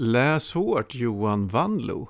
Läs 0.00 0.52
hårt 0.52 0.94
Johan 0.94 1.48
Vanlo. 1.48 2.08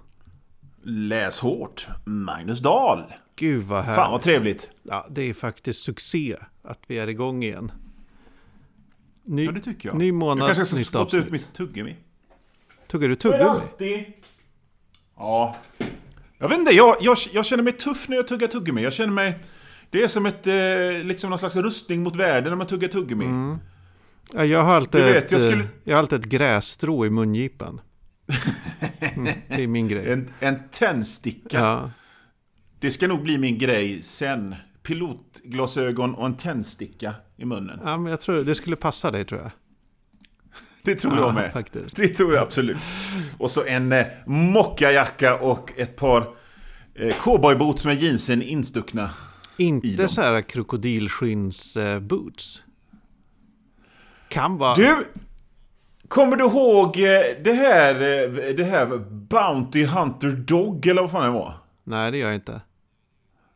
Läs 0.83 1.41
hårt, 1.41 1.89
Magnus 2.05 2.61
Dahl. 2.61 3.03
Gud 3.37 3.65
vad 3.65 3.85
härligt. 3.85 3.97
Fan 3.97 4.13
vad 4.13 4.23
trevligt. 4.23 4.71
Ja, 4.83 5.07
det 5.11 5.23
är 5.23 5.35
faktiskt 5.35 5.83
succé 5.83 6.37
att 6.63 6.79
vi 6.87 6.99
är 6.99 7.07
igång 7.07 7.43
igen. 7.43 7.73
Ny, 9.25 9.45
Ja, 9.45 9.53
det 9.53 9.61
tycker 9.61 9.89
jag. 9.89 9.99
Ny 9.99 10.13
månad, 10.13 10.49
jag 10.49 10.57
kanske 10.57 10.75
ska 10.75 10.85
spotta 10.85 11.19
ut 11.19 11.31
mitt 11.31 11.53
tuggummi. 11.53 11.97
Tuggar 12.87 13.09
du 13.09 13.17
tuggummi? 13.17 13.45
alltid. 13.45 14.05
Ja. 15.17 15.57
Jag 16.39 16.49
vet 16.49 16.59
inte, 16.59 16.73
jag, 16.73 16.97
jag, 17.01 17.17
jag 17.33 17.47
känner 17.47 17.63
mig 17.63 17.73
tuff 17.73 18.09
när 18.09 18.17
jag 18.17 18.29
tuggar 18.29 18.49
tuggummi. 18.49 18.83
Jag 18.83 18.93
känner 18.93 19.13
mig... 19.13 19.39
Det 19.91 20.03
är 20.03 20.09
som 20.09 20.27
ett, 20.27 20.47
eh, 20.47 21.05
liksom 21.07 21.31
någon 21.31 21.39
slags 21.39 21.57
rustning 21.57 22.03
mot 22.03 22.17
världen 22.17 22.51
när 22.51 22.57
man 22.57 22.67
tuggar 22.67 22.89
tuggummi. 22.89 23.25
Mm. 23.25 23.59
Ja, 24.35 24.45
jag, 24.45 24.63
har 24.63 24.75
alltid 24.75 25.01
vet, 25.05 25.25
ett, 25.25 25.33
jag 25.33 25.41
eh, 25.41 25.47
skulle- 25.51 25.69
jag 25.85 25.95
har 25.95 25.99
alltid 25.99 26.21
ett 26.21 26.27
grässtrå 26.27 27.07
i 27.07 27.11
mungipan. 27.11 27.81
Mm, 29.01 29.33
det 29.49 29.63
är 29.63 29.67
min 29.67 29.89
grej. 29.89 30.13
En, 30.13 30.29
en 30.41 30.59
tändsticka. 30.71 31.59
Ja. 31.59 31.91
Det 32.81 32.91
ska 32.91 33.07
nog 33.09 33.23
bli 33.23 33.39
min 33.39 33.59
grej 33.59 34.03
sen. 34.03 34.55
Pilotglasögon 34.83 36.15
och 36.15 36.27
en 36.27 36.37
tändsticka 36.37 37.15
i 37.37 37.45
munnen. 37.45 37.81
ja, 37.85 37.97
men 37.97 38.11
jag 38.11 38.21
tror 38.21 38.45
det 38.45 38.55
skulle 38.55 38.77
passa 38.77 39.11
dig 39.11 39.25
tror 39.25 39.41
jag. 39.41 39.51
Det 40.83 40.95
tror 40.95 41.15
Ja, 41.17 41.21
jag 41.21 41.35
med. 41.35 41.53
faktiskt. 41.53 41.97
Det 41.97 42.09
tror 42.09 42.35
jag 42.35 42.43
absolut. 42.43 42.77
Och 43.39 43.51
så 43.51 43.65
en 43.65 43.93
eh, 43.93 44.07
mockajacka 44.27 45.39
och 45.39 45.73
ett 45.77 45.97
par 45.97 46.29
eh, 46.95 47.15
cowboyboots 47.21 47.85
med 47.85 48.03
jeansen 48.03 48.43
instuckna. 48.43 49.11
Inte 49.57 50.09
så 50.09 50.21
här 50.23 50.43
krokodilskins 50.43 51.77
eh, 51.77 52.01
boots. 52.01 52.63
Kan 54.31 54.59
vara... 54.59 54.75
Du! 54.75 55.07
Kommer 56.09 56.37
du 56.37 56.45
ihåg 56.45 56.97
eh, 56.97 57.21
det 57.45 57.53
här, 57.53 57.95
eh, 57.95 58.55
det 58.55 58.65
här 58.65 58.87
Bounty 59.11 59.85
Hunter 59.85 60.31
Dog 60.31 60.87
eller 60.87 61.03
vad 61.03 61.11
fan 61.11 61.25
det 61.25 61.31
var? 61.39 61.55
Nej, 61.85 62.11
det 62.11 62.19
gör 62.19 62.27
jag 62.27 62.35
inte. 62.35 62.61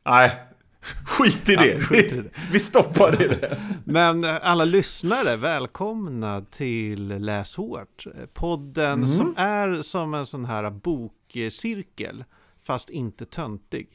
Nej, 0.07 0.33
skit 1.07 1.49
i 1.49 1.57
det. 1.57 1.67
Ja, 1.67 1.81
skit 1.81 2.13
i 2.13 2.17
det. 2.17 2.31
Vi 2.53 2.59
stoppar 2.61 3.13
det. 3.13 3.59
Men 3.85 4.25
eh, 4.25 4.39
alla 4.43 4.65
lyssnare, 4.65 5.37
välkomna 5.37 6.41
till 6.51 7.09
Läs 7.09 7.57
hårt. 7.57 8.07
Podden 8.35 8.93
Mm. 8.93 9.09
som 9.09 9.35
är 9.37 9.83
som 9.83 10.15
en 10.15 10.27
sån 10.27 10.45
här 10.45 10.71
bokcirkel, 10.71 12.25
fast 12.63 12.91
inte 12.91 13.25
töntig. 13.25 13.89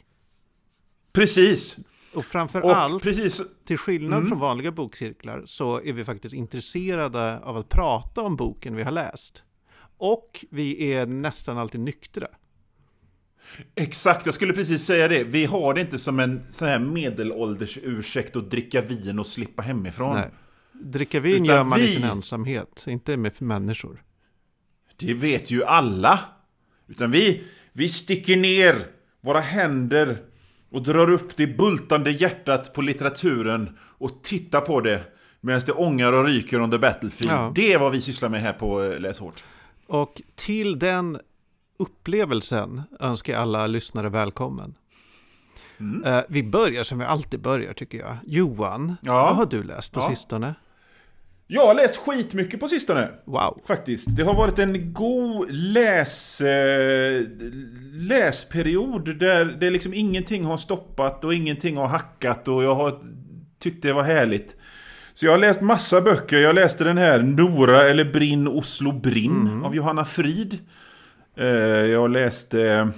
Precis. 1.14 1.78
Och 2.14 2.26
framför 2.26 2.62
Och 2.66 2.78
allt, 2.78 3.04
precis. 3.04 3.42
till 3.66 3.78
skillnad 3.78 4.18
Mm. 4.18 4.30
från 4.30 4.40
vanliga 4.40 4.72
bokcirklar, 4.72 5.44
så 5.46 5.82
är 5.82 5.94
vi 5.94 6.06
faktiskt 6.06 6.34
intresserade 6.36 7.40
av 7.40 7.58
att 7.58 7.70
prata 7.70 8.22
om 8.22 8.36
boken 8.36 8.76
vi 8.76 8.84
har 8.84 8.92
läst. 8.92 9.44
Och 9.98 10.46
vi 10.52 10.94
är 10.94 11.06
nästan 11.06 11.58
alltid 11.58 11.82
nyktra. 11.82 12.28
Exakt, 13.76 14.26
jag 14.26 14.36
skulle 14.36 14.54
precis 14.54 14.86
säga 14.86 15.08
det. 15.08 15.24
Vi 15.24 15.46
har 15.46 15.74
det 15.74 15.82
inte 15.82 16.00
som 16.00 16.20
en 16.20 16.42
sån 16.50 16.68
här 16.68 16.80
medelålders 16.80 17.78
ursäkt 17.84 18.36
att 18.36 18.50
dricka 18.52 18.82
vin 18.82 19.20
och 19.20 19.28
slippa 19.28 19.62
hemifrån. 19.62 20.16
Nej. 20.16 20.30
Dricka 20.74 21.20
vin 21.20 21.34
Utan 21.44 21.46
gör 21.46 21.64
man 21.64 21.80
i 21.80 21.82
vi- 21.82 21.96
sin 21.96 22.04
ensamhet, 22.04 22.86
inte 22.88 23.18
med 23.18 23.42
människor. 23.42 24.04
Det 24.98 25.14
vet 25.14 25.52
ju 25.52 25.64
alla. 25.64 26.20
Utan 26.88 27.12
vi, 27.12 27.44
vi 27.74 27.90
sticker 27.90 28.38
ner 28.38 28.76
våra 29.22 29.40
händer 29.40 30.24
och 30.72 30.82
drar 30.84 31.12
upp 31.12 31.38
det 31.38 31.48
bultande 31.48 32.12
hjärtat 32.12 32.74
på 32.74 32.82
litteraturen 32.82 33.78
och 33.80 34.24
tittar 34.24 34.62
på 34.62 34.82
det 34.82 35.04
medan 35.42 35.62
det 35.66 35.72
ångar 35.72 36.14
och 36.14 36.26
ryker 36.26 36.62
on 36.62 36.72
the 36.72 36.78
battlefield. 36.78 37.32
Ja. 37.34 37.52
Det 37.56 37.74
är 37.74 37.80
vad 37.80 37.92
vi 37.92 38.02
sysslar 38.02 38.30
med 38.30 38.42
här 38.42 38.54
på 38.54 38.84
eh, 38.84 39.00
Läs 39.00 39.20
hårt. 39.20 39.44
Och 39.88 40.22
till 40.36 40.80
den 40.80 41.20
upplevelsen 41.80 42.82
önskar 43.00 43.34
jag 43.34 43.42
alla 43.42 43.68
lyssnare 43.68 44.10
välkommen. 44.10 44.74
Mm. 45.80 46.04
Eh, 46.04 46.24
vi 46.30 46.44
börjar 46.44 46.84
som 46.84 47.00
vi 47.00 47.06
alltid 47.06 47.42
börjar 47.42 47.74
tycker 47.74 47.98
jag. 47.98 48.18
Johan, 48.26 48.96
Ja. 49.02 49.14
vad 49.14 49.36
har 49.36 49.46
du 49.46 49.64
läst 49.64 49.92
på 49.92 50.00
Ja. 50.00 50.10
sistone? 50.10 50.56
Jag 51.50 51.68
har 51.68 51.74
läst 51.74 51.98
skitmycket 51.98 52.60
på 52.60 52.68
sistone. 52.68 53.10
Wow. 53.26 53.62
Faktiskt. 53.68 54.16
Det 54.18 54.24
har 54.24 54.34
varit 54.34 54.60
en 54.60 54.94
god 54.94 55.52
läs, 55.52 56.42
eh, 56.42 57.22
läsperiod 57.94 59.20
där 59.20 59.46
det 59.46 59.70
liksom 59.70 59.94
ingenting 59.94 60.46
har 60.46 60.58
stoppat 60.58 61.24
och 61.24 61.34
ingenting 61.34 61.78
har 61.78 61.88
hackat 61.88 62.48
och 62.48 62.64
jag 62.64 62.76
har 62.76 63.00
tyckt 63.60 63.84
det 63.84 63.94
var 63.94 64.04
härligt. 64.04 64.56
Så 65.14 65.26
jag 65.26 65.32
har 65.32 65.40
läst 65.40 65.62
massa 65.62 66.02
böcker. 66.02 66.38
Jag 66.38 66.56
läste 66.56 66.84
den 66.84 66.98
här 66.98 67.20
Nora 67.20 67.90
eller 67.90 68.06
Brinn 68.06 68.48
Oslo 68.48 68.92
Brinn 68.92 69.62
av 69.66 69.76
Johanna 69.76 70.06
Frid. 70.06 70.60
Eh, 71.38 71.48
jag 71.86 72.10
läste... 72.10 72.90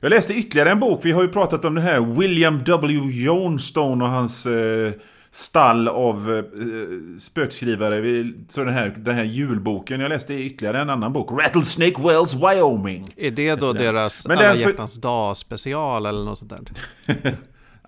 Jag 0.00 0.10
läste 0.10 0.34
ytterligare 0.34 0.70
en 0.70 0.80
bok. 0.80 1.00
Vi 1.04 1.12
har 1.12 1.22
ju 1.22 1.28
pratat 1.28 1.64
om 1.64 1.74
den 1.74 1.84
här 1.84 2.00
William 2.00 2.62
W. 2.64 2.98
Johnstone 3.24 4.04
och 4.04 4.10
hans 4.10 4.46
eh, 4.46 4.92
stall 5.30 5.88
av 5.88 6.36
eh, 6.36 7.18
spökskrivare. 7.18 8.00
Vi, 8.00 8.34
så 8.48 8.64
den 8.64 8.74
här, 8.74 8.94
den 8.96 9.14
här 9.14 9.24
julboken. 9.24 10.00
Jag 10.00 10.08
läste 10.08 10.34
ytterligare 10.34 10.80
en 10.80 10.90
annan 10.90 11.12
bok. 11.12 11.42
Rattlesnake 11.42 12.02
Wells, 12.02 12.34
Wyoming. 12.34 13.06
Är 13.16 13.30
det 13.30 13.54
då 13.54 13.72
den. 13.72 13.82
deras 13.82 14.26
Men 14.26 14.38
alla 14.38 14.56
så- 14.56 14.68
hjärtans 14.68 14.94
dag 14.94 15.36
special 15.36 16.06
eller 16.06 16.24
något 16.24 16.38
sånt 16.38 16.50
där? 16.50 16.62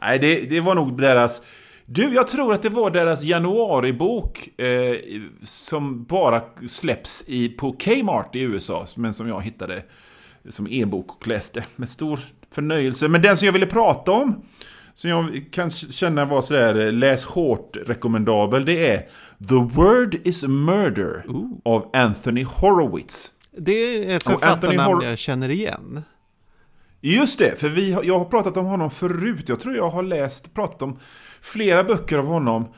Nej, 0.00 0.18
det, 0.18 0.40
det 0.50 0.60
var 0.60 0.74
nog 0.74 1.00
deras... 1.00 1.42
Du, 1.86 2.14
jag 2.14 2.26
tror 2.28 2.54
att 2.54 2.62
det 2.62 2.68
var 2.68 2.90
deras 2.90 3.24
januaribok 3.24 4.60
eh, 4.60 4.96
som 5.42 6.04
bara 6.04 6.42
släpps 6.68 7.24
i, 7.28 7.48
på 7.48 7.72
Kmart 7.72 8.36
i 8.36 8.40
USA, 8.40 8.86
men 8.96 9.14
som 9.14 9.28
jag 9.28 9.42
hittade 9.42 9.82
som 10.48 10.66
e-bok 10.70 11.16
och 11.16 11.28
läste 11.28 11.64
med 11.76 11.88
stor 11.88 12.20
förnöjelse. 12.54 13.08
Men 13.08 13.22
den 13.22 13.36
som 13.36 13.46
jag 13.46 13.52
ville 13.52 13.66
prata 13.66 14.12
om, 14.12 14.44
som 15.00 15.10
jag 15.10 15.44
kan 15.50 15.70
känna 15.70 16.24
var 16.24 16.40
sådär 16.40 16.86
eh, 16.86 16.92
läs 16.92 17.24
hårt 17.24 17.76
rekommendabel, 17.86 18.64
det 18.64 18.90
är 18.90 18.98
The 19.48 19.54
Word 19.54 20.14
is 20.24 20.44
Murder 20.44 21.24
av 21.64 21.90
Anthony 21.92 22.44
Horowitz. 22.44 23.30
Det 23.56 23.72
är 23.72 24.16
ett 24.16 24.22
författarnamn 24.22 25.02
jag 25.02 25.18
känner 25.18 25.48
igen. 25.48 26.02
Just 27.00 27.38
det, 27.38 27.60
för 27.60 27.68
vi, 27.68 27.90
jag 27.90 28.18
har 28.18 28.24
pratat 28.24 28.56
om 28.56 28.66
honom 28.66 28.90
förut. 28.90 29.48
Jag 29.48 29.60
tror 29.60 29.76
jag 29.76 29.90
har 29.90 30.02
läst, 30.02 30.54
pratat 30.54 30.82
om 30.82 30.98
flera 31.40 31.84
böcker 31.84 32.18
av 32.18 32.26
honom. 32.26 32.68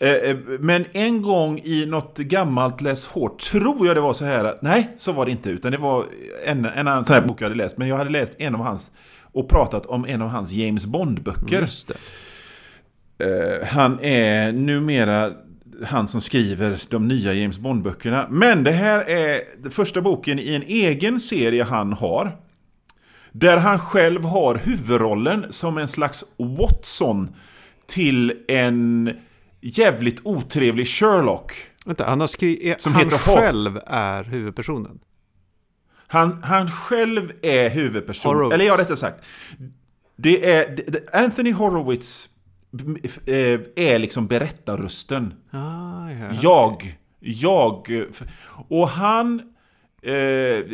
Eh, 0.00 0.10
eh, 0.10 0.36
Men 0.60 0.84
en 0.92 1.22
gång 1.22 1.60
i 1.64 1.86
något 1.86 2.18
gammalt 2.18 2.80
Läs 2.80 3.06
hårt, 3.06 3.40
tror 3.40 3.86
jag 3.86 3.96
det 3.96 4.00
var 4.00 4.12
så 4.12 4.24
här 4.24 4.44
att, 4.44 4.62
nej, 4.62 4.94
så 4.96 5.12
var 5.12 5.24
det 5.24 5.30
inte, 5.30 5.50
utan 5.50 5.72
det 5.72 5.78
var 5.78 6.06
en, 6.44 6.64
en 6.64 6.88
annan 6.88 7.04
sån 7.04 7.14
här 7.14 7.22
bok 7.22 7.40
jag 7.40 7.46
hade 7.46 7.62
läst, 7.62 7.78
men 7.78 7.88
jag 7.88 7.96
hade 7.96 8.10
läst 8.10 8.34
en 8.38 8.54
av 8.54 8.60
hans, 8.60 8.92
och 9.36 9.48
pratat 9.48 9.86
om 9.86 10.04
en 10.04 10.22
av 10.22 10.28
hans 10.28 10.52
James 10.52 10.86
Bond-böcker. 10.86 11.68
Eh, 13.18 13.66
han 13.66 13.98
är 14.00 14.52
numera 14.52 15.32
han 15.84 16.08
som 16.08 16.20
skriver 16.20 16.78
de 16.90 17.08
nya 17.08 17.32
James 17.32 17.58
Bond-böckerna. 17.58 18.26
Men 18.30 18.64
det 18.64 18.70
här 18.72 19.10
är 19.10 19.40
den 19.62 19.70
första 19.70 20.00
boken 20.00 20.38
i 20.38 20.54
en 20.54 20.62
egen 20.62 21.20
serie 21.20 21.64
han 21.64 21.92
har. 21.92 22.36
Där 23.32 23.56
han 23.56 23.78
själv 23.78 24.24
har 24.24 24.54
huvudrollen 24.54 25.46
som 25.50 25.78
en 25.78 25.88
slags 25.88 26.24
Watson 26.36 27.28
till 27.86 28.32
en 28.48 29.10
jävligt 29.60 30.20
otrevlig 30.24 30.86
Sherlock. 30.88 31.52
Vänta, 31.84 32.04
han, 32.04 32.20
har 32.20 32.26
skri- 32.26 32.68
är, 32.70 32.76
Som 32.78 32.92
han 32.94 33.04
heter 33.04 33.16
Hoff. 33.16 33.38
själv 33.38 33.80
är 33.86 34.24
huvudpersonen. 34.24 34.98
Han, 36.06 36.42
han 36.42 36.68
själv 36.70 37.32
är 37.42 37.70
huvudperson. 37.70 38.34
Horowitz. 38.36 38.54
Eller 38.54 38.64
ja, 38.64 38.76
rättare 38.78 38.96
sagt. 38.96 39.24
Det 40.16 40.50
är, 40.52 40.76
det- 40.86 41.14
Anthony 41.14 41.52
Horowitz 41.52 42.28
eh, 43.26 43.60
är 43.76 43.98
liksom 43.98 44.26
berättarrösten. 44.26 45.34
Ah, 45.50 46.10
ja. 46.10 46.28
Jag, 46.42 46.98
jag. 47.20 48.04
Och 48.68 48.88
han... 48.88 49.42
Eh, 50.02 50.64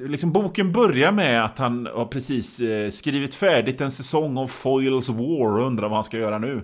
liksom 0.00 0.32
boken 0.32 0.72
börjar 0.72 1.12
med 1.12 1.44
att 1.44 1.58
han 1.58 1.86
har 1.86 2.04
precis 2.06 2.60
eh, 2.60 2.90
skrivit 2.90 3.34
färdigt 3.34 3.80
en 3.80 3.90
säsong 3.90 4.38
av 4.38 4.46
Foils 4.46 5.08
War 5.08 5.58
och 5.58 5.66
undrar 5.66 5.88
vad 5.88 5.96
han 5.96 6.04
ska 6.04 6.18
göra 6.18 6.38
nu. 6.38 6.62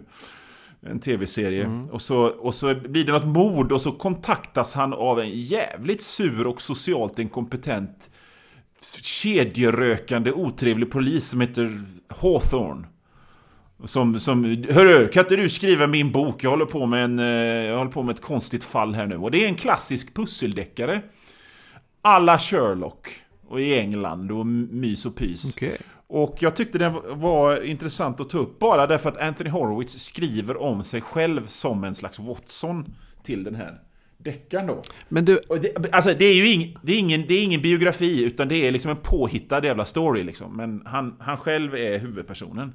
En 0.87 1.01
tv-serie. 1.01 1.87
Och, 1.91 2.03
så, 2.03 2.23
och 2.23 2.55
så 2.55 2.75
blir 2.75 3.05
det 3.05 3.13
något 3.13 3.27
mord 3.27 3.73
och 3.73 3.83
så 3.83 3.93
kontaktas 3.93 4.75
han 4.75 4.93
av 4.93 5.21
en 5.21 5.31
jävligt 5.31 6.03
sur 6.03 6.47
och 6.47 6.63
socialt 6.63 7.19
inkompetent 7.19 8.11
kedjerökande 9.03 10.33
otrevlig 10.33 10.91
polis 10.91 11.29
som 11.29 11.41
heter 11.41 11.83
Hawthorne. 12.09 12.87
Som, 13.85 14.21
som, 14.21 14.45
hörru, 14.71 15.09
kan 15.09 15.25
inte 15.25 15.37
du 15.37 15.49
skriva 15.49 15.87
min 15.87 16.13
bok? 16.13 16.45
Jag 16.45 16.51
håller, 16.51 16.65
på 16.65 16.87
med 16.87 17.05
en, 17.05 17.19
eh, 17.19 17.25
jag 17.67 17.79
håller 17.79 17.91
på 17.91 18.03
med 18.03 18.15
ett 18.15 18.23
konstigt 18.23 18.65
fall 18.65 18.95
här 18.95 19.07
nu. 19.07 19.17
Och 19.17 19.31
det 19.31 19.45
är 19.45 19.49
en 19.49 19.55
klassisk 19.55 20.15
pusseldeckare. 20.15 21.03
Alla 22.03 22.39
Sherlock. 22.39 23.09
Och 23.49 23.61
i 23.61 23.79
England 23.79 24.31
och 24.31 24.47
mys 24.47 25.07
och 25.07 25.17
pys. 25.17 25.55
Okej. 25.57 25.79
Och 26.13 26.37
jag 26.41 26.57
tyckte 26.57 26.79
det 26.79 26.89
var 27.09 27.63
intressant 27.63 28.21
att 28.21 28.31
ta 28.31 28.39
upp 28.39 28.59
bara 28.59 28.87
därför 28.87 29.09
att 29.09 29.17
Anthony 29.17 29.51
Horowitz 29.51 30.05
skriver 30.05 30.57
om 30.57 30.85
sig 30.85 31.01
själv 31.01 31.47
som 31.47 31.85
en 31.85 31.95
slags 31.95 32.19
Watson 32.19 32.95
till 33.23 33.45
den 33.45 33.55
här 33.55 33.81
deckaren 34.19 34.67
då. 34.67 34.83
Men 35.09 35.25
du, 35.25 35.41
det, 35.49 35.95
alltså 35.95 36.15
det 36.19 36.25
är 36.25 36.35
ju 36.35 36.49
ing, 36.49 36.77
det 36.83 36.93
är 36.93 36.99
ingen, 36.99 37.27
det 37.27 37.35
är 37.35 37.43
ingen 37.43 37.63
biografi, 37.63 38.25
utan 38.25 38.49
det 38.49 38.57
är 38.67 38.71
liksom 38.71 38.91
en 38.91 38.97
påhittad 38.97 39.65
jävla 39.65 39.85
story 39.85 40.25
liksom. 40.25 40.57
Men 40.57 40.83
han, 40.87 41.17
han 41.19 41.37
själv 41.37 41.75
är 41.75 41.99
huvudpersonen. 41.99 42.75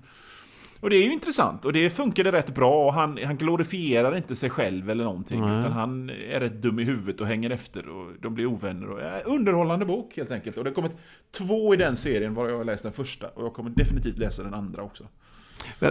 Och 0.86 0.92
det 0.92 0.98
är 0.98 1.04
ju 1.04 1.14
intressant, 1.14 1.66
och 1.66 1.74
det 1.74 1.90
funkade 1.90 2.32
rätt 2.32 2.56
bra, 2.56 2.86
och 2.86 2.94
han, 2.94 3.20
han 3.24 3.38
glorifierar 3.38 4.18
inte 4.18 4.36
sig 4.36 4.50
själv 4.50 4.90
eller 4.90 5.04
någonting. 5.04 5.42
Nej. 5.42 5.60
Utan 5.60 5.72
han 5.72 6.10
är 6.10 6.40
rätt 6.40 6.62
dum 6.62 6.80
i 6.80 6.84
huvudet 6.84 7.22
och 7.22 7.28
hänger 7.28 7.50
efter, 7.50 7.90
och 7.90 8.12
de 8.22 8.36
blir 8.36 8.46
ovänner. 8.46 8.90
Och, 8.90 9.02
äh, 9.02 9.22
underhållande 9.26 9.86
bok 9.86 10.18
helt 10.18 10.32
enkelt. 10.32 10.58
Och 10.58 10.64
det 10.64 10.70
har 10.70 10.76
kommit 10.76 10.92
två 11.32 11.74
i 11.74 11.78
den 11.78 11.96
serien, 11.96 12.34
varav 12.34 12.50
jag 12.50 12.58
har 12.58 12.64
läst 12.64 12.84
den 12.84 12.94
första. 12.94 13.28
Och 13.28 13.46
jag 13.46 13.54
kommer 13.54 13.70
definitivt 13.70 14.18
läsa 14.18 14.44
den 14.44 14.54
andra 14.54 14.84
också. 14.84 15.08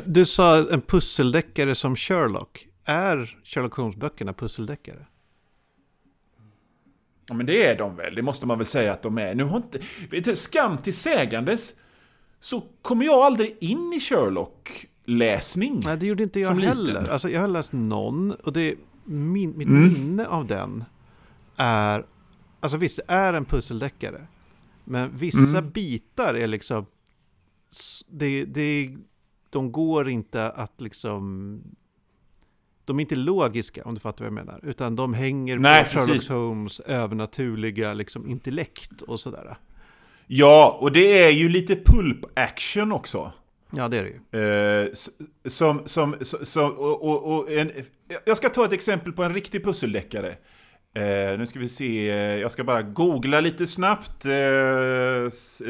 du 0.05 0.25
sa 0.25 0.69
en 0.73 0.81
pusseldeckare 0.81 1.75
som 1.75 1.97
Sherlock. 1.97 2.69
Är 2.85 3.39
Sherlock 3.45 3.75
Holmes-böckerna 3.75 4.33
pusseldeckare? 4.33 5.07
Ja 7.27 7.35
men 7.35 7.47
det 7.47 7.67
är 7.67 7.79
de 7.79 7.97
väl, 7.97 8.15
det 8.15 8.23
måste 8.23 8.47
man 8.47 8.59
väl 8.59 8.67
säga 8.67 8.93
att 8.93 9.03
de 9.03 9.19
är. 9.19 9.35
Nu 9.35 9.45
har 9.45 9.63
inte, 10.11 10.37
skam 10.37 10.79
till 10.79 10.95
sägandes 10.95 11.75
så 12.45 12.63
kommer 12.83 13.05
jag 13.05 13.15
aldrig 13.19 13.57
in 13.61 13.93
i 13.93 14.01
Sherlock-läsning. 14.01 15.81
Nej, 15.85 15.97
det 15.97 16.07
gjorde 16.07 16.23
inte 16.23 16.41
jag 16.41 16.51
heller. 16.55 16.85
liten. 16.85 17.11
Alltså, 17.11 17.31
jag 17.31 17.41
har 17.41 17.49
läst 17.49 17.73
någon 17.73 18.31
och 18.33 18.53
det, 18.53 18.75
min, 19.05 19.59
mitt 19.59 19.69
Mm. 19.69 19.93
minne 19.93 20.27
av 20.27 20.47
den 20.47 20.85
är... 21.57 22.05
Alltså 22.61 22.77
visst, 22.79 22.97
det 22.97 23.13
är 23.13 23.33
en 23.33 23.45
pusseldeckare. 23.45 24.27
Men 24.85 25.17
vissa 25.17 25.59
Mm. 25.59 25.71
bitar 25.71 26.35
är 26.35 26.47
liksom... 26.47 26.87
Det, 28.09 28.45
det, 28.45 28.97
de 29.51 29.73
går 29.73 30.09
inte 30.09 30.51
att 30.51 30.81
liksom... 30.81 31.61
De 32.85 32.99
är 32.99 33.01
inte 33.01 33.17
logiska 33.17 33.85
om 33.85 33.95
du 33.95 34.01
fattar 34.01 34.25
vad 34.25 34.27
jag 34.27 34.47
menar. 34.47 34.61
Utan 34.63 34.97
de 34.97 35.15
hänger 35.15 35.59
Nej, 35.59 35.85
på 35.85 35.91
Sherlock 35.91 36.09
precis. 36.09 36.29
Holmes 36.29 36.81
övernaturliga 36.81 37.93
liksom, 37.93 38.27
intellekt 38.29 39.03
och 39.03 39.21
sådär. 39.21 39.57
Ja, 40.27 40.79
och 40.81 40.93
det 40.93 41.23
är 41.23 41.31
ju 41.31 41.49
lite 41.49 41.77
pulp 41.77 42.25
action 42.35 42.93
också. 42.93 43.33
Ja, 43.71 43.89
det 43.89 43.99
är 43.99 44.03
det 44.03 44.11
ju. 44.11 44.41
Eh, 44.41 44.89
som, 45.47 45.83
som, 45.85 46.17
som, 46.23 46.73
och, 46.73 47.03
och, 47.03 47.35
och 47.35 47.53
en, 47.53 47.73
jag 48.25 48.37
ska 48.37 48.49
ta 48.49 48.65
ett 48.65 48.73
exempel 48.73 49.13
på 49.13 49.23
en 49.23 49.35
riktig 49.35 49.65
pusseldeckare. 49.65 50.37
Eh, 50.95 51.39
nu 51.39 51.47
ska 51.47 51.59
vi 51.59 51.69
se, 51.69 52.07
jag 52.41 52.53
ska 52.53 52.65
bara 52.65 52.83
googla 52.83 53.41
lite 53.41 53.67
snabbt. 53.67 54.27
Eh, 54.27 54.33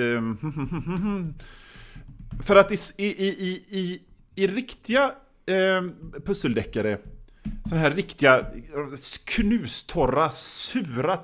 ehm, 0.01 0.39
för 2.43 2.57
att 2.57 2.73
i, 2.73 2.77
i, 2.99 3.07
i, 3.09 3.65
i, 3.69 4.03
i, 4.35 4.47
riktiga 4.47 5.13
eh, 5.47 5.83
pusseldeckare, 6.27 6.99
sådana 7.65 7.89
här 7.89 7.95
riktiga 7.95 8.47
knustorra, 9.25 10.31
sura 10.31 11.21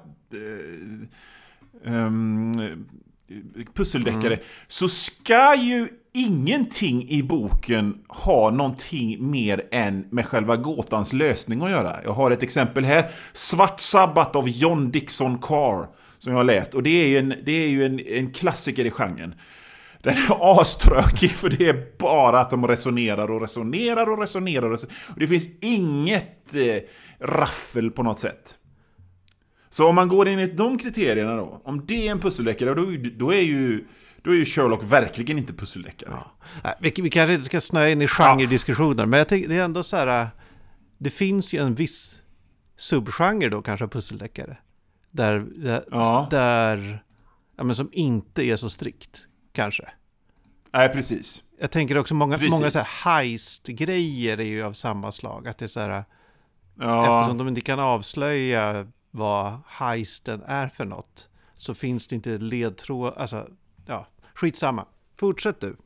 eh, 1.84 1.96
pusseldeckare, 3.74 4.38
så 4.68 4.88
ska 4.88 5.54
ju 5.54 5.88
ingenting 6.12 7.08
i 7.08 7.22
boken 7.22 7.98
ha 8.08 8.50
någonting 8.50 9.30
mer 9.30 9.68
än 9.70 10.06
med 10.10 10.26
själva 10.26 10.56
gåtans 10.56 11.12
lösning 11.12 11.62
att 11.62 11.70
göra. 11.70 12.00
Jag 12.04 12.12
har 12.12 12.30
ett 12.30 12.42
exempel 12.42 12.84
här. 12.84 13.10
Svart 13.32 13.80
sabbat 13.80 14.36
av 14.36 14.48
John 14.48 14.90
Dixon 14.90 15.38
Carr, 15.38 15.88
som 16.18 16.32
jag 16.32 16.38
har 16.38 16.44
läst. 16.44 16.74
Och 16.74 16.82
det 16.82 16.90
är 16.90 17.06
ju 17.06 17.18
en, 17.18 17.34
det 17.44 17.52
är 17.52 17.68
ju 17.68 17.84
en, 17.84 18.00
en 18.00 18.32
klassiker 18.32 18.84
i 18.84 18.90
genren. 18.90 19.34
Den 20.02 20.14
är 20.14 20.60
aströkig 20.60 21.30
för 21.30 21.48
det 21.48 21.68
är 21.68 21.98
bara 21.98 22.40
att 22.40 22.50
de 22.50 22.68
resonerar 22.68 23.30
och 23.30 23.40
resonerar 23.40 24.10
och 24.10 24.18
resonerar. 24.18 24.62
Och, 24.62 24.70
resonerar. 24.70 25.12
och 25.12 25.20
det 25.20 25.26
finns 25.26 25.46
inget 25.60 26.54
eh, 26.54 26.82
raffel 27.20 27.90
på 27.90 28.02
något 28.02 28.18
sätt. 28.18 28.56
Så 29.70 29.88
om 29.88 29.94
man 29.94 30.08
går 30.08 30.28
enligt 30.28 30.56
de 30.56 30.78
kriterierna 30.78 31.36
då, 31.36 31.60
om 31.64 31.86
det 31.86 32.08
är 32.08 32.10
en 32.10 32.20
pusseldeckare, 32.20 32.74
då, 32.74 32.86
då, 33.16 33.32
är 33.32 33.40
ju, 33.40 33.84
då 34.22 34.30
är 34.30 34.34
ju 34.34 34.44
Sherlock 34.44 34.84
verkligen 34.84 35.38
inte 35.38 35.52
pusseldeckare. 35.52 36.10
Ja. 36.62 36.74
Vi, 36.80 36.92
vi 36.96 37.10
kanske 37.10 37.34
inte 37.34 37.46
ska 37.46 37.60
snöa 37.60 37.88
in 37.88 38.02
i 38.02 38.06
genrediskussioner, 38.08 39.06
men 39.06 39.18
jag 39.18 39.28
tänker, 39.28 39.48
det 39.48 39.56
är 39.56 39.62
ändå 39.64 39.82
så 39.82 39.96
här, 39.96 40.28
det 40.98 41.10
finns 41.10 41.54
ju 41.54 41.58
en 41.62 41.74
viss 41.74 42.20
subgenre 42.76 43.48
då 43.48 43.62
kanske 43.62 43.88
pusseldeckare. 43.88 44.56
Där, 45.10 45.46
där, 45.56 45.84
Ja. 45.90 46.28
där 46.30 47.04
ja, 47.56 47.64
men 47.64 47.76
som 47.76 47.88
inte 47.92 48.44
är 48.44 48.56
så 48.56 48.70
strikt, 48.70 49.26
kanske. 49.52 49.88
Nej, 50.72 50.88
precis. 50.88 51.42
Jag 51.60 51.70
tänker 51.70 51.96
också 51.98 52.14
många, 52.14 52.38
Precis. 52.38 52.50
många 52.50 52.70
så 52.70 52.78
här 52.78 52.86
heist-grejer 53.04 54.40
är 54.40 54.44
ju 54.44 54.62
av 54.62 54.72
samma 54.72 55.12
slag. 55.12 55.48
Att 55.48 55.58
det 55.58 55.64
är 55.64 55.68
så 55.68 55.80
här, 55.80 56.04
Ja, 56.78 57.16
eftersom 57.18 57.38
de 57.38 57.48
inte 57.48 57.60
kan 57.60 57.80
avslöja 57.80 58.86
vad 59.10 59.52
heisten 59.66 60.42
är 60.46 60.68
för 60.68 60.84
något, 60.84 61.28
så 61.56 61.74
finns 61.74 62.06
det 62.06 62.14
inte 62.14 62.38
ledtråd, 62.38 63.14
alltså, 63.16 63.46
ja, 63.86 64.06
skitsamma. 64.34 64.84
Fortsätt 65.20 65.60
du. 65.60 65.76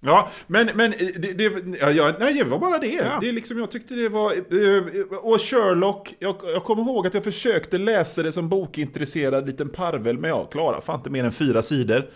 ja 0.00 0.30
men, 0.46 0.70
men 0.74 0.90
det, 0.90 1.32
det, 1.32 1.78
ja, 1.92 2.14
nej, 2.20 2.34
det 2.34 2.44
var 2.44 2.58
bara 2.58 2.78
det. 2.78 2.86
Ja. 2.86 3.18
det 3.20 3.32
liksom, 3.32 3.58
jag 3.58 3.70
tyckte 3.70 3.94
det 3.94 4.08
var... 4.08 4.32
eh, 4.32 5.18
Och 5.18 5.40
Sherlock, 5.40 6.14
jag, 6.18 6.36
jag 6.44 6.64
kommer 6.64 6.82
ihåg 6.82 7.06
att 7.06 7.14
jag 7.14 7.24
försökte 7.24 7.78
läsa 7.78 8.22
det 8.22 8.32
som 8.32 8.48
bokintresserad 8.48 9.46
liten 9.46 9.68
parvel, 9.68 10.18
men 10.18 10.30
jag 10.30 10.52
klarade 10.52 10.82
fan 10.82 10.96
inte 10.96 11.10
mer 11.10 11.24
än 11.24 11.32
fyra 11.32 11.62
sidor. 11.62 12.10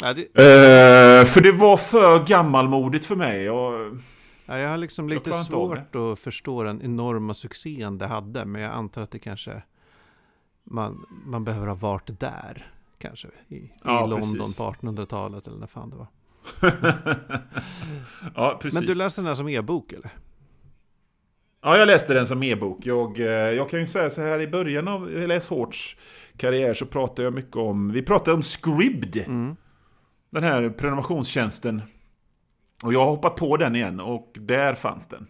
Ja, 0.00 0.12
det, 0.12 0.22
Eh, 0.22 1.24
för 1.24 1.40
det 1.40 1.52
var 1.52 1.76
för 1.76 2.24
gammalmodigt 2.26 3.04
för 3.06 3.16
mig. 3.16 3.50
Och, 3.50 3.72
Ja, 4.46 4.58
jag 4.58 4.70
har 4.70 4.76
liksom 4.76 5.08
lite 5.08 5.32
svårt 5.32 5.94
att 5.94 6.18
förstå 6.18 6.62
den 6.62 6.82
enorma 6.82 7.34
succén 7.34 7.98
det 7.98 8.06
hade, 8.06 8.44
men 8.44 8.62
jag 8.62 8.72
antar 8.72 9.02
att 9.02 9.10
det 9.10 9.18
kanske 9.18 9.62
man, 10.64 11.06
man 11.26 11.44
behöver 11.44 11.66
ha 11.66 11.74
varit 11.74 12.20
där, 12.20 12.72
kanske, 12.98 13.28
i, 13.48 13.54
i 13.56 13.72
Ja, 13.84 14.06
London 14.06 14.38
precis. 14.38 14.56
på 14.56 14.62
1800-talet 14.72 15.46
eller 15.46 15.58
när 15.58 15.66
fan 15.66 15.90
det 15.90 15.96
var. 15.96 16.06
ja, 18.34 18.58
precis. 18.62 18.78
Men 18.80 18.86
du 18.86 18.94
läste 18.94 19.20
den 19.20 19.26
här 19.28 19.34
som 19.34 19.48
e-bok 19.48 19.92
eller? 19.92 20.10
Ja, 21.62 21.78
jag 21.78 21.86
läste 21.86 22.14
den 22.14 22.26
som 22.26 22.42
e-bok. 22.42 22.86
Jag, 22.86 23.20
eh, 23.20 23.26
jag 23.26 23.70
kan 23.70 23.80
ju 23.80 23.86
säga 23.86 24.10
så 24.10 24.20
här, 24.22 24.40
i 24.40 24.48
början 24.48 24.88
av 24.88 25.08
LS 25.10 25.48
Hårts 25.48 25.96
karriär 26.36 26.74
så 26.74 26.86
pratade 26.86 27.22
jag 27.22 27.34
mycket 27.34 27.56
om, 27.56 27.92
vi 27.92 28.02
pratade 28.02 28.34
om 28.34 28.42
Scribd, 28.42 29.16
Mm. 29.16 29.56
den 30.30 30.42
här 30.42 30.70
prenumerationstjänsten. 30.70 31.82
Och 32.82 32.92
jag 32.94 33.00
har 33.00 33.06
hoppat 33.10 33.36
på 33.36 33.56
den 33.56 33.76
igen 33.76 34.00
och 34.00 34.32
där 34.40 34.74
fanns 34.74 35.08
den. 35.08 35.26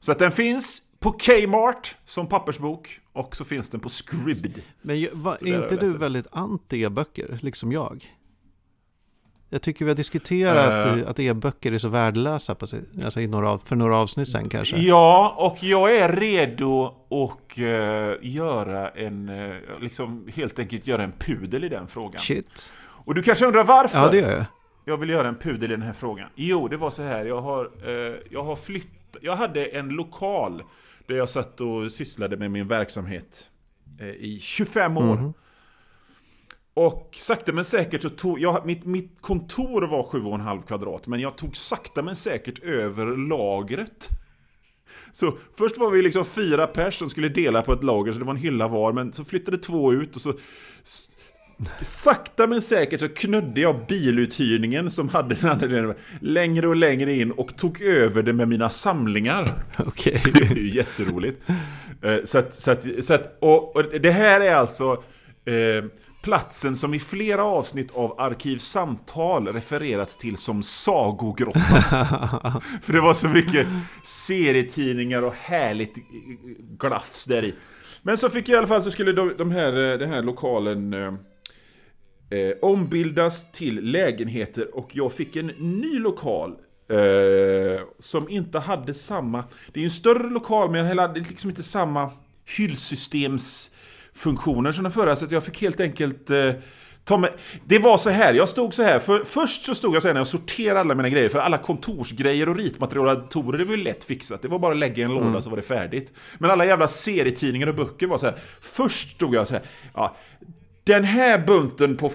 Så 0.00 0.12
att 0.12 0.18
den 0.18 0.30
finns 0.32 0.82
på 1.00 1.12
Kmart 1.12 1.96
som 2.04 2.26
pappersbok 2.26 3.00
och 3.12 3.36
så 3.36 3.44
finns 3.44 3.70
den 3.70 3.80
på 3.80 3.88
Scribd. 3.88 4.58
Men 4.82 5.06
va, 5.12 5.36
är 5.40 5.62
inte 5.62 5.76
du 5.76 5.96
väldigt 5.98 6.26
anti 6.32 6.82
e-böcker, 6.82 7.38
liksom 7.42 7.72
jag? 7.72 8.04
Jag 9.48 9.62
tycker 9.62 9.84
vi 9.84 9.90
har 9.90 9.96
diskuterat 9.96 10.86
Eh. 10.98 11.08
att- 11.10 11.18
e-böcker 11.18 11.72
är 11.72 11.78
så 11.78 11.88
värdelösa 11.88 12.54
på 12.54 12.66
sig, 12.66 12.80
alltså 13.04 13.20
några, 13.20 13.58
för 13.58 13.76
några 13.76 13.96
avsnitt 13.96 14.28
sen 14.28 14.48
kanske. 14.48 14.76
Ja, 14.78 15.34
och 15.38 15.64
jag 15.64 15.96
är 15.96 16.08
redo 16.12 16.84
att 17.10 17.58
eh, 17.58 18.28
göra 18.30 18.88
en, 18.88 19.28
eh, 19.28 19.54
liksom 19.80 20.28
helt 20.34 20.58
enkelt 20.58 20.86
göra 20.86 21.02
en 21.04 21.12
pudel 21.12 21.64
i 21.64 21.68
den 21.68 21.86
frågan. 21.86 22.20
Shit. 22.22 22.70
Och 22.80 23.14
du 23.14 23.22
kanske 23.22 23.46
undrar 23.46 23.64
varför? 23.64 23.98
Ja, 23.98 24.08
det 24.10 24.18
gör 24.18 24.30
jag. 24.30 24.44
Jag 24.84 24.96
vill 24.96 25.08
göra 25.08 25.28
en 25.28 25.38
pudel 25.38 25.70
i 25.70 25.74
den 25.74 25.82
här 25.82 25.92
frågan. 25.92 26.28
Jo, 26.34 26.68
det 26.68 26.76
var 26.76 26.90
så 26.90 27.02
här. 27.02 27.24
Jag 27.24 27.40
har, 27.40 27.70
eh, 27.84 28.16
jag 28.30 28.44
har 28.44 28.56
flyttat. 28.56 29.16
Jag 29.20 29.36
hade 29.36 29.66
en 29.66 29.88
lokal 29.88 30.62
där 31.06 31.14
jag 31.14 31.30
satt 31.30 31.60
och 31.60 31.92
sysslade 31.92 32.36
med 32.36 32.50
min 32.50 32.68
verksamhet 32.68 33.50
eh, 34.00 34.06
i 34.08 34.38
25 34.40 34.96
år. 34.96 35.16
Mhm. 35.16 35.32
Och 36.74 37.14
sakta 37.18 37.52
men 37.52 37.64
säkert 37.64 38.02
så 38.02 38.08
tog 38.08 38.40
jag, 38.40 38.66
mitt, 38.66 38.84
mitt 38.84 39.16
kontor 39.20 39.82
var 39.82 40.02
7,5 40.02 40.62
kvadrat, 40.66 41.06
men 41.06 41.20
jag 41.20 41.36
tog 41.36 41.56
sakta 41.56 42.02
men 42.02 42.16
säkert 42.16 42.58
över 42.62 43.16
lagret. 43.16 44.08
Så 45.12 45.38
först 45.58 45.78
var 45.78 45.90
vi 45.90 46.02
liksom 46.02 46.24
fyra 46.24 46.66
pers 46.66 46.94
som 46.94 47.10
skulle 47.10 47.28
dela 47.28 47.62
på 47.62 47.72
ett 47.72 47.84
lager, 47.84 48.12
så 48.12 48.18
det 48.18 48.24
var 48.24 48.34
en 48.34 48.40
hylla 48.40 48.68
var, 48.68 48.92
men 48.92 49.12
så 49.12 49.24
flyttade 49.24 49.58
två 49.58 49.92
ut 49.92 50.16
och 50.16 50.22
så 50.22 50.34
Sakta 51.80 52.46
men 52.46 52.62
säkert 52.62 53.00
så 53.00 53.08
knödde 53.08 53.60
jag 53.60 53.86
biluthyrningen 53.88 54.90
som 54.90 55.08
hade 55.08 55.34
den 55.34 55.50
andra 55.50 55.94
längre 56.20 56.68
och 56.68 56.76
längre 56.76 57.14
in 57.14 57.32
och 57.32 57.56
tog 57.56 57.80
över 57.80 58.22
det 58.22 58.32
med 58.32 58.48
mina 58.48 58.70
samlingar. 58.70 59.64
Okej. 59.86 60.22
Det 60.34 60.44
är 60.44 60.54
ju 60.54 60.74
jätteroligt. 60.76 61.42
Eh, 62.02 62.16
Så 62.24 62.38
att, 62.38 62.54
så 62.54 62.70
att, 62.70 63.04
så 63.04 63.14
att, 63.14 63.38
och, 63.40 63.76
och 63.76 63.84
det 64.00 64.10
här 64.10 64.40
är 64.40 64.54
alltså 64.54 64.92
eh, 65.44 65.84
platsen 66.22 66.76
som 66.76 66.94
i 66.94 66.98
flera 66.98 67.44
avsnitt 67.44 67.90
av 67.94 68.20
Arkivsamtal 68.20 69.48
refererats 69.48 70.16
till 70.16 70.36
som 70.36 70.62
Sagogrottan. 70.62 71.62
För 72.82 72.92
det 72.92 73.00
var 73.00 73.14
så 73.14 73.28
mycket 73.28 73.66
serietidningar 74.02 75.22
och 75.22 75.34
härligt 75.34 75.94
glafs 76.78 77.24
där 77.26 77.44
i. 77.44 77.54
Men 78.02 78.18
så 78.18 78.30
fick 78.30 78.48
jag 78.48 78.54
i 78.54 78.58
alla 78.58 78.66
fall 78.66 78.82
så 78.82 78.90
skulle 78.90 79.12
de, 79.12 79.32
de 79.38 79.50
här, 79.50 79.92
eh, 79.92 79.98
den 79.98 80.10
här 80.10 80.22
lokalen 80.22 80.94
eh, 82.32 82.52
ombildas 82.62 83.52
till 83.52 83.90
lägenheter 83.90 84.76
och 84.76 84.90
jag 84.92 85.12
fick 85.12 85.36
en 85.36 85.46
ny 85.46 85.98
lokal 85.98 86.50
eh, 86.88 87.80
som 87.98 88.28
inte 88.28 88.58
hade 88.58 88.94
samma... 88.94 89.44
Det 89.72 89.80
är 89.80 89.84
en 89.84 89.90
större 89.90 90.30
lokal 90.30 90.70
men 90.70 90.84
den 90.84 90.98
hade 90.98 91.20
liksom 91.20 91.50
inte 91.50 91.62
samma 91.62 92.10
hyllsystemsfunktioner 92.56 94.72
som 94.72 94.82
den 94.82 94.92
förra, 94.92 95.16
så 95.16 95.26
jag 95.30 95.44
fick 95.44 95.62
helt 95.62 95.80
enkelt 95.80 96.30
eh, 96.30 96.52
med... 97.18 97.30
Det 97.64 97.78
var 97.78 97.98
så 97.98 98.10
här, 98.10 98.34
jag 98.34 98.48
stod 98.48 98.74
så 98.74 98.82
här, 98.82 98.98
för 98.98 99.24
först 99.24 99.62
så 99.62 99.74
stod 99.74 99.94
jag 99.94 100.02
så 100.02 100.08
här 100.08 100.14
när 100.14 100.20
jag 100.20 100.28
sorterade 100.28 100.80
alla 100.80 100.94
mina 100.94 101.08
grejer, 101.08 101.28
för 101.28 101.38
alla 101.38 101.58
kontorsgrejer 101.58 102.48
och 102.48 102.56
ritmaterial 102.56 103.08
och 103.08 103.16
datorer, 103.16 103.58
det 103.58 103.64
var 103.64 103.76
ju 103.76 103.82
lätt 103.82 104.04
fixat. 104.04 104.42
Det 104.42 104.48
var 104.48 104.58
bara 104.58 104.72
att 104.72 104.78
lägga 104.78 104.96
i 104.96 105.02
en 105.02 105.14
låda 105.14 105.42
så 105.42 105.50
var 105.50 105.56
det 105.56 105.62
färdigt. 105.62 106.12
Men 106.38 106.50
alla 106.50 106.66
jävla 106.66 106.88
serietidningar 106.88 107.66
och 107.66 107.74
böcker 107.74 108.06
var 108.06 108.18
så 108.18 108.26
här, 108.26 108.34
först 108.60 109.10
stod 109.10 109.34
jag 109.34 109.48
så 109.48 109.54
här, 109.54 109.62
ja, 109.94 110.16
den 110.84 111.04
här 111.04 111.38
bunten 111.38 111.96
på, 111.96 112.10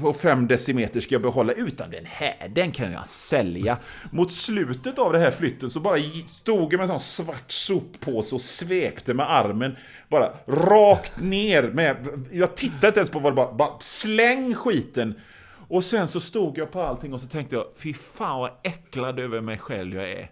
på 0.00 0.12
fem 0.12 0.46
decimeter 0.46 1.00
ska 1.00 1.14
jag 1.14 1.22
behålla, 1.22 1.52
utan 1.52 1.90
den 1.90 2.06
här, 2.06 2.48
den 2.48 2.72
kan 2.72 2.92
jag 2.92 3.06
sälja. 3.06 3.78
Mot 4.10 4.32
slutet 4.32 4.98
av 4.98 5.12
den 5.12 5.22
här 5.22 5.30
flytten 5.30 5.70
så 5.70 5.80
bara 5.80 5.96
stod 6.26 6.72
jag 6.72 6.78
med 6.78 6.90
en 6.90 7.00
sån 7.00 7.24
svart 7.24 7.50
soppåse 7.52 8.34
och 8.34 8.40
svepte 8.40 9.14
med 9.14 9.32
armen, 9.32 9.76
bara 10.08 10.32
rakt 10.46 11.20
ner 11.20 11.62
med, 11.62 11.96
jag 12.32 12.56
tittade 12.56 12.88
inte 12.88 13.00
ens 13.00 13.10
på 13.10 13.18
vad 13.18 13.32
det 13.32 13.36
var, 13.36 13.52
bara 13.52 13.80
släng 13.80 14.54
skiten. 14.54 15.14
Och 15.68 15.84
sen 15.84 16.08
så 16.08 16.20
stod 16.20 16.58
jag 16.58 16.70
på 16.70 16.82
allting 16.82 17.14
och 17.14 17.20
så 17.20 17.26
tänkte 17.26 17.56
jag, 17.56 17.66
fy 17.76 17.94
fan 17.94 18.40
vad 18.40 18.50
äcklad 18.62 19.18
över 19.18 19.40
mig 19.40 19.58
själv 19.58 19.94
jag 19.96 20.10
är 20.10 20.30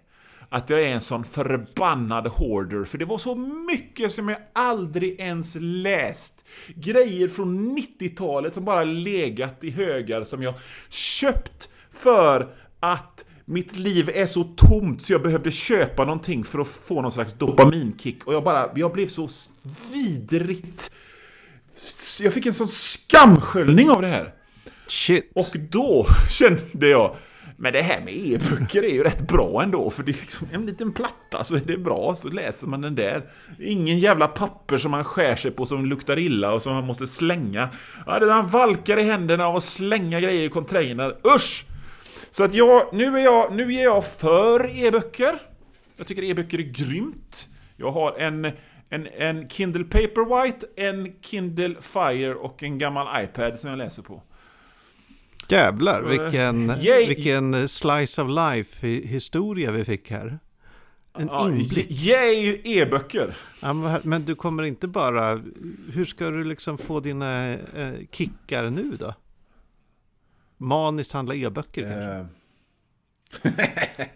att 0.49 0.71
jag 0.71 0.83
är 0.83 0.89
en 0.89 1.01
sån 1.01 1.25
förbannad 1.25 2.27
hoarder, 2.27 2.85
för 2.85 2.99
det 2.99 3.05
var 3.05 3.19
så 3.19 3.35
mycket 3.71 4.13
som 4.13 4.29
jag 4.29 4.39
aldrig 4.53 5.21
ens 5.21 5.57
läst. 5.61 6.36
Grejer 6.75 7.29
från 7.29 7.79
90-talet 7.79 8.55
som 8.55 8.65
bara 8.65 8.85
legat 8.85 9.65
i 9.65 9.71
högar 9.71 10.25
som 10.25 10.43
jag 10.43 10.55
köpt 10.89 11.69
för 11.91 12.49
att 12.81 13.25
mitt 13.45 13.77
liv 13.77 14.11
är 14.15 14.27
så 14.27 14.45
tomt 14.45 15.03
så 15.03 15.13
jag 15.13 15.23
behövde 15.23 15.51
köpa 15.51 16.05
någonting 16.05 16.45
för 16.45 16.59
att 16.59 16.69
få 16.69 17.03
någon 17.03 17.13
slags 17.13 17.35
dopaminkick. 17.35 18.25
Och 18.25 18.35
jag 18.35 18.45
bara, 18.45 18.71
jag 18.75 18.93
blev 18.93 19.09
så 19.09 19.29
vidrigt... 19.93 20.91
Jag 22.23 22.33
fick 22.33 22.47
en 22.47 22.55
sån 22.55 22.69
skamsköljning 22.69 23.91
av 23.91 24.03
det 24.03 24.09
här. 24.09 24.35
Shit. 24.89 25.33
Och 25.35 25.57
då 25.71 26.07
kände 26.31 26.89
jag, 26.89 27.17
men 27.59 27.73
det 27.73 27.83
här 27.83 28.01
med 28.01 28.15
e-böcker 28.17 28.83
är 28.83 28.93
ju 28.93 29.03
rätt 29.03 29.29
bra 29.29 29.63
ändå, 29.63 29.91
för 29.91 30.03
det 30.03 30.11
är 30.11 30.21
liksom 30.21 30.49
en 30.53 30.67
liten 30.67 30.93
platta 30.93 31.45
så 31.45 31.57
är 31.57 31.61
det 31.61 31.77
bra, 31.77 32.15
så 32.17 32.29
läser 32.29 32.67
man 32.67 32.81
den 32.81 32.95
där. 32.95 33.23
Ingen 33.59 33.99
jävla 33.99 34.29
papper 34.29 34.77
som 34.77 34.91
man 34.91 35.05
skär 35.05 35.37
sig 35.37 35.51
på 35.51 35.67
som 35.67 35.87
luktar 35.87 36.19
illa 36.19 36.53
och 36.53 36.63
som 36.63 36.75
man 36.75 36.87
måste 36.87 37.07
slänga. 37.07 37.69
Ja, 38.07 38.19
det 38.19 38.27
där 38.27 38.43
valkar 38.43 38.97
i 38.97 39.03
händerna 39.03 39.47
av 39.47 39.57
att 39.57 39.63
slänga 39.63 40.21
grejer 40.21 40.45
i 40.45 40.49
containrar. 40.49 41.17
Usch! 41.35 41.65
Så 42.31 42.45
att 42.45 42.55
jag, 42.55 42.83
nu 42.93 43.19
är 43.19 43.25
jag, 43.25 43.55
nu 43.55 43.75
är 43.75 43.85
jag 43.85 44.05
för 44.05 44.85
e-böcker. 44.85 45.39
Jag 45.97 46.07
tycker 46.07 46.23
e-böcker 46.23 46.59
är 46.59 46.63
grymt. 46.63 47.49
Jag 47.77 47.91
har 47.91 48.19
en, 48.19 48.45
en, 48.91 49.07
en 49.07 49.49
Kindle 49.49 49.85
Paperwhite, 49.85 50.67
en 50.77 51.13
Kindle 51.21 51.77
Fire 51.81 52.35
och 52.35 52.63
en 52.63 52.79
gammal 52.79 53.25
iPad 53.25 53.59
som 53.59 53.71
jag 53.71 53.79
läser 53.79 54.03
på. 54.03 54.23
Jävlar, 55.53 56.03
så, 56.03 56.09
vilken, 56.09 56.71
yay. 56.81 57.07
vilken 57.07 57.69
slice 57.69 58.23
of 58.23 58.29
life 58.29 58.87
historia 58.87 59.71
vi 59.71 59.85
fick 59.85 60.11
här. 60.11 60.39
En 61.19 61.27
ja, 61.27 61.49
inblick. 61.49 61.91
Yay 61.91 62.61
e-böcker! 62.65 63.37
Ja, 63.63 64.01
men 64.03 64.25
du 64.25 64.35
kommer 64.35 64.63
inte 64.63 64.89
bara... 64.89 65.43
Hur 65.93 66.05
ska 66.05 66.31
du 66.31 66.45
liksom 66.45 66.79
få 66.79 67.01
dina 67.01 67.53
eh, 67.53 67.93
kickar 68.11 68.71
nu 68.71 68.97
då? 68.97 69.15
Maniskt 70.57 71.13
handla 71.13 71.35
e-böcker 71.35 71.83
uh. 71.83 71.89
kanske? 71.89 72.27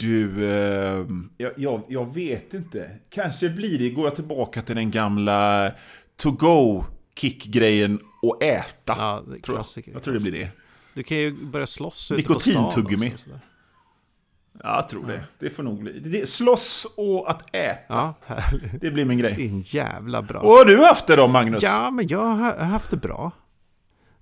du, 0.00 0.48
eh, 0.50 1.06
jag, 1.36 1.52
jag, 1.56 1.82
jag, 1.88 2.14
vet 2.14 2.54
inte. 2.54 2.90
Kanske 3.10 3.48
blir 3.48 3.78
det, 3.78 3.90
går 3.90 4.06
jag 4.06 4.14
tillbaka 4.14 4.62
till 4.62 4.76
den 4.76 4.90
gamla 4.90 5.72
to-go 6.16 6.84
kick-grejen 7.16 8.00
och 8.28 8.42
äta. 8.42 8.94
Ja, 8.98 9.22
det 9.28 9.36
är 9.36 9.40
tror 9.40 9.58
jag. 9.58 9.94
jag 9.94 10.02
tror 10.02 10.14
det 10.14 10.20
blir 10.20 10.32
det. 10.32 10.50
Du 10.94 11.02
kan 11.02 11.16
ju 11.16 11.32
börja 11.32 11.66
slåss 11.66 12.12
ute 12.12 12.18
Nikotintuggummi. 12.18 13.14
Ja, 14.62 14.76
jag 14.76 14.88
tror 14.88 15.06
det. 15.06 15.24
Det 15.38 15.50
får 15.50 15.62
nog 15.62 15.78
bli. 15.78 16.00
Det, 16.00 16.28
slåss 16.28 16.86
och 16.96 17.30
att 17.30 17.54
äta. 17.54 17.84
Ja, 17.88 18.14
det 18.80 18.90
blir 18.90 19.04
min 19.04 19.18
grej. 19.18 19.34
Det 19.36 19.44
är 19.44 19.74
jävla 19.76 20.22
bra. 20.22 20.40
Och 20.40 20.50
har 20.50 20.64
du 20.64 20.84
haft 20.84 21.06
det 21.06 21.16
då, 21.16 21.28
Magnus? 21.28 21.62
Ja, 21.62 21.90
men 21.90 22.08
jag 22.08 22.24
har 22.24 22.64
haft 22.64 22.90
det 22.90 22.96
bra. 22.96 23.32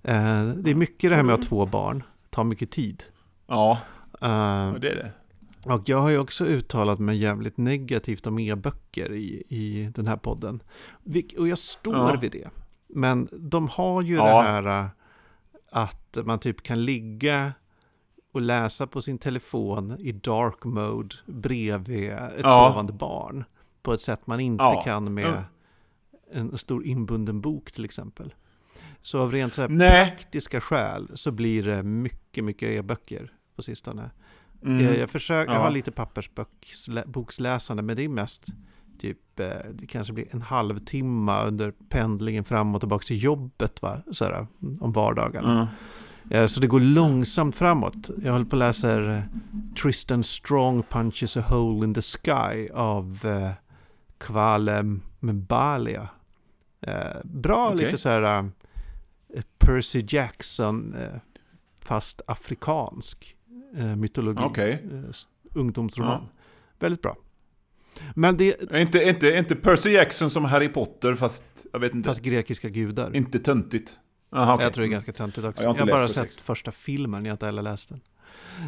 Eh, 0.03 0.43
det 0.43 0.71
är 0.71 0.75
mycket 0.75 1.09
det 1.09 1.15
här 1.15 1.23
med 1.23 1.33
att 1.33 1.39
ha 1.39 1.47
två 1.49 1.65
barn. 1.65 2.03
Det 2.23 2.29
tar 2.29 2.43
mycket 2.43 2.71
tid. 2.71 3.03
Ja, 3.47 3.77
uh, 4.13 4.73
det 4.79 4.89
är 4.89 4.95
det. 4.95 5.11
Och 5.65 5.81
jag 5.85 5.97
har 5.97 6.09
ju 6.09 6.19
också 6.19 6.45
uttalat 6.45 6.99
mig 6.99 7.17
jävligt 7.17 7.57
negativt 7.57 8.27
om 8.27 8.39
e-böcker 8.39 9.13
i, 9.13 9.43
i 9.49 9.91
den 9.95 10.07
här 10.07 10.17
podden. 10.17 10.63
Och 11.37 11.47
jag 11.47 11.57
står 11.57 11.95
ja. 11.95 12.17
vid 12.21 12.31
det. 12.31 12.49
Men 12.95 13.29
de 13.31 13.67
har 13.67 14.01
ju 14.01 14.15
ja. 14.15 14.25
det 14.25 14.43
här 14.43 14.83
äh, 14.83 14.85
att 15.71 16.17
man 16.25 16.39
typ 16.39 16.63
kan 16.63 16.85
ligga 16.85 17.53
och 18.31 18.41
läsa 18.41 18.87
på 18.87 19.01
sin 19.01 19.17
telefon 19.17 19.95
i 19.99 20.11
dark 20.11 20.63
mode 20.63 21.15
bredvid 21.25 22.11
ett 22.11 22.33
ja. 22.43 22.69
sovande 22.69 22.93
barn. 22.93 23.43
På 23.81 23.93
ett 23.93 24.01
sätt 24.01 24.27
man 24.27 24.39
inte 24.39 24.63
ja. 24.63 24.81
kan 24.81 25.13
med 25.13 25.43
en 26.31 26.57
stor 26.57 26.85
inbunden 26.85 27.41
bok 27.41 27.71
till 27.71 27.85
exempel. 27.85 28.33
Så 29.01 29.19
av 29.19 29.31
rent 29.31 29.53
så 29.53 29.67
praktiska 29.67 30.61
skäl 30.61 31.11
så 31.13 31.31
blir 31.31 31.63
det 31.63 31.83
mycket, 31.83 32.43
mycket 32.43 32.69
e-böcker 32.69 33.31
på 33.55 33.63
sistone. 33.63 34.11
Mm. 34.63 34.99
Jag, 34.99 35.09
försöker, 35.09 35.51
ja. 35.51 35.57
jag 35.57 35.63
har 35.63 35.71
lite 35.71 35.91
pappersboksläsande 35.91 37.83
men 37.83 37.95
det 37.95 38.03
är 38.03 38.09
mest 38.09 38.47
typ, 39.03 39.39
eh, 39.39 39.47
det 39.73 39.87
kanske 39.87 40.13
blir 40.13 40.25
en 40.31 40.41
halvtimme 40.41 41.43
under 41.47 41.73
pendlingen 41.89 42.43
fram 42.43 42.75
och 42.75 42.81
tillbaka 42.81 43.05
till 43.05 43.23
jobbet 43.23 43.81
va? 43.81 44.01
Så 44.11 44.25
här, 44.25 44.47
om 44.79 44.91
vardagarna. 44.91 45.69
Mm. 46.31 46.47
Så 46.47 46.61
det 46.61 46.67
går 46.67 46.79
långsamt 46.79 47.55
framåt. 47.55 48.09
Jag 48.23 48.31
håller 48.31 48.45
på 48.45 48.55
att 48.55 48.59
läsa 48.59 49.15
eh, 49.15 49.23
Tristan 49.81 50.23
Strong 50.23 50.83
Punches 50.83 51.37
a 51.37 51.41
Hole 51.41 51.85
in 51.85 51.93
the 51.93 52.01
Sky 52.01 52.69
av 52.73 53.27
Kvale 54.17 54.83
Mbalia. 55.19 56.09
Bra 57.23 57.67
okay. 57.67 57.85
lite 57.85 57.97
så 57.97 58.09
här 58.09 58.49
Percy 59.57 60.05
Jackson 60.07 60.95
fast 61.81 62.21
afrikansk 62.27 63.35
mytologi. 63.97 64.43
Okay. 64.43 64.77
Ungdomsroman. 65.53 66.19
Mm. 66.19 66.29
Väldigt 66.79 67.01
bra. 67.01 67.15
Men 68.15 68.37
det... 68.37 68.71
Är 68.71 68.79
inte, 68.79 69.03
inte, 69.03 69.27
inte 69.27 69.55
Percy 69.55 69.91
Jackson 69.91 70.29
som 70.29 70.45
Harry 70.45 70.69
Potter 70.69 71.15
fast, 71.15 71.65
jag 71.73 71.79
vet 71.79 71.93
inte. 71.93 72.09
Fast 72.09 72.21
grekiska 72.21 72.69
gudar. 72.69 73.15
Inte 73.15 73.39
töntigt. 73.39 73.97
Aha, 74.31 74.55
okay. 74.55 74.65
Jag 74.65 74.73
tror 74.73 74.81
det 74.81 74.87
är 74.87 74.91
ganska 74.91 75.13
töntigt 75.13 75.47
också. 75.47 75.63
jag 75.63 75.69
har, 75.69 75.77
jag 75.77 75.85
har 75.85 75.91
bara 75.91 76.07
sett 76.07 76.23
sex. 76.23 76.37
första 76.37 76.71
filmen, 76.71 77.25
jag 77.25 77.31
har 77.31 77.35
inte 77.35 77.45
heller 77.45 77.61
läst 77.61 77.89
den. 77.89 78.01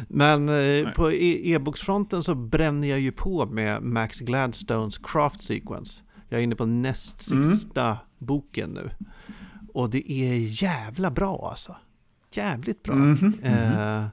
Men 0.08 0.48
eh, 0.48 0.90
på 0.90 1.12
e- 1.12 1.52
e-boksfronten 1.52 2.22
så 2.22 2.34
bränner 2.34 2.88
jag 2.88 3.00
ju 3.00 3.12
på 3.12 3.46
med 3.46 3.82
Max 3.82 4.20
Gladstones 4.20 4.98
Craft 4.98 5.42
Sequence. 5.42 6.02
Jag 6.28 6.40
är 6.40 6.44
inne 6.44 6.56
på 6.56 6.66
näst 6.66 7.30
mm. 7.30 7.42
sista 7.42 7.84
mm. 7.84 7.96
boken 8.18 8.70
nu. 8.70 8.90
Och 9.74 9.90
det 9.90 10.12
är 10.12 10.62
jävla 10.62 11.10
bra 11.10 11.48
alltså. 11.50 11.76
Jävligt 12.32 12.82
bra. 12.82 12.94
Mm 12.94 13.16
-hmm. 13.16 14.02
eh, 14.02 14.08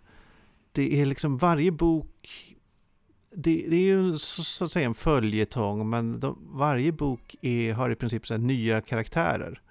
det 0.72 1.02
är 1.02 1.06
liksom 1.06 1.38
varje 1.38 1.72
bok 1.72 2.10
det, 3.36 3.66
det, 3.70 3.76
är 3.76 3.82
ju 3.82 4.18
så, 4.18 4.44
så, 4.44 4.64
att 4.64 4.72
säga 4.72 4.86
en 4.86 4.94
följetong, 4.94 5.90
men 5.90 6.20
de, 6.20 6.38
varje 6.52 6.92
bok 6.92 7.36
är, 7.42 7.74
har 7.74 7.90
i 7.90 7.96
princip 7.96 8.28
så 8.28 8.38
nya 8.38 8.82
karaktärer. 8.82 9.62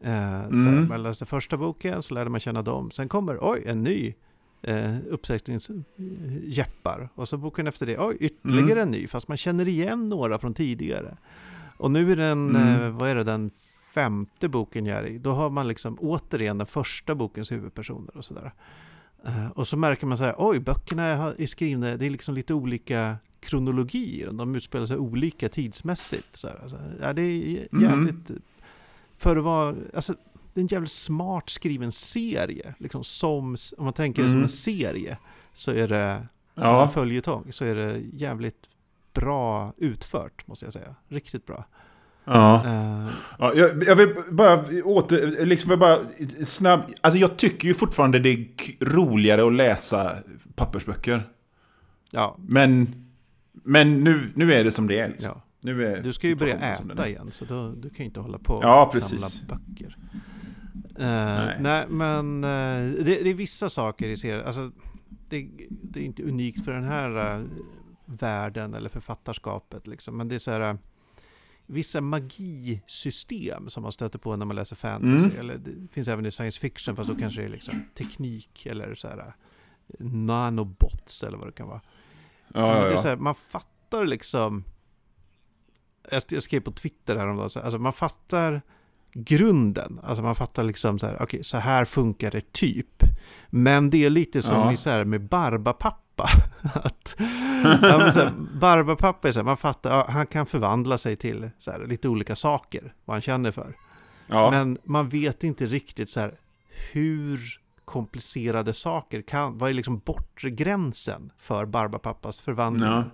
Eh, 0.00 0.44
mm. 0.44 0.64
så 0.64 0.68
man 0.88 1.02
läste 1.02 1.26
första 1.26 1.56
boken 1.56 2.02
så 2.02 2.14
lärde 2.14 2.30
man 2.30 2.40
känna 2.40 2.62
dem. 2.62 2.90
Sen 2.90 3.08
kommer, 3.08 3.38
oj, 3.40 3.62
en 3.66 3.82
ny 3.82 4.14
eh, 4.62 4.96
uppsättningsjeppar. 5.08 7.08
Och 7.14 7.28
så 7.28 7.36
boken 7.36 7.66
efter 7.66 7.86
det, 7.86 7.98
oj, 7.98 8.16
ytterligare 8.20 8.72
mm. 8.72 8.82
en 8.82 8.90
ny, 8.90 9.06
fast 9.06 9.28
man 9.28 9.36
känner 9.36 9.68
igen 9.68 10.06
några 10.06 10.38
från 10.38 10.54
tidigare. 10.54 11.16
Och 11.76 11.90
nu 11.90 12.12
är 12.12 12.16
den, 12.16 12.56
mm. 12.56 12.82
eh, 12.82 12.90
vad 12.90 13.08
är 13.08 13.14
det, 13.14 13.24
den 13.24 13.50
femte 13.94 14.48
boken 14.48 14.86
jag 14.86 14.98
är 14.98 15.06
i. 15.06 15.18
Då 15.18 15.32
har 15.32 15.50
man 15.50 15.68
liksom 15.68 15.98
återigen 16.00 16.58
den 16.58 16.66
första 16.66 17.14
bokens 17.14 17.52
huvudpersoner 17.52 18.16
och 18.16 18.24
sådär. 18.24 18.52
Och 19.54 19.68
så 19.68 19.76
märker 19.76 20.06
man 20.06 20.18
så 20.18 20.24
här, 20.24 20.34
oj, 20.38 20.58
böckerna 20.58 21.04
är 21.38 21.46
skrivna, 21.46 21.96
det 21.96 22.06
är 22.06 22.10
liksom 22.10 22.34
lite 22.34 22.54
olika 22.54 23.16
kronologier, 23.40 24.32
de 24.32 24.54
utspelar 24.54 24.86
sig 24.86 24.96
olika 24.96 25.48
tidsmässigt. 25.48 26.36
Så 26.36 26.48
här. 26.48 26.58
Alltså, 26.62 26.78
ja, 27.00 27.12
det 27.12 27.22
är 27.22 27.66
mm. 27.72 27.84
jävligt, 27.84 28.30
mm. 28.30 28.42
för 29.18 29.36
att 29.36 29.44
vara, 29.44 29.74
alltså, 29.94 30.14
det 30.54 30.60
är 30.60 30.62
en 30.62 30.66
jävligt 30.66 30.90
smart 30.90 31.48
skriven 31.48 31.92
serie. 31.92 32.74
Liksom 32.78 33.04
som, 33.04 33.56
om 33.76 33.84
man 33.84 33.92
tänker 33.92 34.22
mm. 34.22 34.26
det 34.26 34.32
som 34.32 34.42
en 34.42 34.48
serie, 34.48 35.18
så 35.52 35.70
är 35.70 35.88
det, 35.88 36.26
ja. 36.54 36.84
en 36.84 36.90
följetong, 36.90 37.52
så 37.52 37.64
är 37.64 37.74
det 37.74 37.98
jävligt 38.12 38.68
bra 39.12 39.72
utfört, 39.76 40.46
måste 40.46 40.66
jag 40.66 40.72
säga. 40.72 40.94
Riktigt 41.08 41.46
bra. 41.46 41.64
Ja. 42.32 42.62
Uh, 42.66 43.12
ja 43.38 43.54
jag, 43.54 43.84
jag, 43.84 43.96
vill 43.96 44.14
bara 44.30 44.64
åter, 44.84 45.46
liksom 45.46 45.78
bara 45.78 45.98
snabb, 46.44 46.82
alltså 47.00 47.18
jag 47.18 47.36
tycker 47.36 47.68
ju 47.68 47.74
fortfarande 47.74 48.18
det 48.18 48.30
är 48.30 48.46
roligare 48.80 49.46
att 49.46 49.52
läsa 49.52 50.16
pappersböcker. 50.54 51.28
Ja. 52.10 52.36
Men, 52.38 52.94
men 53.52 54.04
nu, 54.04 54.32
nu 54.34 54.52
är 54.54 54.64
det 54.64 54.72
som 54.72 54.86
det 54.86 54.98
är. 54.98 55.08
Liksom. 55.08 55.30
Ja. 55.34 55.42
Nu 55.60 55.86
är 55.86 56.02
du 56.02 56.12
ska 56.12 56.26
ju 56.26 56.34
börja 56.34 56.56
äta 56.56 57.08
igen, 57.08 57.30
så 57.32 57.44
då, 57.44 57.70
du 57.70 57.90
kan 57.90 57.98
ju 57.98 58.04
inte 58.04 58.20
hålla 58.20 58.38
på 58.38 58.54
och 58.54 58.64
ja, 58.64 58.90
precis. 58.92 59.22
samla 59.22 59.56
böcker. 59.56 59.96
Uh, 61.00 61.06
nej. 61.06 61.56
nej. 61.60 61.86
men 61.88 62.44
uh, 62.44 63.04
det, 63.04 63.24
det, 63.24 63.30
är 63.30 63.34
vissa 63.34 63.68
saker 63.68 64.08
i 64.08 64.16
serien. 64.16 64.46
Alltså, 64.46 64.70
det, 65.28 65.48
det, 65.68 66.00
är 66.00 66.04
inte 66.04 66.22
unikt 66.22 66.64
för 66.64 66.72
den 66.72 66.84
här 66.84 67.38
uh, 67.38 67.46
världen 68.04 68.74
eller 68.74 68.88
författarskapet. 68.88 69.86
Liksom. 69.86 70.16
Men 70.16 70.28
det 70.28 70.34
är 70.34 70.38
så 70.38 70.50
här, 70.50 70.78
vissa 71.70 72.00
magisystem 72.00 73.70
som 73.70 73.82
man 73.82 73.92
stöter 73.92 74.18
på 74.18 74.36
när 74.36 74.46
man 74.46 74.56
läser 74.56 74.76
fantasy. 74.76 75.24
Mm. 75.24 75.40
Eller 75.40 75.58
det 75.58 75.92
finns 75.92 76.08
även 76.08 76.26
i 76.26 76.30
science 76.30 76.60
fiction, 76.60 76.96
fast 76.96 77.08
då 77.08 77.16
kanske 77.16 77.40
det 77.40 77.46
är 77.46 77.50
liksom 77.50 77.84
teknik 77.94 78.66
eller 78.66 78.94
så 78.94 79.08
här, 79.08 79.34
nanobots 79.98 81.22
eller 81.22 81.38
vad 81.38 81.48
det 81.48 81.52
kan 81.52 81.68
vara. 81.68 81.80
Ja, 82.54 82.60
ja, 82.60 82.76
ja. 82.76 82.84
Det 82.84 82.94
är 82.94 82.96
så 82.96 83.08
här, 83.08 83.16
man 83.16 83.34
fattar 83.34 84.06
liksom 84.06 84.64
jag 86.10 86.42
skrev 86.42 86.60
på 86.60 86.72
Twitter 86.72 87.16
häromdagen, 87.16 87.50
alltså 87.62 87.78
man 87.78 87.92
fattar 87.92 88.62
grunden. 89.12 90.00
Alltså 90.02 90.22
man 90.22 90.34
fattar 90.34 90.62
liksom 90.64 90.98
så 90.98 91.06
här, 91.06 91.22
okay, 91.22 91.42
så 91.42 91.58
här 91.58 91.84
funkar 91.84 92.30
det 92.30 92.52
typ. 92.52 93.02
Men 93.50 93.90
det 93.90 94.04
är 94.04 94.10
lite 94.10 94.42
som 94.42 94.56
ja. 94.56 94.76
så 94.76 94.90
här 94.90 95.04
med 95.04 95.28
Barbapappa. 95.28 96.28
att, 96.74 97.16
ja, 97.82 98.12
så 98.12 98.20
här, 98.20 98.32
Barbapappa 98.60 99.28
är 99.28 99.32
så 99.32 99.38
här, 99.38 99.44
man 99.44 99.56
fattar, 99.56 99.90
ja, 99.90 100.06
han 100.08 100.26
kan 100.26 100.46
förvandla 100.46 100.98
sig 100.98 101.16
till 101.16 101.50
så 101.58 101.70
här, 101.70 101.86
lite 101.86 102.08
olika 102.08 102.36
saker, 102.36 102.94
vad 103.04 103.14
han 103.14 103.22
känner 103.22 103.52
för. 103.52 103.76
Ja. 104.26 104.50
Men 104.50 104.78
man 104.84 105.08
vet 105.08 105.44
inte 105.44 105.66
riktigt 105.66 106.10
så 106.10 106.20
här, 106.20 106.34
hur 106.92 107.60
komplicerade 107.84 108.72
saker 108.72 109.22
kan, 109.22 109.58
vad 109.58 109.70
är 109.70 109.74
liksom 109.74 109.98
bortre 109.98 110.50
gränsen 110.50 111.32
för 111.38 111.66
Barbapappas 111.66 112.40
förvandling? 112.40 113.04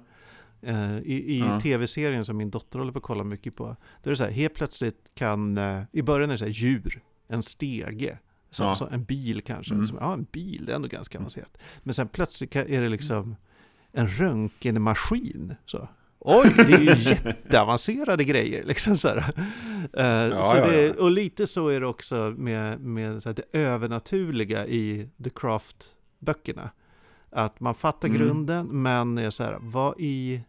Uh, 0.69 0.99
I 0.99 1.35
i 1.35 1.39
ja. 1.39 1.61
tv-serien 1.61 2.25
som 2.25 2.37
min 2.37 2.51
dotter 2.51 2.79
håller 2.79 2.93
på 2.93 2.99
att 2.99 3.05
kolla 3.05 3.25
mycket 3.25 3.57
på. 3.57 3.77
Då 4.03 4.09
är 4.09 4.13
det 4.13 4.17
så 4.17 4.25
här, 4.25 4.31
helt 4.31 4.55
plötsligt 4.55 5.11
kan, 5.15 5.59
uh, 5.59 5.83
i 5.93 6.03
början 6.03 6.31
är 6.31 6.35
det 6.35 6.39
så 6.39 6.45
här, 6.45 6.53
djur, 6.53 7.03
en 7.29 7.43
stege, 7.43 8.19
så, 8.51 8.63
ja. 8.63 8.75
så 8.75 8.87
en 8.87 9.05
bil 9.05 9.43
kanske. 9.43 9.75
Mm. 9.75 9.87
Så, 9.87 9.97
ja, 10.01 10.13
en 10.13 10.27
bil, 10.33 10.65
det 10.67 10.73
är 10.73 10.77
ändå 10.77 10.89
ganska 10.89 11.19
avancerat. 11.19 11.59
Men 11.83 11.95
sen 11.95 12.09
plötsligt 12.09 12.57
är 12.57 12.81
det 12.81 12.89
liksom 12.89 13.37
en 13.93 14.09
röntgenmaskin. 14.09 15.55
Så. 15.67 15.89
Oj, 16.19 16.53
det 16.57 16.73
är 16.73 16.81
ju 16.81 17.11
jätteavancerade 17.11 18.25
grejer. 18.25 18.65
Liksom 18.65 18.97
så 18.97 19.09
uh, 19.09 19.23
ja, 19.95 20.55
så 20.55 20.71
det, 20.71 20.91
och 20.99 21.11
lite 21.11 21.47
så 21.47 21.69
är 21.69 21.81
det 21.81 21.87
också 21.87 22.35
med, 22.37 22.81
med 22.81 23.23
så 23.23 23.29
här, 23.29 23.37
det 23.37 23.59
övernaturliga 23.59 24.67
i 24.67 25.09
The 25.25 25.31
Craft-böckerna. 25.31 26.71
Att 27.37 27.61
man 27.61 27.75
fattar 27.75 28.09
mm. 28.09 28.21
grunden, 28.21 28.67
men 28.67 29.19
är 29.19 29.31
så 29.31 29.45
här, 29.45 29.59
vad 29.61 29.95
i 29.99 30.41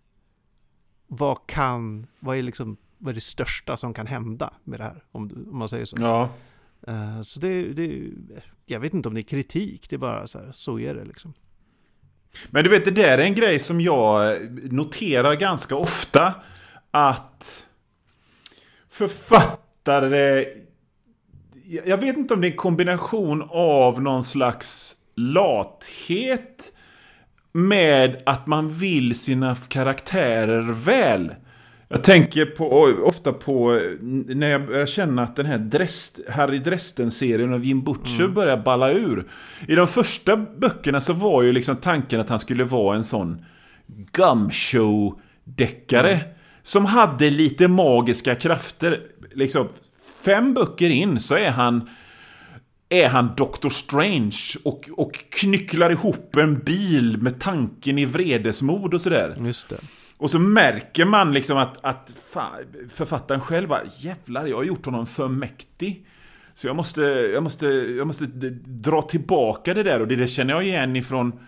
vad 1.08 1.48
kan, 1.48 2.08
vad 2.20 2.38
är 2.38 2.44
liksom, 2.44 2.78
vad 2.98 3.10
är 3.12 3.16
det 3.16 3.22
största 3.22 3.78
som 3.78 3.94
kan 3.94 4.08
hända 4.08 4.54
med 4.64 4.80
det 4.80 4.84
här? 4.84 5.04
Om, 5.12 5.48
om 5.52 5.58
man 5.58 5.70
säger 5.70 5.86
så. 5.86 5.96
Ja. 6.00 6.30
Uh, 6.88 7.22
så 7.22 7.40
det, 7.40 7.74
det, 7.74 8.12
jag 8.66 8.80
vet 8.80 8.94
inte 8.94 9.10
om 9.10 9.16
det 9.16 9.22
är 9.22 9.24
kritik, 9.24 9.90
det 9.90 9.96
är 9.96 9.98
bara 9.98 10.28
så 10.28 10.40
här, 10.40 10.52
så 10.52 10.80
är 10.80 10.94
det 10.94 11.06
liksom. 11.06 11.34
Men 12.50 12.64
du 12.64 12.70
vet, 12.70 12.86
det 12.86 12.92
där 12.92 13.18
är 13.18 13.24
en 13.24 13.36
grej 13.36 13.60
som 13.60 13.82
jag 13.82 14.38
noterar 14.72 15.36
ganska 15.36 15.76
ofta. 15.76 16.34
Att 16.92 17.68
författare... 18.90 20.46
Jag 21.64 21.98
vet 21.98 22.18
inte 22.18 22.34
om 22.34 22.42
det 22.42 22.48
är 22.48 22.52
en 22.52 22.58
kombination 22.58 23.48
av 23.50 24.02
någon 24.02 24.24
slags 24.24 24.96
lathet 25.16 26.74
med 27.58 28.22
att 28.26 28.48
man 28.48 28.70
vill 28.70 29.20
sina 29.20 29.56
karaktärer 29.56 30.62
väl. 30.62 31.34
Jag 31.90 32.04
tänker 32.04 32.46
på, 32.46 32.66
ofta 33.04 33.34
på 33.34 33.82
när 34.26 34.50
jag 34.50 34.68
börjar 34.68 34.86
känna 34.86 35.24
att 35.24 35.36
den 35.36 35.46
här 35.46 35.58
Drest, 35.58 36.20
Harry 36.30 36.60
Dresden-serien 36.60 37.54
av 37.54 37.66
Jim 37.66 37.84
Butcher 37.84 38.22
mm. 38.22 38.34
börjar 38.34 38.58
balla 38.58 38.92
ur. 38.92 39.28
I 39.68 39.76
de 39.76 39.88
första 39.88 40.38
böckerna 40.38 41.02
så 41.02 41.14
var 41.14 41.44
ju 41.44 41.52
liksom 41.52 41.76
tanken 41.76 42.20
att 42.20 42.30
han 42.30 42.40
skulle 42.40 42.64
vara 42.64 42.96
en 42.96 43.04
sån 43.04 43.46
gumshow-deckare. 44.12 46.14
Mm. 46.14 46.28
Som 46.62 46.86
hade 46.86 47.30
lite 47.30 47.68
magiska 47.68 48.36
krafter. 48.36 49.02
Liksom, 49.34 49.68
fem 50.22 50.54
böcker 50.54 50.90
in 50.90 51.20
så 51.20 51.36
är 51.36 51.52
han 51.52 51.90
är 52.90 53.10
han 53.10 53.34
Doctor 53.38 53.70
Strange 53.70 54.38
och, 54.64 54.90
och 54.98 55.14
knycklar 55.14 55.90
ihop 55.90 56.36
en 56.36 56.60
bil 56.60 57.18
med 57.22 57.40
tanken 57.40 57.98
i 57.98 58.06
vredesmod 58.06 58.94
och 58.94 59.02
sådär. 59.02 59.36
Just 59.40 59.70
det. 59.70 59.78
Och 60.18 60.32
så 60.32 60.40
märker 60.40 61.06
man 61.06 61.34
liksom 61.34 61.58
att, 61.58 61.86
att 61.86 62.14
fan, 62.32 62.52
författaren 62.90 63.42
själv 63.42 63.70
bara 63.70 63.82
jävlar, 63.98 64.46
jag 64.46 64.58
har 64.58 64.64
gjort 64.64 64.86
honom 64.86 65.06
för 65.06 65.28
mäktig. 65.28 66.06
Så 66.56 66.68
jag 66.68 66.76
måste, 66.76 67.02
jag 67.34 67.44
måste, 67.44 67.68
jag 67.68 68.08
måste 68.08 68.26
dra 68.66 69.02
tillbaka 69.02 69.74
det 69.74 69.84
där 69.84 70.02
och 70.02 70.08
det, 70.08 70.16
det 70.16 70.28
känner 70.28 70.54
jag 70.54 70.64
igen 70.64 70.96
ifrån 70.96 71.40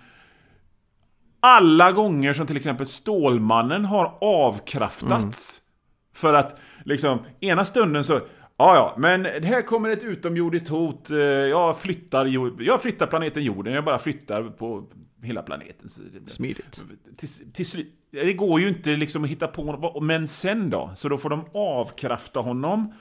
alla 1.39 1.91
gånger 1.91 2.33
som 2.33 2.47
till 2.47 2.57
exempel 2.57 2.85
Stålmannen 2.85 3.85
har 3.85 4.17
avkraftats. 4.21 5.61
Mm. 5.61 5.65
För 6.13 6.33
att 6.33 6.59
liksom, 6.85 7.19
ena 7.39 7.65
stunden 7.65 8.03
så 8.03 8.21
Ja, 8.61 8.75
ja, 8.75 8.95
men 8.97 9.25
här 9.25 9.61
kommer 9.61 9.89
ett 9.89 10.03
utomjordiskt 10.03 10.69
hot. 10.69 11.11
Eh, 11.11 11.17
jag 11.17 11.79
flyttar, 11.79 12.25
jag 12.63 12.81
flyttar 12.81 13.07
planeten 13.07 13.43
jorden, 13.43 13.73
jag 13.73 13.85
bara 13.85 13.99
flyttar 13.99 14.43
på 14.43 14.85
hela 15.23 15.41
planeten. 15.41 15.89
Smidigt. 16.27 16.81
Till, 17.17 17.29
till, 17.53 17.85
det 18.11 18.33
går 18.33 18.61
ju 18.61 18.67
inte 18.67 18.89
liksom 18.89 19.23
att 19.23 19.29
hitta 19.29 19.47
på 19.47 20.01
Men 20.01 20.27
sen 20.27 20.69
då? 20.69 20.91
Så 20.95 21.09
då 21.09 21.17
får 21.17 21.29
de 21.29 21.45
avkrafta 21.53 22.39
honom 22.39 22.93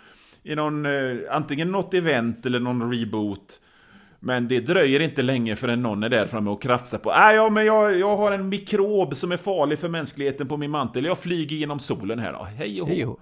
i 0.43 0.55
någon, 0.55 0.87
eh, 0.87 1.17
antingen 1.31 1.71
något 1.71 1.95
event 1.95 2.47
eller 2.47 2.61
någon 2.61 2.93
reboot. 2.95 3.61
Men 4.21 4.49
det 4.49 4.61
dröjer 4.61 5.01
inte 5.01 5.23
länge 5.23 5.57
förrän 5.57 5.83
någon 5.83 6.03
är 6.03 6.09
där 6.09 6.27
framme 6.27 6.51
och 6.51 6.63
krafsar 6.63 6.99
på 6.99 7.11
äh, 7.11 7.33
ja, 7.35 7.51
men 7.51 7.67
jag, 7.67 7.99
jag 7.99 8.17
har 8.17 8.33
en 8.33 8.49
mikrob 8.49 9.17
som 9.17 9.33
är 9.33 9.37
farlig 9.37 9.79
för 9.79 9.89
mänskligheten 9.89 10.49
på 10.49 10.57
min 10.57 10.71
mantel. 10.71 11.05
Jag 11.05 11.19
flyger 11.19 11.57
genom 11.57 11.79
solen 11.79 12.19
här 12.19 12.33
då. 12.33 12.43
Hej 12.43 12.83
och 12.83 12.89
hå. 12.89 13.19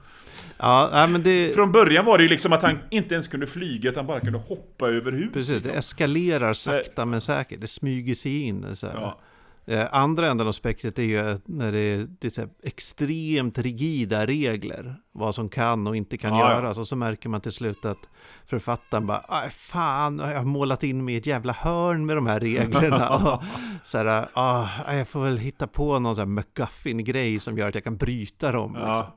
Ja, 0.59 1.07
men 1.11 1.23
det... 1.23 1.55
Från 1.55 1.73
början 1.73 2.05
var 2.05 2.19
det 2.19 2.25
ju 2.25 2.31
liksom 2.31 2.53
att 2.53 2.62
han 2.62 2.79
inte 2.90 3.14
ens 3.14 3.29
kunde 3.29 3.47
flyga, 3.47 3.90
utan 3.90 4.07
bara 4.07 4.21
kunde 4.21 4.38
hoppa 4.38 4.88
över 4.88 5.12
huset. 5.12 5.33
Precis, 5.33 5.49
det 5.49 5.55
liksom. 5.55 5.79
eskalerar 5.79 6.53
sakta 6.53 7.05
men 7.05 7.21
säkert. 7.21 7.61
Det 7.61 7.66
smyger 7.66 8.14
sig 8.14 8.42
in. 8.42 8.77
Så 8.77 8.87
ja. 8.95 9.21
Eh, 9.69 9.87
andra 9.92 10.29
änden 10.29 10.49
av 10.49 10.53
spektret 10.53 10.99
är 10.99 11.03
ju 11.03 11.38
när 11.45 11.73
det 11.73 11.79
är, 11.79 12.07
det 12.19 12.38
är 12.38 12.49
extremt 12.62 13.59
rigida 13.59 14.27
regler. 14.27 14.97
Vad 15.12 15.35
som 15.35 15.49
kan 15.49 15.87
och 15.87 15.97
inte 15.97 16.16
kan 16.16 16.38
ja, 16.38 16.53
göras. 16.53 16.79
Och 16.79 16.88
så 16.88 16.97
märker 16.97 17.29
man 17.29 17.40
till 17.40 17.53
slut 17.53 17.85
att 17.85 18.09
författaren 18.47 19.07
bara, 19.07 19.51
fan, 19.51 20.19
jag 20.19 20.37
har 20.37 20.45
målat 20.45 20.83
in 20.83 21.05
mig 21.05 21.14
i 21.14 21.19
ett 21.19 21.27
jävla 21.27 21.53
hörn 21.53 22.07
med 22.07 22.16
de 22.16 22.27
här 22.27 22.40
reglerna. 22.40 23.09
och 23.35 23.42
så 23.85 23.99
här, 23.99 24.29
ah, 24.33 24.69
jag 24.92 25.09
får 25.09 25.25
väl 25.25 25.38
hitta 25.38 25.66
på 25.66 25.99
någon 25.99 26.14
sån 26.14 26.23
här 26.23 26.42
McGuffin-grej 26.42 27.38
som 27.38 27.59
gör 27.59 27.69
att 27.69 27.75
jag 27.75 27.85
kan 27.85 27.97
bryta 27.97 28.53
dem. 28.53 28.77
Ja. 28.81 28.88
Liksom 28.88 29.12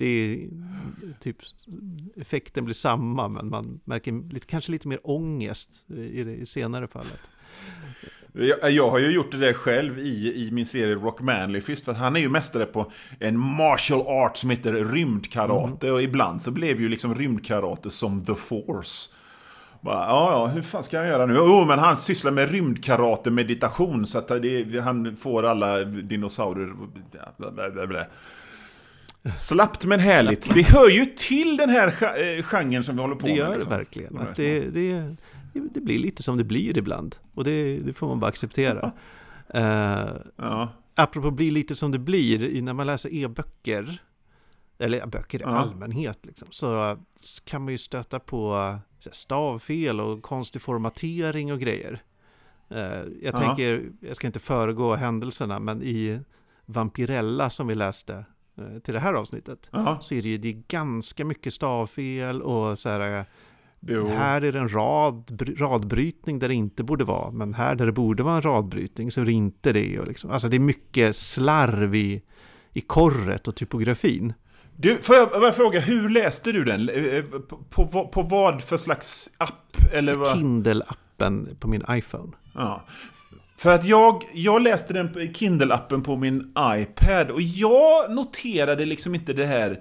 det 0.00 0.06
är 0.06 0.48
typ 1.20 1.36
effekten 2.16 2.64
blir 2.64 2.74
samma 2.74 3.28
men 3.28 3.48
man 3.48 3.80
märker 3.84 4.32
lite, 4.32 4.46
kanske 4.46 4.72
lite 4.72 4.88
mer 4.88 4.98
ångest 5.02 5.84
i 5.88 6.24
det 6.24 6.34
i 6.34 6.46
senare 6.46 6.88
fallet. 6.88 7.20
Jag, 8.32 8.70
jag, 8.70 8.90
har 8.90 8.98
ju 8.98 9.10
gjort 9.10 9.30
det 9.30 9.38
där 9.38 9.52
själv 9.52 9.98
i, 9.98 10.46
i 10.46 10.50
min 10.50 10.66
serie 10.66 10.94
Rock 10.94 11.20
Manly 11.20 11.60
Fist, 11.60 11.84
för 11.84 11.92
han 11.92 12.16
är 12.16 12.20
ju 12.20 12.28
mästare 12.28 12.66
på 12.66 12.92
en 13.18 13.38
martial 13.38 14.00
art 14.06 14.36
som 14.36 14.50
heter 14.50 14.72
rymdkarate, 14.72 15.86
mm. 15.86 15.94
och 15.94 16.02
ibland 16.02 16.42
så 16.42 16.50
blev 16.50 16.80
ju 16.80 16.88
liksom 16.88 17.14
rymdkarate 17.14 17.90
som 17.90 18.24
the 18.24 18.34
force. 18.34 19.10
Bara, 19.80 20.06
ja, 20.06 20.32
ja, 20.32 20.46
hur 20.46 20.62
fan 20.62 20.84
ska 20.84 20.96
jag 20.96 21.06
göra 21.06 21.26
nu? 21.26 21.34
Jo, 21.34 21.42
oh, 21.42 21.66
men 21.66 21.78
han 21.78 21.96
sysslar 21.96 22.32
med 22.32 22.50
rymdkarate 22.50 23.30
meditation 23.30 24.06
så 24.06 24.18
att 24.18 24.28
det, 24.28 24.80
han 24.80 25.16
får 25.16 25.42
alla 25.42 25.84
dinosaurier... 25.84 26.72
Bla, 27.36 27.50
bla, 27.70 27.86
bla, 27.86 28.04
Slappt 29.36 29.84
men 29.84 30.00
härligt. 30.00 30.54
Det 30.54 30.62
hör 30.62 30.88
ju 30.88 31.06
till 31.06 31.56
den 31.56 31.70
här 31.70 31.86
eh, 31.86 32.42
genren 32.42 32.84
som 32.84 32.96
vi 32.96 33.00
håller 33.00 33.14
på 33.14 33.26
med. 33.26 33.34
Det 33.34 33.38
gör 33.38 33.52
liksom. 33.52 33.70
det 33.70 33.76
verkligen. 33.76 34.18
Att 34.18 34.36
det, 34.36 34.60
det, 34.60 35.16
det, 35.52 35.80
blir 35.80 35.98
lite 35.98 36.22
som 36.22 36.38
det 36.38 36.44
blir 36.44 36.78
ibland. 36.78 37.16
Och 37.34 37.44
det, 37.44 37.78
det 37.78 37.92
får 37.92 38.08
man 38.08 38.20
bara 38.20 38.26
acceptera. 38.26 38.92
uh, 39.54 40.16
ja. 40.36 40.68
Apropå 40.94 41.30
bli 41.30 41.50
lite 41.50 41.74
som 41.74 41.90
det 41.90 41.98
blir, 41.98 42.62
när 42.62 42.72
man 42.72 42.86
läser 42.86 43.14
e-böcker, 43.14 44.02
eller 44.78 45.06
böcker 45.06 45.38
i 45.38 45.42
ja. 45.42 45.48
allmänhet, 45.48 46.26
liksom, 46.26 46.48
så 46.50 46.98
kan 47.44 47.62
man 47.62 47.72
ju 47.72 47.78
stöta 47.78 48.18
på 48.18 48.74
stavfel 49.10 50.00
och 50.00 50.22
konstig 50.22 50.62
formatering 50.62 51.52
och 51.52 51.60
grejer. 51.60 52.02
Uh, 52.72 52.78
jag 52.78 53.04
ja. 53.22 53.38
tänker, 53.38 53.90
jag 54.00 54.16
ska 54.16 54.26
inte 54.26 54.38
föregå 54.38 54.94
händelserna, 54.94 55.58
men 55.58 55.82
i 55.82 56.20
Vampirella 56.66 57.50
som 57.50 57.66
vi 57.66 57.74
läste 57.74 58.14
Eh, 58.14 58.24
till 58.84 58.94
det 58.94 59.00
här 59.00 59.14
avsnittet 59.14 59.68
Aha. 59.72 60.00
så 60.00 60.14
är 60.14 60.22
det 60.22 60.28
ju 60.28 60.38
det 60.38 60.48
är 60.48 60.62
ganska 60.68 61.24
mycket 61.24 61.52
stavfel 61.52 62.42
och 62.42 62.78
så 62.78 62.88
här 62.88 63.18
eh, 63.18 63.24
jo. 63.80 64.06
Här 64.06 64.42
är 64.42 64.52
det 64.52 64.58
en 64.58 64.68
rad, 64.68 65.42
radbrytning 65.58 66.38
där 66.38 66.48
det 66.48 66.54
inte 66.54 66.82
borde 66.82 67.04
vara, 67.04 67.30
men 67.30 67.54
här 67.54 67.74
där 67.74 67.86
det 67.86 67.92
borde 67.92 68.22
vara 68.22 68.36
en 68.36 68.42
radbrytning 68.42 69.10
så 69.10 69.20
är 69.20 69.24
det 69.24 69.32
inte 69.32 69.72
det. 69.72 69.98
Och 70.00 70.08
liksom, 70.08 70.30
alltså 70.30 70.48
det 70.48 70.56
är 70.56 70.60
mycket 70.60 71.16
slarv 71.16 71.94
i, 71.94 72.22
i 72.72 72.80
korret 72.80 73.48
och 73.48 73.56
typografin. 73.56 74.32
Du, 74.76 74.98
får 74.98 75.16
jag 75.16 75.30
bara 75.30 75.52
fråga, 75.52 75.80
hur 75.80 76.08
läste 76.08 76.52
du 76.52 76.64
den? 76.64 76.90
På, 77.70 77.86
på, 77.86 78.08
på 78.08 78.22
vad 78.22 78.62
för 78.62 78.76
slags 78.76 79.30
app? 79.38 79.76
Eller 79.92 80.14
vad? 80.14 80.36
Kindle-appen 80.36 81.56
på 81.58 81.68
min 81.68 81.84
iPhone. 81.90 82.32
Ja. 82.54 82.82
För 83.60 83.70
att 83.70 83.84
jag, 83.84 84.24
jag 84.32 84.62
läste 84.62 84.92
den 84.92 85.08
Kindle-appen 85.08 86.02
på 86.02 86.16
min 86.16 86.52
iPad 86.58 87.30
och 87.30 87.42
jag 87.42 88.14
noterade 88.14 88.84
liksom 88.84 89.14
inte 89.14 89.32
det 89.32 89.46
här 89.46 89.80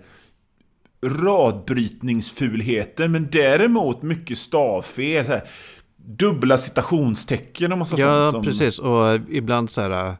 radbrytningsfulheten, 1.05 3.11
men 3.11 3.29
däremot 3.31 4.01
mycket 4.01 4.37
stavfel. 4.37 5.25
Här, 5.25 5.49
dubbla 5.95 6.57
citationstecken 6.57 7.71
och 7.71 7.77
massa 7.77 7.99
ja, 7.99 8.31
sånt. 8.31 8.45
Ja, 8.45 8.51
precis. 8.51 8.79
Och 8.79 9.19
ibland 9.29 9.69
så 9.69 9.81
här, 9.81 10.15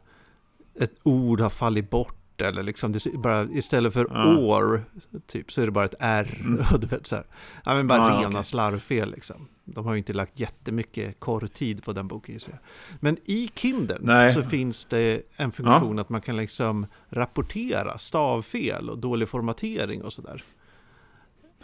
ett 0.80 0.94
ord 1.02 1.40
har 1.40 1.50
fallit 1.50 1.90
bort 1.90 2.40
eller 2.40 2.62
liksom, 2.62 2.94
bara, 3.14 3.42
istället 3.42 3.92
för 3.92 4.06
ja. 4.10 4.36
år, 4.36 4.84
typ, 5.26 5.52
så 5.52 5.62
är 5.62 5.66
det 5.66 5.72
bara 5.72 5.84
ett 5.84 5.94
R. 6.00 6.38
Mm. 6.40 6.64
du 6.80 6.86
vet, 6.86 7.06
så 7.06 7.16
här. 7.16 7.24
Ja, 7.64 7.74
men 7.74 7.86
bara 7.86 7.98
ja, 7.98 8.18
rena 8.18 8.28
okay. 8.28 8.42
slarvfel 8.42 9.10
liksom. 9.10 9.48
De 9.74 9.84
har 9.84 9.92
ju 9.92 9.98
inte 9.98 10.12
lagt 10.12 10.40
jättemycket 10.40 11.20
korrtid 11.20 11.84
på 11.84 11.92
den 11.92 12.08
boken. 12.08 12.40
Så. 12.40 12.50
Men 13.00 13.16
i 13.24 13.50
Kindle 13.54 14.32
så 14.32 14.42
finns 14.42 14.84
det 14.84 15.22
en 15.36 15.52
funktion 15.52 15.96
ja. 15.96 16.00
att 16.00 16.08
man 16.08 16.20
kan 16.20 16.36
liksom 16.36 16.86
rapportera 17.08 17.98
stavfel 17.98 18.90
och 18.90 18.98
dålig 18.98 19.28
formatering 19.28 20.02
och 20.02 20.12
sådär. 20.12 20.42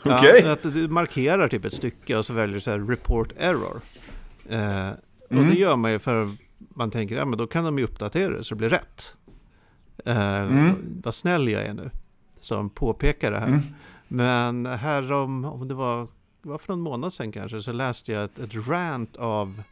Okay. 0.05 0.41
Ja, 0.45 0.53
att 0.53 0.63
du 0.63 0.89
markerar 0.89 1.49
typ 1.49 1.65
ett 1.65 1.73
stycke 1.73 2.17
och 2.17 2.27
så 2.27 2.33
väljer 2.33 2.55
du 2.55 2.61
så 2.61 2.71
här 2.71 2.79
report 2.79 3.33
error. 3.37 3.81
Eh, 4.49 4.91
och 5.25 5.33
mm. 5.33 5.49
det 5.49 5.55
gör 5.55 5.77
man 5.77 5.93
ju 5.93 5.99
för 5.99 6.31
man 6.59 6.91
tänker, 6.91 7.17
ja 7.17 7.25
men 7.25 7.39
då 7.39 7.47
kan 7.47 7.65
de 7.65 7.79
ju 7.79 7.85
uppdatera 7.85 8.37
det 8.37 8.45
så 8.45 8.55
det 8.55 8.59
blir 8.59 8.69
rätt. 8.69 9.17
Eh, 10.05 10.43
mm. 10.43 10.75
Vad 11.05 11.15
snäll 11.15 11.49
jag 11.49 11.63
är 11.63 11.75
nu, 11.75 11.91
som 12.41 12.71
påpekar 12.71 13.31
det 13.31 13.39
här. 13.39 13.47
Mm. 13.47 13.61
Men 14.09 14.67
här 14.67 15.13
om, 15.13 15.45
om 15.45 15.69
det 15.69 15.75
var, 15.75 16.09
var 16.49 16.59
för 16.59 16.73
någon 16.73 16.81
månad 16.81 17.13
sedan 17.13 17.33
kanske, 17.33 17.63
så 17.63 17.73
läste 17.73 18.13
jag 18.13 18.25
ett, 18.25 18.39
ett 18.39 18.69
rant 18.69 19.17
av 19.17 19.63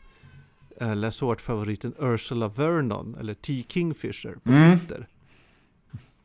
eh, 0.81 0.97
läsårt-favoriten 0.97 1.95
Ursula 1.99 2.49
Vernon, 2.49 3.17
eller 3.21 3.35
T. 3.35 3.65
Kingfisher 3.69 4.37
på 4.43 4.51
mm. 4.51 4.79
Twitter. 4.79 5.09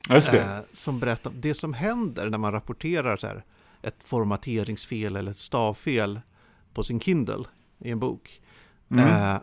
Just 0.10 0.32
det. 0.32 0.42
Eh, 0.42 0.60
som 0.74 1.00
berättar 1.00 1.32
det 1.36 1.54
som 1.54 1.74
händer 1.74 2.30
när 2.30 2.38
man 2.38 2.52
rapporterar 2.52 3.18
så 3.18 3.28
här, 3.28 3.44
ett 3.82 3.98
formateringsfel 4.04 5.16
eller 5.16 5.32
ett 5.32 5.38
stavfel 5.38 6.22
på 6.74 6.84
sin 6.84 7.00
Kindle 7.00 7.44
i 7.80 7.90
en 7.90 8.00
bok. 8.00 8.42
Mm. 8.92 9.06
Eh, 9.06 9.40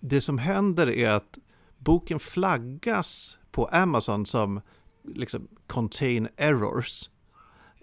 det 0.00 0.20
som 0.20 0.38
händer 0.38 0.90
är 0.90 1.10
att 1.10 1.38
boken 1.78 2.20
flaggas 2.20 3.38
på 3.50 3.66
Amazon 3.66 4.26
som 4.26 4.60
liksom 5.02 5.48
contain 5.66 6.28
errors. 6.36 7.08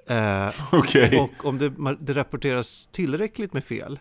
Eh, 0.09 0.75
okay. 0.79 1.19
Och 1.19 1.45
om 1.45 1.57
det, 1.57 1.73
det, 1.99 2.13
rapporteras 2.13 2.89
tillräckligt 2.91 3.53
med 3.53 3.63
fel, 3.63 3.99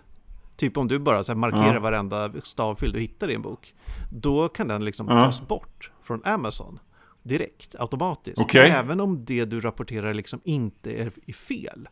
typ 0.57 0.77
om 0.77 0.88
du 0.88 0.99
bara 0.99 1.25
så 1.25 1.35
markerar 1.35 1.75
ja. 1.75 1.81
varenda 1.81 2.33
stavfel 2.44 2.92
du 2.92 3.01
hittar 3.01 3.31
i 3.31 3.35
en 3.35 3.42
bok, 3.42 3.75
då 4.12 4.49
kan 4.49 4.68
den 4.68 4.85
liksom 4.85 5.09
ja. 5.09 5.21
tas 5.21 5.49
bort 5.49 5.90
från 6.03 6.25
Amazon 6.25 6.79
direkt, 7.23 7.75
automatiskt. 7.79 8.40
Okay. 8.40 8.68
Även 8.68 9.01
om 9.01 9.25
det 9.25 9.44
du 9.44 9.61
rapporterar 9.61 10.14
liksom 10.14 10.40
inte 10.44 10.92
är, 10.92 11.33
fel. 11.33 11.88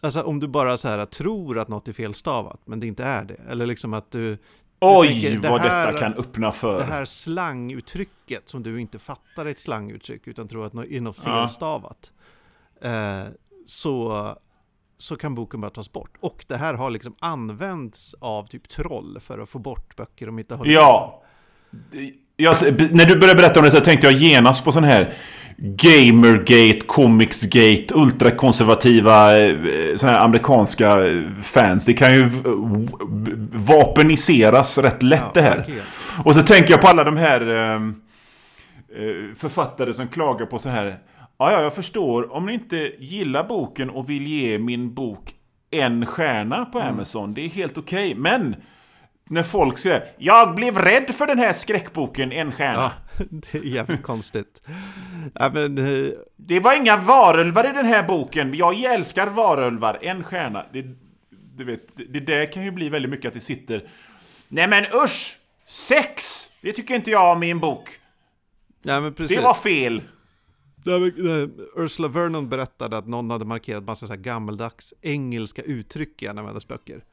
Alltså 0.00 0.22
om 0.22 0.40
du 0.40 0.48
bara 0.48 0.78
så 0.78 0.88
här 0.88 1.06
tror 1.06 1.58
att 1.58 1.68
något 1.68 1.88
är 1.88 1.92
felstavat, 1.92 2.60
men 2.64 2.80
det 2.80 2.86
inte 2.86 3.04
är 3.04 3.24
det. 3.24 3.40
Eller 3.48 3.66
liksom 3.66 3.94
att 3.94 4.10
du... 4.10 4.38
Oj, 4.84 5.22
tänker, 5.22 5.48
vad 5.48 5.62
det 5.62 5.68
här, 5.68 5.86
detta 5.86 5.98
kan 5.98 6.14
öppna 6.14 6.52
för. 6.52 6.78
Det 6.78 6.84
här 6.84 7.04
slanguttrycket 7.04 8.48
som 8.48 8.62
du 8.62 8.80
inte 8.80 8.98
fattar 8.98 9.46
är 9.46 9.50
ett 9.50 9.58
slanguttryck, 9.58 10.26
utan 10.26 10.48
tror 10.48 10.66
att 10.66 10.72
det 10.72 10.96
är 10.96 11.00
något 11.00 11.18
felstavat. 11.18 12.12
Ja. 12.80 13.20
Eh, 13.20 13.24
så, 13.66 14.28
så 14.98 15.16
kan 15.16 15.34
boken 15.34 15.60
bara 15.60 15.70
tas 15.70 15.92
bort. 15.92 16.16
Och 16.20 16.44
det 16.48 16.56
här 16.56 16.74
har 16.74 16.90
liksom 16.90 17.14
använts 17.20 18.14
av 18.20 18.46
typ 18.46 18.68
troll 18.68 19.18
för 19.20 19.38
att 19.38 19.48
få 19.48 19.58
bort 19.58 19.96
böcker 19.96 20.26
de 20.26 20.38
inte 20.38 20.54
har 20.54 20.66
Ja! 20.66 21.22
Jag, 22.36 22.54
när 22.92 23.04
du 23.04 23.18
började 23.18 23.40
berätta 23.40 23.60
om 23.60 23.64
det 23.64 23.70
så 23.70 23.80
tänkte 23.80 24.06
jag 24.06 24.14
genast 24.14 24.64
på 24.64 24.72
sån 24.72 24.84
här 24.84 25.14
Gamergate, 25.64 26.80
Comicsgate, 26.86 27.94
ultrakonservativa 27.94 29.38
eh, 29.38 29.56
såna 29.96 30.18
amerikanska 30.18 30.98
fans. 31.42 31.86
Det 31.86 31.92
kan 31.92 32.14
ju 32.14 32.28
vapeniseras 33.52 34.78
rätt 34.78 35.02
lätt 35.02 35.20
ja, 35.20 35.30
det 35.34 35.42
här. 35.42 35.56
Verkligen. 35.56 35.82
Och 36.24 36.34
så 36.34 36.42
tänker 36.42 36.70
jag 36.70 36.80
på 36.80 36.88
alla 36.88 37.04
de 37.04 37.16
här 37.16 37.46
ehm, 37.46 37.94
eh, 38.96 39.34
författare 39.36 39.94
som 39.94 40.08
klagar 40.08 40.46
på 40.46 40.58
så 40.58 40.68
här. 40.68 40.98
Ja, 41.38 41.52
ja, 41.52 41.62
jag 41.62 41.74
förstår. 41.74 42.32
Om 42.32 42.46
ni 42.46 42.52
inte 42.52 42.92
gillar 42.98 43.44
boken 43.44 43.90
och 43.90 44.10
vill 44.10 44.26
ge 44.26 44.58
min 44.58 44.94
bok 44.94 45.34
en 45.70 46.06
stjärna 46.06 46.64
på 46.64 46.78
mm. 46.78 46.94
Amazon, 46.94 47.34
det 47.34 47.40
är 47.40 47.48
helt 47.48 47.78
okej. 47.78 48.10
Okay. 48.10 48.20
Men 48.20 48.56
när 49.30 49.42
folk 49.42 49.78
säger 49.78 50.04
Jag 50.18 50.54
blev 50.54 50.78
rädd 50.78 51.14
för 51.14 51.26
den 51.26 51.38
här 51.38 51.52
skräckboken, 51.52 52.32
en 52.32 52.52
stjärna. 52.52 52.92
Ja, 53.16 53.24
det 53.52 53.58
är 53.58 53.62
jävligt 53.62 54.02
konstigt. 54.02 54.62
Ja, 55.34 55.50
men, 55.54 55.78
uh... 55.78 56.12
Det 56.36 56.60
var 56.60 56.76
inga 56.76 56.96
varulvar 56.96 57.64
i 57.64 57.72
den 57.72 57.86
här 57.86 58.02
boken. 58.02 58.54
Jag 58.54 58.80
älskar 58.82 59.26
varulvar, 59.26 59.98
en 60.02 60.24
stjärna. 60.24 60.66
Det, 60.72 60.84
du 61.56 61.64
vet, 61.64 61.96
det 62.12 62.20
där 62.20 62.52
kan 62.52 62.64
ju 62.64 62.70
bli 62.70 62.88
väldigt 62.88 63.10
mycket 63.10 63.28
att 63.28 63.34
det 63.34 63.40
sitter... 63.40 63.88
Nej 64.48 64.68
men 64.68 64.84
usch! 65.04 65.38
Sex! 65.66 66.42
Det 66.60 66.72
tycker 66.72 66.94
inte 66.94 67.10
jag 67.10 67.36
om 67.36 67.42
i 67.42 67.50
en 67.50 67.60
bok. 67.60 67.88
Ja. 68.82 69.00
Det 69.00 69.40
var 69.40 69.54
fel. 69.54 70.02
Ursula 71.76 72.08
Vernon 72.08 72.48
berättade 72.48 72.98
att 72.98 73.06
någon 73.06 73.30
hade 73.30 73.44
markerat 73.44 73.84
massa 73.84 74.06
så 74.06 74.12
här 74.12 74.20
gammaldags 74.20 74.94
engelska 75.02 75.62
uttryck 75.62 76.22
i 76.22 76.26
en 76.26 76.38
av 76.38 76.46
hennes 76.46 76.68
böcker. 76.68 77.04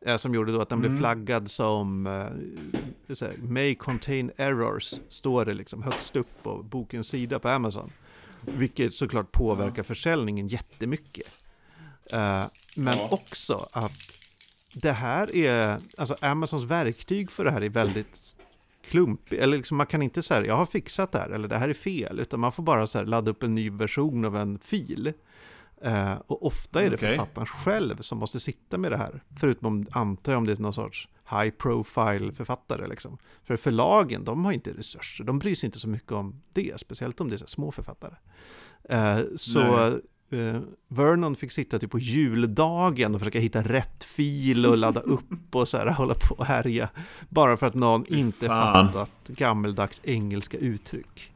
Eh, 0.00 0.16
som 0.16 0.34
gjorde 0.34 0.52
då 0.52 0.60
att 0.60 0.68
den 0.68 0.78
mm. 0.78 0.90
blev 0.90 1.00
flaggad 1.00 1.50
som 1.50 2.06
eh, 2.06 3.28
May 3.42 3.74
contain 3.74 4.30
errors, 4.36 4.94
står 5.08 5.44
det 5.44 5.54
liksom 5.54 5.82
högst 5.82 6.16
upp 6.16 6.42
på 6.42 6.62
bokens 6.62 7.08
sida 7.08 7.38
på 7.38 7.48
Amazon. 7.48 7.92
Vilket 8.40 8.94
såklart 8.94 9.32
påverkar 9.32 9.78
ja. 9.78 9.84
försäljningen 9.84 10.48
jättemycket. 10.48 11.38
Eh, 12.12 12.44
men 12.76 12.98
ja. 12.98 13.08
också 13.10 13.68
att 13.72 14.16
det 14.74 14.92
här 14.92 15.36
är, 15.36 15.78
alltså 15.98 16.16
Amazons 16.20 16.64
verktyg 16.64 17.30
för 17.30 17.44
det 17.44 17.50
här 17.50 17.62
är 17.62 17.68
väldigt 17.68 18.36
klumpigt. 18.84 19.42
Eller 19.42 19.56
liksom 19.56 19.76
man 19.76 19.86
kan 19.86 20.02
inte 20.02 20.22
säga, 20.22 20.46
jag 20.46 20.56
har 20.56 20.66
fixat 20.66 21.12
det 21.12 21.18
här, 21.18 21.30
eller 21.30 21.48
det 21.48 21.56
här 21.56 21.68
är 21.68 21.74
fel, 21.74 22.20
utan 22.20 22.40
man 22.40 22.52
får 22.52 22.62
bara 22.62 22.86
så 22.86 22.98
här, 22.98 23.04
ladda 23.04 23.30
upp 23.30 23.42
en 23.42 23.54
ny 23.54 23.70
version 23.70 24.24
av 24.24 24.36
en 24.36 24.58
fil. 24.58 25.12
Eh, 25.82 26.14
och 26.26 26.46
ofta 26.46 26.82
är 26.82 26.90
det 26.90 26.96
okay. 26.96 27.16
författaren 27.16 27.46
själv 27.46 28.00
som 28.00 28.18
måste 28.18 28.40
sitta 28.40 28.78
med 28.78 28.92
det 28.92 28.96
här. 28.96 29.22
Förutom, 29.40 29.86
antar 29.90 30.32
jag, 30.32 30.38
om 30.38 30.46
det 30.46 30.52
är 30.52 30.62
någon 30.62 30.74
sorts 30.74 31.08
high 31.30 31.50
profile 31.50 32.32
författare. 32.32 32.86
Liksom. 32.86 33.18
För 33.44 33.56
förlagen, 33.56 34.24
de 34.24 34.44
har 34.44 34.52
inte 34.52 34.72
resurser. 34.72 35.24
De 35.24 35.38
bryr 35.38 35.54
sig 35.54 35.66
inte 35.66 35.78
så 35.78 35.88
mycket 35.88 36.12
om 36.12 36.42
det, 36.52 36.80
speciellt 36.80 37.20
om 37.20 37.28
det 37.30 37.36
är 37.36 37.38
så 37.38 37.46
små 37.46 37.72
författare. 37.72 38.14
Eh, 38.88 39.18
så 39.36 39.86
eh, 40.30 40.60
Vernon 40.88 41.36
fick 41.36 41.52
sitta 41.52 41.78
typ 41.78 41.90
på 41.90 41.98
juldagen 41.98 43.14
och 43.14 43.20
försöka 43.20 43.38
hitta 43.38 43.62
rätt 43.62 44.04
fil 44.04 44.66
och 44.66 44.76
ladda 44.76 45.00
upp 45.04 45.54
och 45.54 45.68
så 45.68 45.76
här, 45.76 45.86
hålla 45.86 46.14
på 46.14 46.34
och 46.34 46.46
härja. 46.46 46.88
Bara 47.28 47.56
för 47.56 47.66
att 47.66 47.74
någon 47.74 48.04
inte 48.06 48.46
Fan. 48.46 48.92
fattat 48.92 49.28
gammeldags 49.28 50.00
engelska 50.04 50.58
uttryck. 50.58 51.32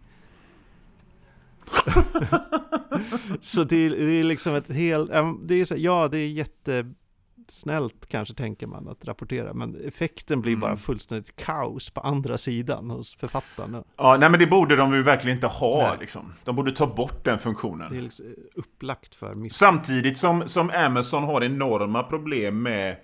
så 3.41 3.65
det 3.65 3.77
är, 3.77 3.91
det 3.91 4.21
är, 4.21 4.25
liksom 4.25 4.55
ett 4.55 4.73
helt, 4.73 5.11
det 5.43 5.55
är 5.55 5.65
så, 5.65 5.75
ja 5.79 6.09
det 6.09 6.19
är 6.19 6.29
jättesnällt 6.29 8.07
kanske 8.09 8.35
tänker 8.35 8.67
man 8.67 8.89
att 8.89 9.05
rapportera, 9.05 9.55
men 9.55 9.87
effekten 9.87 10.41
blir 10.41 10.53
mm. 10.53 10.61
bara 10.61 10.77
fullständigt 10.77 11.37
kaos 11.37 11.91
på 11.91 12.01
andra 12.01 12.39
sidan 12.39 12.91
hos 12.91 13.15
författarna. 13.15 13.85
Ja, 13.97 14.17
nej 14.21 14.31
men 14.31 14.41
det 14.41 14.47
borde 14.47 14.77
de 14.77 14.95
ju 14.95 15.03
verkligen 15.03 15.37
inte 15.37 15.47
ha 15.47 15.97
liksom. 16.01 16.33
De 16.45 16.57
borde 16.57 16.73
ta 16.73 16.87
bort 16.87 17.25
den 17.25 17.39
funktionen. 17.39 17.93
Det 17.93 17.99
är 17.99 18.03
liksom 18.03 18.27
upplagt 18.55 19.15
för 19.15 19.35
miss. 19.35 19.55
Samtidigt 19.55 20.19
som, 20.19 20.49
som 20.49 20.71
Amazon 20.71 21.25
har 21.25 21.45
enorma 21.45 22.03
problem 22.03 22.63
med 22.63 22.97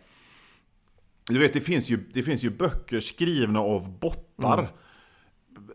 du 1.29 1.39
vet, 1.39 1.53
det 1.53 1.61
finns 1.61 1.91
ju, 1.91 1.97
det 2.13 2.23
finns 2.23 2.45
ju 2.45 2.51
böcker 2.51 3.01
skrivna 3.01 3.61
av 3.61 3.99
bottar. 3.99 4.59
Mm. 4.59 4.71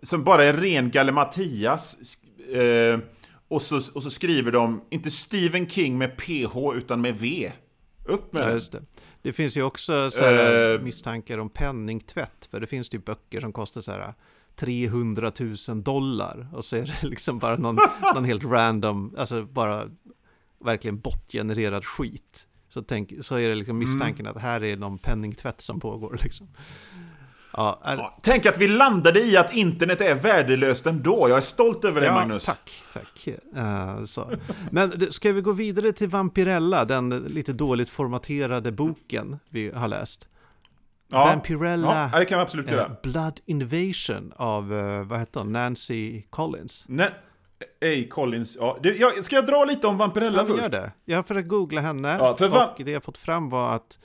Som 0.04 0.24
bara 0.24 0.44
är 0.44 0.54
ren 0.54 0.92
gallimatias 0.92 1.98
Eh, 2.52 3.00
och, 3.48 3.62
så, 3.62 3.82
och 3.94 4.04
så 4.04 4.12
skriver 4.12 4.52
de, 4.52 4.82
inte 4.90 5.12
Stephen 5.12 5.70
King 5.70 5.98
med 5.98 6.18
PH 6.18 6.58
utan 6.76 7.02
med 7.02 7.18
V. 7.18 7.52
Upp 8.06 8.34
med 8.34 8.44
ja, 8.44 8.48
det. 8.48 8.72
det. 8.72 8.84
Det 9.22 9.34
finns 9.34 9.58
ju 9.58 9.64
också 9.64 10.12
så 10.12 10.24
här, 10.24 10.74
uh, 10.74 10.82
misstankar 10.82 11.38
om 11.38 11.50
penningtvätt. 11.50 12.48
För 12.52 12.60
det 12.60 12.68
finns 12.68 12.94
ju 12.94 13.00
böcker 13.00 13.42
som 13.42 13.54
kostar 13.54 13.82
så 13.82 13.92
här 13.92 14.14
300 14.56 15.32
000 15.68 15.84
dollar. 15.84 16.48
Och 16.54 16.66
så 16.66 16.76
är 16.76 16.82
det 16.82 17.08
liksom 17.08 17.40
bara 17.40 17.58
någon, 17.58 17.78
någon 18.16 18.26
helt 18.26 18.44
random, 18.44 19.16
alltså 19.18 19.44
bara 19.44 19.84
verkligen 20.66 21.00
botgenererad 21.00 21.86
skit. 21.86 22.48
Så, 22.70 22.82
tänk, 22.82 23.14
så 23.22 23.36
är 23.36 23.50
det 23.50 23.56
liksom 23.56 23.78
misstanken 23.78 24.26
mm. 24.26 24.36
att 24.36 24.42
här 24.42 24.64
är 24.64 24.78
någon 24.78 24.98
penningtvätt 24.98 25.62
som 25.62 25.80
pågår 25.80 26.20
liksom. 26.24 26.48
Ja, 27.54 27.82
ja, 27.84 28.18
tänk 28.22 28.46
att 28.46 28.58
vi 28.58 28.68
landade 28.68 29.22
i 29.22 29.38
att 29.38 29.54
internet 29.54 30.02
är 30.02 30.16
värdelöst 30.16 30.86
ändå. 30.86 31.30
Jag 31.30 31.38
är 31.38 31.42
stolt 31.42 31.86
över 31.86 32.02
det, 32.02 32.08
ja, 32.08 32.14
Magnus. 32.14 32.46
Tack, 32.46 32.84
tack. 32.94 33.28
Uh. 33.58 34.38
Men 34.72 35.12
ska 35.12 35.32
vi 35.32 35.42
gå 35.42 35.52
vidare 35.52 35.92
till 35.92 36.08
Vampirella, 36.08 36.86
den 36.86 37.10
lite 37.10 37.54
dåligt 37.54 37.90
formaterade 37.90 38.72
boken 38.72 39.40
vi 39.50 39.72
har 39.76 39.88
läst? 39.88 40.28
Ja, 41.12 41.26
Vampirella, 41.26 42.10
ja, 42.14 42.20
det 42.20 42.26
kan 42.26 42.38
vi 42.38 42.42
absolut 42.42 42.72
göra. 42.72 42.86
Uh, 42.86 42.94
Blood 43.04 43.40
Invasion 43.46 44.34
av, 44.36 44.74
uh, 44.74 45.04
vad 45.04 45.20
heter 45.20 45.40
hon, 45.40 45.52
Nancy 45.52 46.22
Collins. 46.30 46.86
Nej. 46.88 47.10
A. 47.62 48.08
Collins, 48.10 48.58
ja. 48.60 48.78
Du, 48.82 48.98
jag, 48.98 49.24
ska 49.24 49.36
jag 49.36 49.46
dra 49.46 49.66
lite 49.66 49.88
om 49.88 49.98
Vampirella 49.98 50.38
ja, 50.38 50.46
först? 50.46 50.64
Gör 50.64 50.70
det. 50.70 50.92
Jag 51.06 51.18
har 51.18 51.24
försökt 51.24 51.48
googla 51.48 51.82
henne 51.82 52.18
ja, 52.20 52.36
för 52.36 52.72
och 52.78 52.86
det 52.86 52.92
jag 52.92 53.04
fått 53.04 53.18
fram 53.18 53.50
var 53.50 53.76
att 53.76 54.00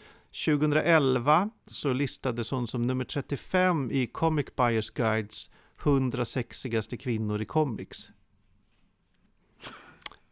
2011 0.45 1.51
så 1.67 1.93
listades 1.93 2.51
hon 2.51 2.67
som 2.67 2.87
nummer 2.87 3.05
35 3.05 3.91
i 3.91 4.07
Comic 4.07 4.47
Buyers 4.57 4.91
Guides 4.91 5.51
100 5.83 6.25
sexigaste 6.25 6.97
kvinnor 6.97 7.43
i 7.43 7.45
comics. 7.45 8.11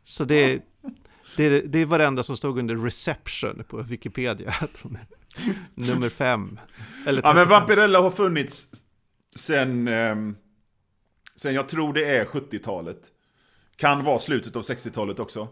Så 0.05 0.25
det, 0.25 0.62
det, 1.37 1.61
det 1.61 1.85
var 1.85 1.99
det 1.99 2.05
enda 2.05 2.23
som 2.23 2.37
stod 2.37 2.59
under 2.59 2.77
reception 2.77 3.64
på 3.69 3.83
Wikipedia. 3.83 4.55
nummer 5.75 6.09
5. 6.09 6.59
ja, 7.05 7.35
men 7.35 7.49
Vampirella 7.49 8.01
har 8.01 8.11
funnits 8.11 8.67
sen, 9.37 9.88
eh, 9.88 10.17
sen 11.37 11.55
jag 11.55 11.69
tror 11.69 11.93
det 11.93 12.17
är 12.17 12.25
70-talet. 12.25 13.11
Kan 13.77 14.05
vara 14.05 14.19
slutet 14.19 14.57
av 14.57 14.62
60-talet 14.62 15.19
också. 15.19 15.49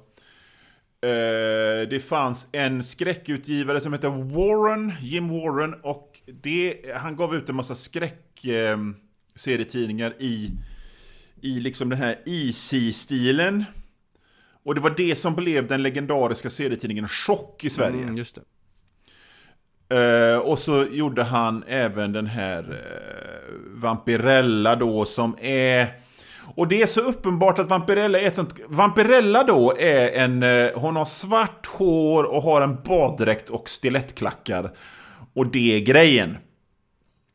Uh, 1.06 1.88
det 1.88 2.00
fanns 2.00 2.48
en 2.52 2.82
skräckutgivare 2.82 3.80
som 3.80 3.92
heter 3.92 4.08
Warren, 4.08 4.92
Jim 5.00 5.28
Warren, 5.28 5.74
och 5.82 6.20
det, 6.42 6.76
han 6.94 7.16
gav 7.16 7.34
ut 7.34 7.48
en 7.48 7.56
massa 7.56 7.74
skräckserietidningar 7.74 10.10
uh, 10.10 10.16
i, 10.18 10.50
i 11.40 11.60
liksom 11.60 11.88
den 11.88 11.98
här 11.98 12.18
Easy-stilen. 12.26 13.64
Och 14.64 14.74
det 14.74 14.80
var 14.80 14.94
det 14.96 15.18
som 15.18 15.34
blev 15.34 15.66
den 15.66 15.82
legendariska 15.82 16.50
serietidningen 16.50 17.08
Chock 17.08 17.64
i 17.64 17.70
Sverige. 17.70 18.02
Mm, 18.02 18.16
just 18.16 18.34
det. 18.34 18.42
Uh, 19.94 20.38
och 20.38 20.58
så 20.58 20.86
gjorde 20.90 21.22
han 21.22 21.64
även 21.66 22.12
den 22.12 22.26
här 22.26 22.82
Vampirella 23.66 24.76
då 24.76 25.04
som 25.04 25.36
är 25.40 26.01
och 26.54 26.68
det 26.68 26.82
är 26.82 26.86
så 26.86 27.00
uppenbart 27.00 27.58
att 27.58 27.68
Vampirella 27.68 28.20
är 28.20 28.26
ett 28.26 28.36
sånt... 28.36 28.54
Vampirella 28.68 29.44
då 29.44 29.74
är 29.78 30.08
en... 30.08 30.42
Eh, 30.42 30.70
hon 30.74 30.96
har 30.96 31.04
svart 31.04 31.66
hår 31.66 32.24
och 32.24 32.42
har 32.42 32.60
en 32.60 32.82
baddräkt 32.82 33.50
och 33.50 33.68
stilettklackar. 33.68 34.72
Och 35.34 35.46
det 35.46 35.76
är 35.76 35.80
grejen. 35.80 36.36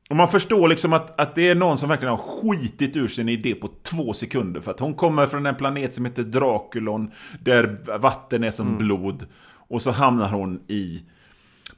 Och 0.10 0.15
man 0.15 0.28
förstår 0.28 0.67
liksom 0.67 0.93
att, 0.93 1.20
att 1.20 1.36
det 1.36 1.48
är 1.48 1.56
någon 1.56 1.78
som 1.78 1.89
verkligen 1.89 2.15
har 2.15 2.24
skitit 2.41 2.98
ur 2.98 3.08
sin 3.08 3.30
idé 3.30 3.56
på 3.56 3.70
två 3.84 4.13
sekunder. 4.13 4.62
För 4.62 4.72
att 4.72 4.80
hon 4.80 4.93
kommer 4.93 5.28
från 5.28 5.46
en 5.46 5.56
planet 5.56 5.93
som 5.93 6.06
heter 6.06 6.24
Draculon, 6.24 7.12
där 7.39 7.98
vatten 7.98 8.43
är 8.43 8.52
som 8.52 8.67
mm. 8.67 8.78
blod. 8.78 9.26
Och 9.70 9.82
så 9.82 9.91
hamnar 9.91 10.30
hon 10.30 10.60
i... 10.67 11.02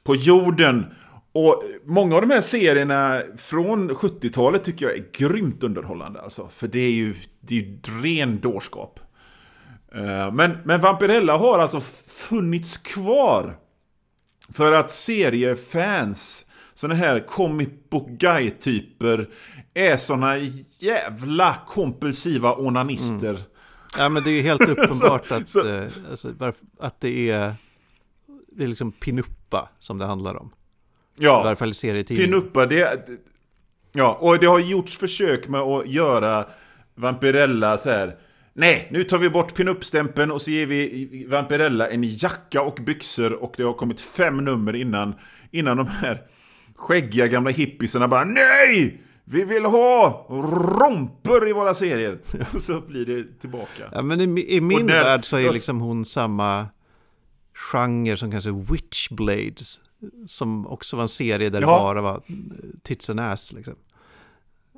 På 0.04 0.14
jorden. 0.14 0.86
Och 1.32 1.62
många 1.84 2.14
av 2.14 2.20
de 2.20 2.30
här 2.30 2.40
serierna 2.40 3.22
från 3.36 3.90
70-talet 3.90 4.64
tycker 4.64 4.86
jag 4.86 4.94
är 4.94 5.04
grymt 5.12 5.62
underhållande. 5.62 6.20
Alltså, 6.20 6.48
för 6.48 6.68
det 6.68 6.80
är 6.80 6.90
ju, 6.90 7.14
det 7.40 7.54
är 7.54 7.60
ju 7.60 7.80
ren 8.02 8.40
dårskap. 8.40 9.00
Eh, 9.94 10.32
men, 10.32 10.58
men 10.64 10.80
Vampirella 10.80 11.36
har 11.36 11.58
alltså 11.58 11.80
funnits 12.06 12.76
kvar. 12.76 13.56
För 14.52 14.72
att 14.72 14.90
seriefans, 14.90 16.46
sådana 16.74 16.94
här 16.94 17.26
comic 17.26 17.68
book 17.90 18.08
guy-typer, 18.08 19.28
är 19.74 19.96
såna 19.96 20.36
jävla 20.78 21.56
kompulsiva 21.66 22.54
onanister. 22.54 23.30
Mm. 23.30 23.42
Ja 23.98 24.08
men 24.08 24.22
det 24.22 24.30
är 24.30 24.32
ju 24.32 24.42
helt 24.42 24.60
uppenbart 24.68 25.26
så, 25.26 25.34
att, 25.34 25.48
så, 25.48 25.68
eh, 25.68 25.88
alltså, 26.10 26.34
att 26.80 27.00
det 27.00 27.30
är, 27.30 27.54
det 28.52 28.64
är 28.64 28.68
liksom 28.68 28.92
pinuppa 28.92 29.68
som 29.78 29.98
det 29.98 30.04
handlar 30.04 30.34
om. 30.36 30.52
Ja, 31.20 31.40
I 31.40 31.44
varje 31.44 31.56
fall 31.56 31.70
i 31.70 31.74
serietidningen. 31.74 32.30
Pinuppa, 32.30 32.66
det... 32.66 33.08
Ja, 33.92 34.18
och 34.20 34.38
det 34.38 34.46
har 34.46 34.58
gjorts 34.58 34.98
försök 34.98 35.48
med 35.48 35.60
att 35.60 35.88
göra 35.88 36.46
Vampirella 36.94 37.78
så 37.78 37.90
här. 37.90 38.16
Nej, 38.52 38.88
nu 38.90 39.04
tar 39.04 39.18
vi 39.18 39.30
bort 39.30 39.54
pinup-stämpeln 39.54 40.30
och 40.30 40.42
så 40.42 40.50
ger 40.50 40.66
vi 40.66 41.26
Vampirella 41.28 41.88
en 41.88 42.04
jacka 42.04 42.62
och 42.62 42.78
byxor 42.86 43.32
och 43.32 43.54
det 43.56 43.62
har 43.62 43.72
kommit 43.72 44.00
fem 44.00 44.36
nummer 44.36 44.76
innan, 44.76 45.14
innan 45.50 45.76
de 45.76 45.86
här 45.86 46.22
skäggiga 46.76 47.26
gamla 47.26 47.50
hippisarna 47.50 48.08
bara 48.08 48.24
NEJ! 48.24 49.00
Vi 49.24 49.44
vill 49.44 49.64
ha 49.64 50.26
romper 50.80 51.48
i 51.48 51.52
våra 51.52 51.74
serier! 51.74 52.18
Och 52.54 52.62
så 52.62 52.80
blir 52.80 53.06
det 53.06 53.40
tillbaka. 53.40 53.84
Ja, 53.92 54.02
men 54.02 54.38
i, 54.38 54.56
i 54.56 54.60
min 54.60 54.86
där, 54.86 55.04
värld 55.04 55.24
så 55.24 55.36
är 55.36 55.52
liksom 55.52 55.80
hon 55.80 56.04
samma 56.04 56.66
genre 57.54 58.16
som 58.16 58.30
kanske 58.30 58.50
Witchblades 58.50 59.80
som 60.26 60.66
också 60.66 60.96
var 60.96 61.02
en 61.02 61.08
serie 61.08 61.50
där 61.50 61.60
ja. 61.60 61.66
det 61.66 61.72
bara 61.72 62.02
var 62.02 62.22
tits 62.82 63.10
and 63.10 63.20
ass. 63.20 63.52
Liksom. 63.52 63.74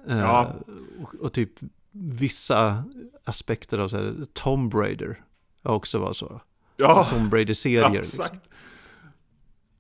Eh, 0.08 0.18
ja. 0.18 0.54
Uh, 0.68 1.02
och, 1.02 1.14
och, 1.14 1.32
typ 1.32 1.50
vissa 1.92 2.84
aspekter 3.24 3.78
av 3.78 3.88
så 3.88 3.96
här, 3.96 4.14
Tomb 4.32 4.74
Raider 4.74 5.24
också 5.62 5.98
var 5.98 6.12
så. 6.12 6.40
Ja, 6.76 7.04
Tomb 7.04 7.34
Raider-serier. 7.34 7.82
Ja, 7.82 7.88
liksom. 7.88 8.24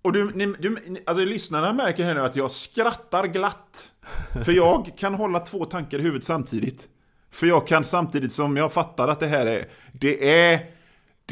Och 0.02 0.12
du, 0.12 0.30
ni, 0.34 0.46
du, 0.58 1.02
alltså 1.06 1.24
lyssnarna 1.24 1.72
märker 1.72 2.04
här 2.04 2.14
nu 2.14 2.20
att 2.20 2.36
jag 2.36 2.50
skrattar 2.50 3.26
glatt. 3.26 3.92
För 4.44 4.52
jag 4.52 4.92
kan 4.96 5.14
hålla 5.14 5.38
två 5.40 5.64
tankar 5.64 5.98
i 5.98 6.02
huvudet 6.02 6.24
samtidigt. 6.24 6.88
För 7.30 7.46
jag 7.46 7.66
kan 7.66 7.84
samtidigt 7.84 8.32
som 8.32 8.56
jag 8.56 8.72
fattar 8.72 9.08
att 9.08 9.20
det 9.20 9.26
här 9.26 9.46
är, 9.46 9.68
det 9.92 10.30
är 10.30 10.70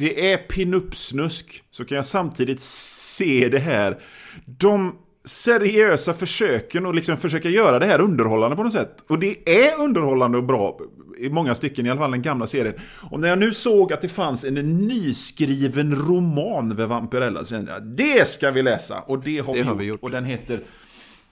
det 0.00 0.32
är 0.32 0.36
pinup-snusk, 0.36 1.62
så 1.70 1.84
kan 1.84 1.96
jag 1.96 2.04
samtidigt 2.04 2.60
se 2.60 3.48
det 3.48 3.58
här. 3.58 3.98
De 4.46 4.98
seriösa 5.24 6.14
försöken 6.14 6.86
att 6.86 6.94
liksom 6.94 7.16
försöka 7.16 7.48
göra 7.48 7.78
det 7.78 7.86
här 7.86 8.00
underhållande 8.00 8.56
på 8.56 8.62
något 8.62 8.72
sätt. 8.72 9.04
Och 9.08 9.18
det 9.18 9.48
är 9.48 9.80
underhållande 9.80 10.38
och 10.38 10.44
bra 10.44 10.78
i 11.18 11.30
många 11.30 11.54
stycken, 11.54 11.86
i 11.86 11.90
alla 11.90 12.00
fall 12.00 12.10
den 12.10 12.22
gamla 12.22 12.46
serien. 12.46 12.74
Och 13.10 13.20
när 13.20 13.28
jag 13.28 13.38
nu 13.38 13.54
såg 13.54 13.92
att 13.92 14.00
det 14.00 14.08
fanns 14.08 14.44
en 14.44 14.54
nyskriven 14.78 15.94
roman 15.94 16.68
med 16.68 16.88
Vampirella 16.88 17.44
så 17.44 17.54
jag 17.54 17.82
det 17.82 18.28
ska 18.28 18.50
vi 18.50 18.62
läsa. 18.62 19.00
Och 19.00 19.20
det 19.20 19.38
har, 19.38 19.54
det 19.54 19.60
vi, 19.60 19.62
har 19.62 19.72
gjort. 19.72 19.80
vi 19.80 19.84
gjort. 19.84 20.02
Och 20.02 20.10
den 20.10 20.24
heter 20.24 20.60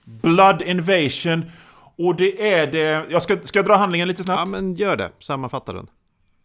Blood 0.04 0.62
Invasion. 0.62 1.44
Och 1.96 2.16
det 2.16 2.52
är 2.52 2.66
det... 2.66 3.06
Jag 3.10 3.22
ska, 3.22 3.36
ska 3.42 3.58
jag 3.58 3.66
dra 3.66 3.76
handlingen 3.76 4.08
lite 4.08 4.22
snabbt? 4.22 4.38
Ja, 4.38 4.46
men 4.46 4.74
gör 4.74 4.96
det. 4.96 5.10
Sammanfatta 5.18 5.72
den. 5.72 5.86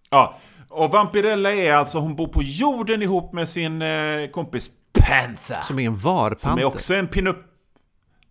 Ja. 0.10 0.40
Och 0.74 0.92
Vampirella 0.92 1.54
är 1.54 1.74
alltså, 1.74 2.00
hon 2.00 2.16
bor 2.16 2.28
på 2.28 2.44
jorden 2.44 3.02
ihop 3.02 3.34
med 3.34 3.50
sin 3.50 3.82
eh, 3.82 4.28
kompis 4.28 4.70
Panther. 4.94 5.62
Som 5.62 5.80
är 5.80 5.86
en 5.86 5.96
varpanter. 5.96 6.50
Som 6.50 6.60
är 6.60 6.66
också 6.66 6.94
en 6.96 7.08
pinup... 7.08 7.38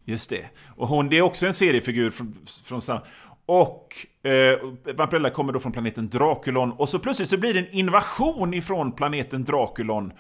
Just 0.05 0.31
det. 0.31 0.47
Och 0.77 0.89
hon, 0.89 1.09
det 1.09 1.19
är 1.19 1.23
också 1.23 1.47
en 1.47 1.55
seriefigur 1.55 2.11
från, 2.11 2.35
från 2.65 2.83
samma... 2.83 3.01
Och 3.47 3.89
eh, 4.31 4.59
Vampirella 4.95 5.31
kommer 5.31 5.53
då 5.53 5.61
från 5.61 5.73
planeten 5.73 6.09
Draculon. 6.09 6.73
Och 6.73 6.89
så 6.89 6.99
plötsligt 6.99 7.29
så 7.29 7.37
blir 7.37 7.55
det 7.55 7.61
en 7.61 7.71
invasion 7.71 8.55
ifrån 8.55 8.93
planeten 8.93 9.45
Draculon. 9.45 10.13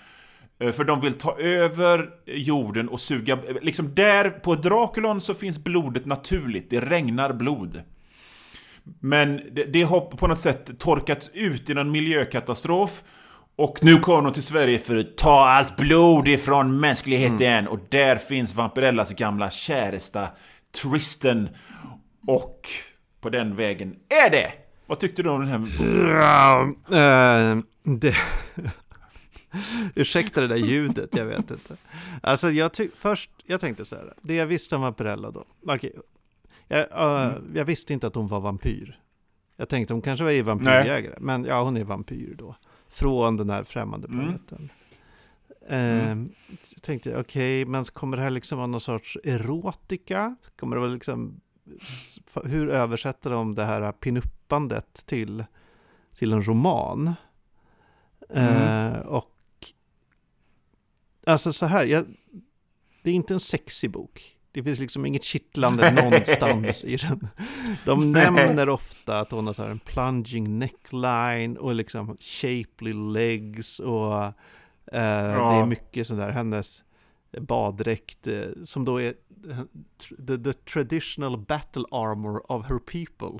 Eh, 0.60 0.72
för 0.72 0.84
de 0.84 1.00
vill 1.00 1.14
ta 1.14 1.38
över 1.38 2.10
jorden 2.26 2.88
och 2.88 3.00
suga... 3.00 3.38
Liksom 3.62 3.94
där 3.94 4.30
på 4.30 4.54
Draculon 4.54 5.20
så 5.20 5.34
finns 5.34 5.58
blodet 5.58 6.06
naturligt. 6.06 6.70
Det 6.70 6.80
regnar 6.80 7.32
blod. 7.32 7.82
Men 9.00 9.40
det, 9.52 9.64
det 9.64 9.82
har 9.82 10.00
på 10.00 10.26
något 10.26 10.38
sätt 10.38 10.78
torkats 10.78 11.30
ut 11.34 11.70
i 11.70 11.74
någon 11.74 11.90
miljökatastrof. 11.90 13.02
Och 13.56 13.78
nu 13.82 14.00
kommer 14.00 14.22
de 14.22 14.32
till 14.32 14.42
Sverige 14.42 14.78
för 14.78 14.96
att 14.96 15.16
ta 15.16 15.48
allt 15.48 15.76
blod 15.76 16.28
ifrån 16.28 16.80
mänskligheten. 16.80 17.42
Mm. 17.42 17.68
Och 17.72 17.78
där 17.88 18.16
finns 18.16 18.54
Vampirellas 18.54 19.12
gamla 19.12 19.50
käresta 19.50 20.28
Tristan. 20.82 21.48
Och 22.26 22.68
på 23.20 23.30
den 23.30 23.56
vägen 23.56 23.96
är 24.26 24.30
det! 24.30 24.52
Vad 24.86 24.98
tyckte 24.98 25.22
du 25.22 25.30
om 25.30 25.40
den 25.40 25.48
här 25.48 25.58
Ja, 26.20 26.72
uh, 26.88 27.62
det... 27.82 28.16
Ursäkta 29.94 30.40
det 30.40 30.46
där 30.46 30.56
ljudet, 30.56 31.10
jag 31.12 31.24
vet 31.24 31.50
inte. 31.50 31.76
Alltså 32.22 32.50
jag 32.50 32.72
tyck, 32.72 32.90
först, 32.98 33.30
jag 33.44 33.60
tänkte 33.60 33.84
så 33.84 33.96
här, 33.96 34.12
det 34.22 34.34
jag 34.34 34.46
visste 34.46 34.76
om 34.76 34.82
Vampirella 34.82 35.30
då, 35.30 35.44
okej, 35.66 35.92
jag, 36.72 36.86
uh, 36.90 37.36
mm. 37.36 37.56
jag 37.56 37.64
visste 37.64 37.92
inte 37.92 38.06
att 38.06 38.14
hon 38.14 38.28
var 38.28 38.40
vampyr. 38.40 39.00
Jag 39.56 39.68
tänkte 39.68 39.94
hon 39.94 40.02
kanske 40.02 40.24
var 40.24 40.42
vampyrjägare, 40.42 41.14
men 41.20 41.44
ja, 41.44 41.62
hon 41.62 41.76
är 41.76 41.84
vampyr 41.84 42.34
då. 42.38 42.56
Från 42.88 43.36
den 43.36 43.50
här 43.50 43.64
främmande 43.64 44.08
mm. 44.08 44.20
planeten. 44.20 44.70
Mm. 45.68 46.20
Uh, 46.20 46.28
tänkte 46.80 47.10
jag, 47.10 47.20
okej, 47.20 47.62
okay, 47.62 47.70
men 47.70 47.84
kommer 47.84 48.16
det 48.16 48.22
här 48.22 48.30
liksom 48.30 48.58
vara 48.58 48.66
någon 48.66 48.80
sorts 48.80 49.18
erotika? 49.24 50.36
Kommer 50.56 50.76
det 50.76 50.80
vara 50.80 50.92
liksom, 50.92 51.40
hur 52.44 52.68
översätter 52.68 53.30
de 53.30 53.54
det 53.54 53.64
här 53.64 53.92
pinuppandet 53.92 55.06
till, 55.06 55.44
till 56.18 56.32
en 56.32 56.42
roman? 56.42 57.14
Uh, 58.36 58.98
och, 58.98 59.32
alltså 61.26 61.52
så 61.52 61.66
här, 61.66 61.84
jag, 61.84 62.06
det 63.02 63.10
är 63.10 63.14
inte 63.14 63.34
en 63.34 63.40
sexig 63.40 63.90
bok. 63.90 64.31
Det 64.52 64.62
finns 64.62 64.78
liksom 64.78 65.06
inget 65.06 65.24
kittlande 65.24 65.90
någonstans 65.90 66.84
i 66.84 66.96
den. 66.96 67.28
De 67.84 68.12
nämner 68.12 68.68
ofta 68.68 69.20
att 69.20 69.30
hon 69.30 69.46
har 69.46 69.52
så 69.52 69.62
en 69.62 69.78
plunging 69.78 70.58
neckline 70.58 71.56
och 71.56 71.74
liksom 71.74 72.16
shapely 72.20 72.92
legs 72.92 73.80
och 73.80 74.24
eh, 74.24 74.32
ja. 74.92 75.52
det 75.52 75.60
är 75.62 75.66
mycket 75.66 76.06
sådär, 76.06 76.30
hennes 76.30 76.84
baddräkt 77.40 78.26
eh, 78.26 78.48
som 78.64 78.84
då 78.84 79.00
är 79.00 79.14
the, 80.26 80.38
the 80.38 80.52
traditional 80.52 81.38
battle 81.38 81.84
armor 81.90 82.52
of 82.52 82.66
her 82.66 82.78
people. 82.78 83.38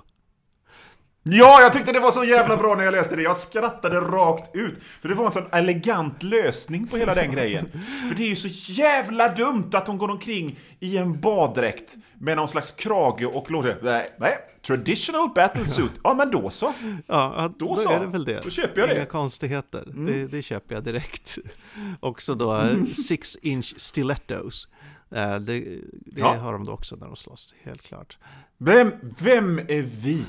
Ja, 1.24 1.60
jag 1.60 1.72
tyckte 1.72 1.92
det 1.92 2.00
var 2.00 2.10
så 2.10 2.24
jävla 2.24 2.56
bra 2.56 2.74
när 2.74 2.84
jag 2.84 2.92
läste 2.92 3.16
det. 3.16 3.22
Jag 3.22 3.36
skrattade 3.36 4.00
rakt 4.00 4.56
ut. 4.56 4.82
För 4.82 5.08
det 5.08 5.14
var 5.14 5.26
en 5.26 5.32
sån 5.32 5.46
elegant 5.52 6.22
lösning 6.22 6.86
på 6.86 6.96
hela 6.96 7.14
den 7.14 7.32
grejen. 7.32 7.68
För 8.08 8.14
det 8.14 8.22
är 8.22 8.28
ju 8.28 8.36
så 8.36 8.72
jävla 8.72 9.28
dumt 9.34 9.70
att 9.72 9.86
hon 9.86 9.98
går 9.98 10.10
omkring 10.10 10.58
i 10.80 10.96
en 10.96 11.20
baddräkt 11.20 11.96
med 12.18 12.36
någon 12.36 12.48
slags 12.48 12.70
krage 12.70 13.26
och 13.26 13.50
låter... 13.50 13.78
Nej, 14.18 14.34
traditional 14.62 15.30
battle 15.34 15.66
suit. 15.66 15.92
Ja, 16.04 16.14
men 16.14 16.30
då 16.30 16.50
så. 16.50 16.72
Ja, 17.06 17.52
då, 17.58 17.66
då 17.66 17.76
så. 17.76 17.90
är 17.90 18.00
det 18.00 18.06
väl 18.06 18.24
det. 18.24 18.40
Då 18.44 18.50
köper 18.50 18.80
jag 18.80 18.90
det. 18.90 18.96
Inga 18.96 19.06
konstigheter. 19.06 19.82
Mm. 19.82 20.06
Det, 20.06 20.26
det, 20.26 20.42
köper 20.42 20.74
jag 20.74 20.84
direkt. 20.84 21.38
Också 22.00 22.34
då 22.34 22.52
mm. 22.52 22.86
six 22.86 23.36
inch 23.42 23.74
stilettos. 23.76 24.68
Eh, 25.10 25.36
det, 25.36 25.60
det 25.90 26.20
ja. 26.20 26.34
har 26.34 26.52
de 26.52 26.64
då 26.64 26.72
också 26.72 26.96
när 26.96 27.06
de 27.06 27.16
slåss, 27.16 27.54
helt 27.62 27.82
klart. 27.82 28.18
Vem, 28.58 28.92
vem 29.18 29.58
är 29.58 29.82
vi? 29.82 30.24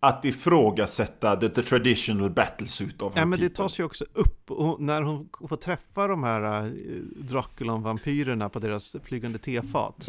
Att 0.00 0.24
ifrågasätta 0.24 1.36
the, 1.36 1.48
the 1.48 1.62
traditional 1.62 2.30
battlesuit 2.30 3.02
of 3.02 3.12
Ja, 3.16 3.24
men 3.24 3.40
det 3.40 3.48
tas 3.48 3.80
ju 3.80 3.84
också 3.84 4.04
upp 4.12 4.50
och 4.50 4.80
när 4.80 5.02
hon 5.02 5.28
får 5.48 5.56
träffa 5.56 6.06
de 6.06 6.22
här 6.22 6.66
uh, 6.66 6.72
Draculon-vampyrerna 7.16 8.48
på 8.48 8.58
deras 8.58 8.96
flygande 9.04 9.38
tefat. 9.38 10.08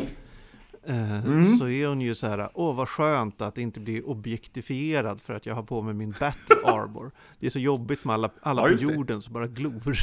Uh, 0.89 1.25
mm. 1.25 1.45
Så 1.45 1.67
är 1.67 1.88
hon 1.88 2.02
ju 2.02 2.15
så 2.15 2.28
här, 2.28 2.49
åh 2.54 2.75
vad 2.75 2.89
skönt 2.89 3.41
att 3.41 3.58
inte 3.58 3.80
bli 3.80 4.02
objektifierad 4.02 5.21
för 5.21 5.34
att 5.34 5.45
jag 5.45 5.56
har 5.56 5.63
på 5.63 5.82
mig 5.82 5.93
min 5.93 6.15
battle 6.19 6.56
armor. 6.65 7.12
Det 7.39 7.45
är 7.45 7.49
så 7.49 7.60
jobbigt 7.60 8.06
med 8.06 8.13
alla, 8.13 8.30
alla 8.41 8.69
ja, 8.69 8.78
på 8.78 8.93
jorden 8.93 9.21
som 9.21 9.34
bara 9.34 9.47
glor. 9.47 9.97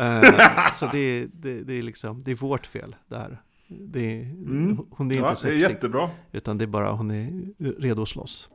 uh, 0.00 0.70
så 0.78 0.86
det, 0.92 1.26
det, 1.26 1.62
det, 1.62 1.74
är 1.74 1.82
liksom, 1.82 2.22
det 2.22 2.30
är 2.30 2.34
vårt 2.34 2.66
fel 2.66 2.96
det 3.08 3.16
här. 3.16 3.42
Det 3.80 4.20
mm. 4.22 4.78
Hon 4.90 5.10
är 5.10 5.14
inte 5.14 5.28
ja, 5.28 5.34
sexig. 5.34 5.60
Jättebra. 5.60 6.10
Utan 6.32 6.58
det 6.58 6.64
är 6.64 6.66
bara 6.66 6.92
hon 6.92 7.10
är 7.10 7.30
redo 7.80 8.02
att 8.02 8.08
slåss. 8.08 8.48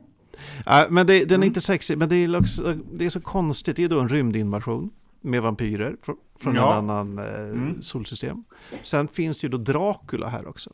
Äh, 0.66 0.82
men 0.90 1.06
det, 1.06 1.18
den 1.18 1.30
är 1.30 1.34
mm. 1.34 1.46
inte 1.46 1.60
sexig, 1.60 1.98
men 1.98 2.08
det 2.08 2.16
är, 2.16 2.40
också, 2.40 2.74
det 2.92 3.06
är 3.06 3.10
så 3.10 3.20
konstigt. 3.20 3.76
Det 3.76 3.84
är 3.84 3.88
då 3.88 4.00
en 4.00 4.08
rymdinvasion 4.08 4.90
med 5.20 5.42
vampyrer 5.42 5.96
från, 6.02 6.16
från 6.40 6.54
ja. 6.54 6.72
en 6.72 6.90
annan 6.90 7.18
eh, 7.18 7.34
mm. 7.34 7.82
solsystem. 7.82 8.44
Sen 8.82 9.08
finns 9.08 9.44
ju 9.44 9.48
då 9.48 9.58
Dracula 9.58 10.28
här 10.28 10.48
också. 10.48 10.70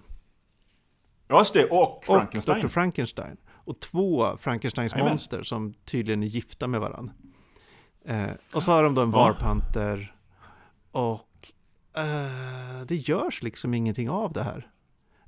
Ja, 1.28 1.38
just 1.38 1.54
det. 1.54 1.64
Och 1.64 2.04
Frankenstein. 2.04 2.56
Och 2.56 2.62
Dr. 2.62 2.68
Frankenstein. 2.68 3.36
Och 3.48 3.80
två 3.80 4.36
Frankensteins 4.40 4.94
Amen. 4.94 5.08
monster 5.08 5.42
som 5.42 5.74
tydligen 5.84 6.22
är 6.22 6.26
gifta 6.26 6.66
med 6.66 6.80
varandra. 6.80 7.12
Eh, 8.04 8.30
och 8.54 8.62
så 8.62 8.72
har 8.72 8.82
de 8.82 8.94
då 8.94 9.02
en 9.02 9.10
varpanter 9.10 10.14
och 10.90 11.35
uh, 11.98 12.86
det 12.86 12.96
görs 12.96 13.42
liksom 13.42 13.74
ingenting 13.74 14.10
av 14.10 14.32
det 14.32 14.42
här. 14.42 14.70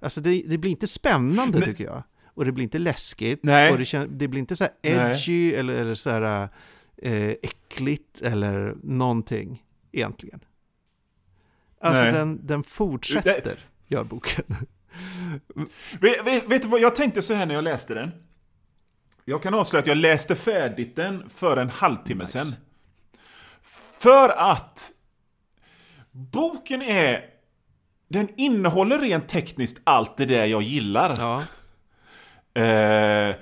Alltså 0.00 0.20
det, 0.20 0.42
det 0.46 0.59
blir 0.59 0.70
inte 0.70 0.87
spännande 0.87 1.59
Nej. 1.59 1.68
tycker 1.68 1.85
jag. 1.85 2.02
Och 2.26 2.44
det 2.44 2.52
blir 2.52 2.64
inte 2.64 2.78
läskigt. 2.78 3.40
Nej. 3.42 3.72
Och 3.72 3.78
det, 3.78 4.07
det 4.11 4.28
blir 4.28 4.40
inte 4.40 4.57
så 4.57 4.64
här 4.64 4.72
edgy 4.83 5.54
eller, 5.54 5.74
eller 5.74 5.94
så 5.94 6.11
här 6.11 6.48
uh, 7.07 7.31
äckligt 7.42 8.22
eller 8.22 8.76
någonting 8.83 9.64
egentligen. 9.92 10.40
Alltså 11.81 12.02
den, 12.02 12.46
den 12.46 12.64
fortsätter, 12.64 13.40
det... 13.44 13.94
gör 13.94 14.04
boken. 14.04 14.44
vet, 16.00 16.26
vet, 16.26 16.48
vet, 16.48 16.62
du 16.62 16.68
vad, 16.68 16.81
jag 16.81 16.96
tänkte 16.96 17.22
så 17.22 17.35
här 17.35 17.46
när 17.46 17.54
jag 17.54 17.64
läste 17.64 17.94
den. 17.94 18.11
Jag 19.24 19.42
kan 19.42 19.54
avslöja 19.54 19.81
att 19.81 19.87
jag 19.87 19.96
läste 19.96 20.35
färdigt 20.35 20.96
den 20.96 21.31
för 21.31 21.57
en 21.57 21.70
halvtimme 21.70 22.24
nice. 22.24 22.38
sedan. 22.38 22.54
För 24.00 24.28
att 24.28 24.92
Boken 26.12 26.83
är... 26.83 27.25
Den 28.09 28.29
innehåller 28.37 28.99
rent 28.99 29.29
tekniskt 29.29 29.81
allt 29.85 30.16
det 30.16 30.25
där 30.27 30.44
jag 30.44 30.62
gillar. 30.62 31.16
Ja. 31.18 31.42
Eh, 32.62 33.35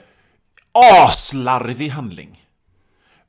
aslarvig 1.04 1.88
handling. 1.88 2.46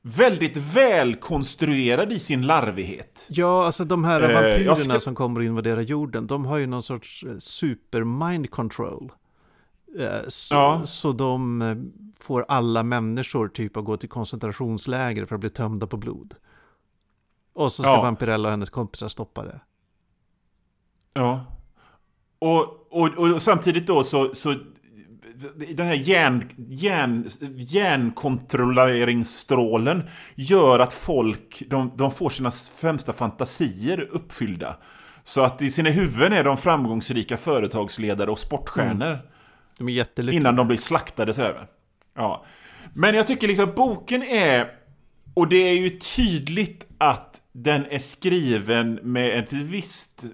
Väldigt 0.01 0.57
välkonstruerad 0.57 2.13
i 2.13 2.19
sin 2.19 2.41
larvighet. 2.41 3.27
Ja, 3.29 3.65
alltså 3.65 3.85
de 3.85 4.03
här 4.03 4.21
eh, 4.21 4.33
vampyrerna 4.33 4.75
ska... 4.75 4.99
som 4.99 5.15
kommer 5.15 5.39
och 5.39 5.45
invaderar 5.45 5.81
jorden, 5.81 6.27
de 6.27 6.45
har 6.45 6.57
ju 6.57 6.67
någon 6.67 6.83
sorts 6.83 7.23
eh, 7.23 7.37
super 7.37 8.03
mind 8.03 8.51
control. 8.51 9.11
Eh, 9.99 10.27
så, 10.27 10.55
ja. 10.55 10.81
så 10.85 11.11
de 11.11 11.61
eh, 11.61 11.75
får 12.19 12.45
alla 12.47 12.83
människor 12.83 13.47
typ 13.47 13.77
att 13.77 13.85
gå 13.85 13.97
till 13.97 14.09
koncentrationsläger 14.09 15.25
för 15.25 15.35
att 15.35 15.41
bli 15.41 15.49
tömda 15.49 15.87
på 15.87 15.97
blod. 15.97 16.35
Och 17.57 17.71
så 17.71 17.83
ska 17.83 17.91
ja. 17.91 18.01
Vampirella 18.01 18.47
och 18.47 18.51
hennes 18.51 18.69
kompisar 18.69 19.07
stoppa 19.07 19.43
det. 19.43 19.59
Ja. 21.13 21.45
Och, 22.39 22.87
och, 22.91 23.17
och 23.17 23.41
samtidigt 23.41 23.87
då 23.87 24.03
så, 24.03 24.35
så 24.35 24.55
den 25.75 25.87
här 25.87 25.93
järn, 25.93 26.49
järn, 26.57 27.29
järnkontrolleringsstrålen 27.55 30.03
gör 30.35 30.79
att 30.79 30.93
folk 30.93 31.63
de, 31.67 31.91
de 31.95 32.11
får 32.11 32.29
sina 32.29 32.51
främsta 32.51 33.13
fantasier 33.13 34.07
uppfyllda. 34.11 34.77
Så 35.23 35.41
att 35.41 35.61
i 35.61 35.71
sina 35.71 35.89
huvuden 35.89 36.33
är 36.33 36.43
de 36.43 36.57
framgångsrika 36.57 37.37
företagsledare 37.37 38.31
och 38.31 38.39
sportstjärnor. 38.39 39.07
Mm. 39.07 39.19
De 39.77 39.89
är 39.89 39.93
jättelyckliga. 39.93 40.39
Innan 40.39 40.55
de 40.55 40.67
blir 40.67 40.77
slaktade 40.77 41.33
sådär. 41.33 41.67
Ja. 42.15 42.45
Men 42.93 43.15
jag 43.15 43.27
tycker 43.27 43.47
liksom 43.47 43.71
boken 43.75 44.23
är... 44.23 44.71
Och 45.33 45.47
det 45.47 45.57
är 45.57 45.73
ju 45.73 45.99
tydligt 45.99 46.87
att 46.97 47.41
den 47.57 47.85
är 47.89 47.99
skriven 47.99 48.99
med 49.03 49.39
ett 49.39 49.53
visst 49.53 50.25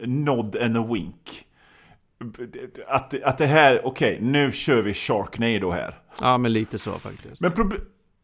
nod 0.00 0.56
and 0.56 0.76
a 0.76 0.86
wink. 0.92 1.44
Att, 2.88 3.22
att 3.22 3.38
det 3.38 3.46
här, 3.46 3.80
okej, 3.84 4.14
okay, 4.14 4.28
nu 4.28 4.52
kör 4.52 4.82
vi 4.82 4.94
Sharknado 4.94 5.70
här. 5.70 5.94
Ja, 6.20 6.38
men 6.38 6.52
lite 6.52 6.78
så 6.78 6.90
faktiskt. 6.92 7.40
Men 7.40 7.52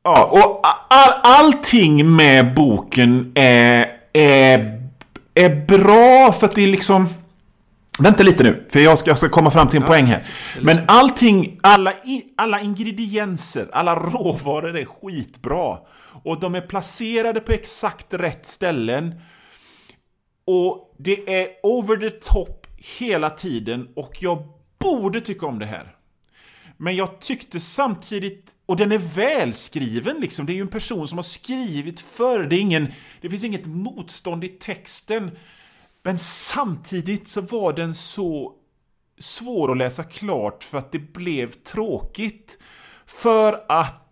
Ja, 0.06 0.24
och 0.24 0.66
all, 0.88 1.20
allting 1.22 2.16
med 2.16 2.54
boken 2.54 3.32
är, 3.34 3.88
är, 4.12 4.82
är 5.34 5.66
bra 5.66 6.32
för 6.32 6.46
att 6.46 6.54
det 6.54 6.62
är 6.62 6.66
liksom... 6.66 7.08
Vänta 7.98 8.22
lite 8.22 8.42
nu, 8.42 8.66
för 8.70 8.80
jag 8.80 8.98
ska, 8.98 9.10
jag 9.10 9.18
ska 9.18 9.28
komma 9.28 9.50
fram 9.50 9.68
till 9.68 9.76
en 9.76 9.82
ja, 9.82 9.88
poäng 9.88 10.06
här. 10.06 10.22
Men 10.60 10.80
allting, 10.86 11.58
alla, 11.62 11.92
alla 12.36 12.60
ingredienser, 12.60 13.68
alla 13.72 13.94
råvaror 13.94 14.76
är 14.76 14.84
skitbra. 14.84 15.78
Och 16.24 16.40
de 16.40 16.54
är 16.54 16.60
placerade 16.60 17.40
på 17.40 17.52
exakt 17.52 18.14
rätt 18.14 18.46
ställen. 18.46 19.20
Och 20.44 20.94
det 20.98 21.42
är 21.42 21.48
over 21.62 21.96
the 21.96 22.10
top 22.10 22.66
hela 22.98 23.30
tiden 23.30 23.88
och 23.96 24.12
jag 24.20 24.48
borde 24.78 25.20
tycka 25.20 25.46
om 25.46 25.58
det 25.58 25.66
här. 25.66 25.96
Men 26.76 26.96
jag 26.96 27.20
tyckte 27.20 27.60
samtidigt, 27.60 28.54
och 28.66 28.76
den 28.76 28.92
är 28.92 28.98
välskriven 28.98 30.16
liksom, 30.20 30.46
det 30.46 30.52
är 30.52 30.54
ju 30.54 30.60
en 30.60 30.68
person 30.68 31.08
som 31.08 31.18
har 31.18 31.22
skrivit 31.22 32.00
förr, 32.00 32.44
det, 32.44 32.56
är 32.56 32.60
ingen, 32.60 32.92
det 33.20 33.30
finns 33.30 33.44
inget 33.44 33.66
motstånd 33.66 34.44
i 34.44 34.48
texten. 34.48 35.30
Men 36.02 36.18
samtidigt 36.18 37.28
så 37.28 37.40
var 37.40 37.72
den 37.72 37.94
så 37.94 38.52
svår 39.18 39.72
att 39.72 39.78
läsa 39.78 40.04
klart 40.04 40.62
för 40.62 40.78
att 40.78 40.92
det 40.92 40.98
blev 40.98 41.50
tråkigt. 41.52 42.58
För 43.06 43.64
att 43.68 44.03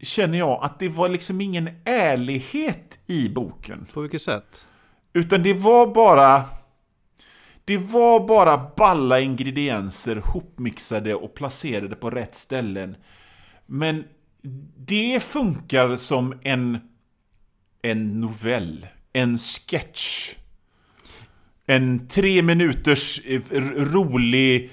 känner 0.00 0.38
jag 0.38 0.64
att 0.64 0.78
det 0.78 0.88
var 0.88 1.08
liksom 1.08 1.40
ingen 1.40 1.68
ärlighet 1.84 2.98
i 3.06 3.28
boken. 3.28 3.86
På 3.92 4.00
vilket 4.00 4.22
sätt? 4.22 4.66
Utan 5.12 5.42
det 5.42 5.54
var 5.54 5.94
bara... 5.94 6.44
Det 7.64 7.78
var 7.78 8.26
bara 8.26 8.70
balla 8.76 9.20
ingredienser 9.20 10.16
hopmixade 10.16 11.14
och 11.14 11.34
placerade 11.34 11.96
på 11.96 12.10
rätt 12.10 12.34
ställen. 12.34 12.96
Men 13.66 14.04
det 14.76 15.22
funkar 15.22 15.96
som 15.96 16.34
en... 16.42 16.78
En 17.82 18.20
novell. 18.20 18.86
En 19.12 19.38
sketch. 19.38 20.34
En 21.66 22.08
tre 22.08 22.42
minuters 22.42 23.20
eh, 23.26 23.40
rolig 23.76 24.70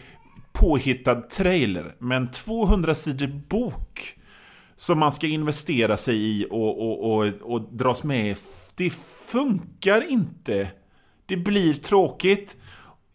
påhittad 0.54 1.22
trailer. 1.22 1.96
Men 2.00 2.32
200 2.32 2.96
sidor 2.96 3.28
bok 3.28 4.15
som 4.78 5.00
man 5.00 5.12
ska 5.12 5.28
investera 5.28 5.98
sig 5.98 6.16
i 6.16 6.48
och, 6.52 6.82
och, 6.82 7.14
och, 7.14 7.28
och 7.42 7.62
dras 7.72 8.04
med 8.04 8.38
Det 8.76 8.90
funkar 9.30 10.12
inte. 10.12 10.72
Det 11.26 11.38
blir 11.38 11.74
tråkigt. 11.74 12.58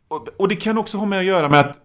Och, 0.08 0.28
och 0.28 0.48
det 0.48 0.56
kan 0.56 0.78
också 0.78 0.98
ha 0.98 1.06
med 1.06 1.18
att 1.18 1.24
göra 1.24 1.48
med 1.48 1.60
att 1.60 1.80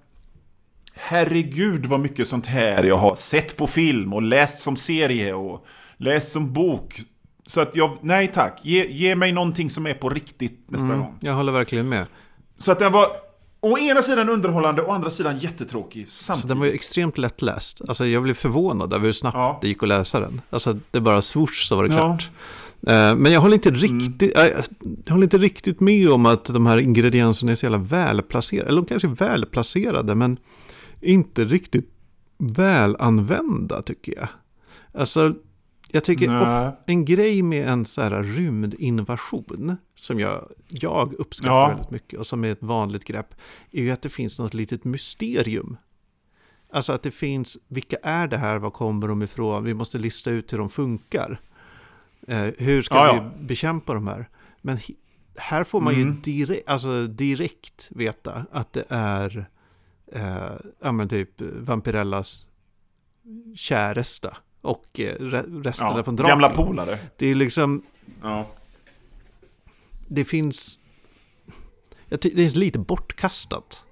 Herregud 0.97 1.86
vad 1.86 1.99
mycket 1.99 2.28
sånt 2.28 2.45
här 2.45 2.84
jag 2.84 2.97
har 2.97 3.15
sett 3.15 3.57
på 3.57 3.67
film 3.67 4.13
och 4.13 4.21
läst 4.21 4.59
som 4.59 4.76
serie 4.76 5.34
och 5.34 5.65
läst 5.97 6.32
som 6.32 6.53
bok. 6.53 6.99
Så 7.45 7.61
att 7.61 7.76
jag, 7.76 7.97
nej 8.01 8.28
tack, 8.28 8.59
ge, 8.63 8.88
ge 8.88 9.15
mig 9.15 9.32
någonting 9.32 9.69
som 9.69 9.88
är 9.88 9.93
på 9.93 10.09
riktigt 10.09 10.71
nästa 10.71 10.88
mm, 10.88 10.99
gång. 10.99 11.17
Jag 11.19 11.34
håller 11.34 11.51
verkligen 11.51 11.89
med. 11.89 12.05
Så 12.57 12.71
att 12.71 12.80
det 12.80 12.89
var, 12.89 13.07
å 13.66 13.78
ena 13.78 14.01
sidan 14.01 14.30
underhållande, 14.30 14.82
å 14.82 14.91
andra 14.91 15.09
sidan 15.09 15.39
jättetråkig. 15.39 16.09
Samtidigt. 16.09 16.41
Så 16.41 16.47
den 16.47 16.59
var 16.59 16.66
ju 16.66 16.72
extremt 16.72 17.18
lättläst. 17.18 17.82
Alltså 17.88 18.05
jag 18.05 18.24
blev 18.24 18.34
förvånad 18.34 18.93
över 18.93 19.05
hur 19.05 19.11
snabbt 19.11 19.36
ja. 19.36 19.59
det 19.61 19.68
gick 19.68 19.84
att 19.84 19.89
läsa 19.89 20.20
den. 20.20 20.41
Alltså 20.49 20.80
det 20.91 21.01
bara 21.01 21.22
swoosh 21.22 21.66
så 21.66 21.76
var 21.76 21.84
det 21.84 21.89
klart. 21.89 22.30
Ja. 22.82 22.91
Eh, 22.91 23.16
men 23.16 23.32
jag 23.32 23.41
håller, 23.41 23.55
inte 23.55 23.72
riktigt, 23.72 24.38
mm. 24.38 24.63
jag 25.05 25.11
håller 25.11 25.24
inte 25.24 25.38
riktigt 25.38 25.80
med 25.80 26.09
om 26.09 26.26
att 26.26 26.45
de 26.45 26.66
här 26.66 26.78
ingredienserna 26.78 27.51
är 27.51 27.55
så 27.55 27.66
jävla 27.66 27.78
välplacerade. 27.78 28.70
Eller 28.70 28.82
de 28.82 28.88
kanske 28.88 29.07
är 29.07 29.28
välplacerade, 29.30 30.16
men 30.16 30.38
inte 31.01 31.45
riktigt 31.45 31.89
välanvända 32.38 33.82
tycker 33.82 34.13
jag. 34.16 34.28
Alltså, 35.01 35.34
jag 35.95 36.03
tycker 36.03 36.29
en 36.85 37.05
grej 37.05 37.43
med 37.43 37.67
en 37.67 37.85
så 37.85 38.01
här 38.01 38.23
rymdinvasion 38.23 39.77
som 39.95 40.19
jag, 40.19 40.51
jag 40.67 41.13
uppskattar 41.13 41.55
ja. 41.55 41.67
väldigt 41.67 41.91
mycket 41.91 42.19
och 42.19 42.27
som 42.27 42.43
är 42.43 42.51
ett 42.51 42.63
vanligt 42.63 43.03
grepp 43.03 43.35
är 43.71 43.81
ju 43.81 43.91
att 43.91 44.01
det 44.01 44.09
finns 44.09 44.39
något 44.39 44.53
litet 44.53 44.83
mysterium. 44.83 45.77
Alltså 46.71 46.93
att 46.93 47.03
det 47.03 47.11
finns, 47.11 47.57
vilka 47.67 47.97
är 48.03 48.27
det 48.27 48.37
här, 48.37 48.57
var 48.57 48.71
kommer 48.71 49.07
de 49.07 49.21
ifrån, 49.21 49.63
vi 49.63 49.73
måste 49.73 49.97
lista 49.97 50.31
ut 50.31 50.53
hur 50.53 50.57
de 50.57 50.69
funkar. 50.69 51.41
Eh, 52.27 52.47
hur 52.57 52.81
ska 52.81 52.95
ja, 52.95 53.13
vi 53.13 53.17
ja. 53.17 53.31
bekämpa 53.39 53.93
de 53.93 54.07
här? 54.07 54.29
Men 54.61 54.77
här 55.35 55.63
får 55.63 55.81
man 55.81 55.93
mm. 55.93 56.07
ju 56.07 56.13
direkt, 56.21 56.69
alltså 56.69 57.07
direkt 57.07 57.87
veta 57.89 58.45
att 58.51 58.73
det 58.73 58.85
är 58.89 59.49
eh, 60.11 60.53
ja, 60.79 60.91
men 60.91 61.09
typ 61.09 61.41
Vampirellas 61.41 62.45
käresta 63.55 64.37
och 64.66 64.99
eh, 64.99 65.16
resterna 65.63 65.97
ja, 65.97 66.03
från 66.03 66.16
Dracula. 66.16 66.30
Gamla 66.30 66.49
polare. 66.49 66.99
Det 67.18 67.28
är 67.28 67.36
liksom... 67.36 67.84
Ja. 68.22 68.45
Det 70.07 70.26
finns... 70.26 70.80
det 72.09 72.26
är 72.26 72.57
lite 72.57 72.80
bortkastat. 72.80 73.84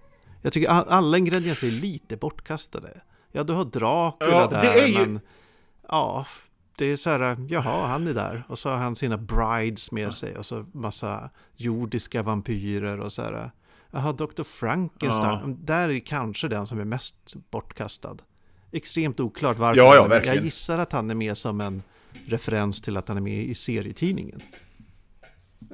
Jag 0.41 0.53
tycker 0.53 0.69
alla 0.69 1.17
ingredienser 1.17 1.67
är 1.67 1.71
lite 1.71 2.17
bortkastade. 2.17 3.01
Ja, 3.31 3.43
du 3.43 3.53
har 3.53 3.65
Dracula 3.65 4.31
ja, 4.31 4.47
där, 4.47 4.61
det 4.61 4.81
är 4.81 4.87
ju... 4.87 4.97
men... 4.97 5.19
Ja, 5.87 6.25
det 6.77 6.85
är 6.85 6.97
så 6.97 7.09
här, 7.09 7.37
jaha, 7.49 7.87
han 7.87 8.07
är 8.07 8.13
där. 8.13 8.43
Och 8.47 8.59
så 8.59 8.69
har 8.69 8.77
han 8.77 8.95
sina 8.95 9.17
brides 9.17 9.91
med 9.91 10.13
sig 10.13 10.37
och 10.37 10.45
så 10.45 10.65
massa 10.71 11.29
jordiska 11.55 12.23
vampyrer 12.23 12.99
och 12.99 13.13
så 13.13 13.21
här. 13.21 13.51
Jaha, 13.91 14.13
Dr. 14.13 14.43
Frankenstein, 14.43 15.39
ja. 15.39 15.55
där 15.59 15.89
är 15.89 15.99
kanske 15.99 16.47
den 16.47 16.67
som 16.67 16.79
är 16.79 16.85
mest 16.85 17.15
bortkastad 17.51 18.17
extremt 18.73 19.19
oklart 19.19 19.59
varför. 19.59 19.77
Ja, 19.77 19.95
ja, 19.95 20.07
verkligen. 20.07 20.35
Jag 20.35 20.45
gissar 20.45 20.77
att 20.77 20.91
han 20.91 21.09
är 21.09 21.15
med 21.15 21.37
som 21.37 21.61
en 21.61 21.83
referens 22.25 22.81
till 22.81 22.97
att 22.97 23.07
han 23.07 23.17
är 23.17 23.21
med 23.21 23.43
i 23.43 23.55
serietidningen. 23.55 24.41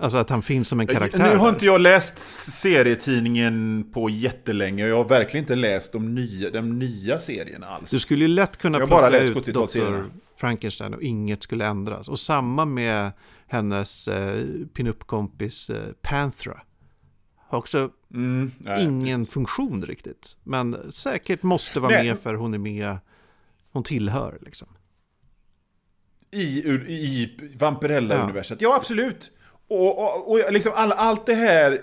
Alltså 0.02 0.18
att 0.18 0.30
han 0.30 0.42
finns 0.42 0.68
som 0.68 0.80
en 0.80 0.88
karaktär. 0.88 1.32
Nu 1.32 1.38
har 1.38 1.50
inte 1.50 1.66
jag 1.66 1.82
läst 1.82 2.20
serietidningen 2.52 3.86
på 3.94 4.10
jättelänge 4.10 4.84
och 4.84 4.90
jag 4.90 4.96
har 4.96 5.10
verkligen 5.10 5.44
inte 5.44 5.56
läst 5.56 5.94
de 5.94 6.16
nya, 6.16 6.50
de 6.50 6.80
nya 6.80 7.20
serierna 7.20 7.68
alls. 7.68 7.90
Du 7.90 8.00
skulle 8.00 8.22
ju 8.22 8.28
lätt 8.28 8.58
kunna 8.58 8.78
plocka 8.78 8.92
bara 8.92 9.20
ut 9.20 9.46
Dr. 9.46 10.04
Frankenstein 10.38 10.94
och 10.94 11.02
inget 11.02 11.44
skulle 11.44 11.66
ändras. 11.66 12.08
Och 12.08 12.20
samma 12.20 12.66
med 12.66 13.12
hennes 13.48 14.08
eh, 14.08 14.44
pinup-kompis 14.74 15.70
eh, 15.70 15.94
Panthera. 16.02 16.62
Har 17.50 17.60
också 17.60 17.90
mm, 18.14 18.52
nej, 18.58 18.84
ingen 18.84 19.20
precis. 19.20 19.34
funktion 19.34 19.86
riktigt. 19.86 20.38
Men 20.44 20.92
säkert 20.92 21.44
måste 21.44 21.80
vara 21.80 21.92
nej. 21.92 22.08
med 22.08 22.20
för 22.20 22.34
hon 22.34 22.54
är 22.54 22.58
med, 22.58 22.98
hon 23.72 23.84
tillhör 23.84 24.38
liksom. 24.42 24.68
I, 26.32 26.60
i 26.88 27.38
Vampirella-universet, 27.60 28.62
ja. 28.62 28.70
ja. 28.70 28.76
absolut. 28.76 29.32
Och, 29.68 30.00
och, 30.00 30.32
och 30.32 30.54
liksom 30.54 30.72
all, 30.76 30.92
allt 30.92 31.26
det 31.26 31.34
här... 31.34 31.82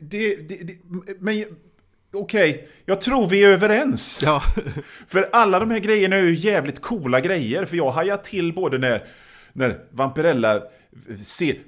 Det, 0.00 0.36
det, 0.36 0.56
det, 0.64 0.78
men 1.18 1.44
okej, 2.12 2.50
okay, 2.50 2.66
jag 2.84 3.00
tror 3.00 3.26
vi 3.26 3.44
är 3.44 3.48
överens. 3.48 4.20
Ja. 4.22 4.42
för 5.06 5.30
alla 5.32 5.58
de 5.58 5.70
här 5.70 5.78
grejerna 5.78 6.16
är 6.16 6.22
ju 6.22 6.34
jävligt 6.34 6.80
coola 6.80 7.20
grejer. 7.20 7.64
För 7.64 7.76
jag 7.76 7.90
hajar 7.90 8.16
till 8.16 8.52
både 8.54 8.78
när, 8.78 9.08
när 9.52 9.84
Vampirella 9.90 10.62
ser 11.18 11.58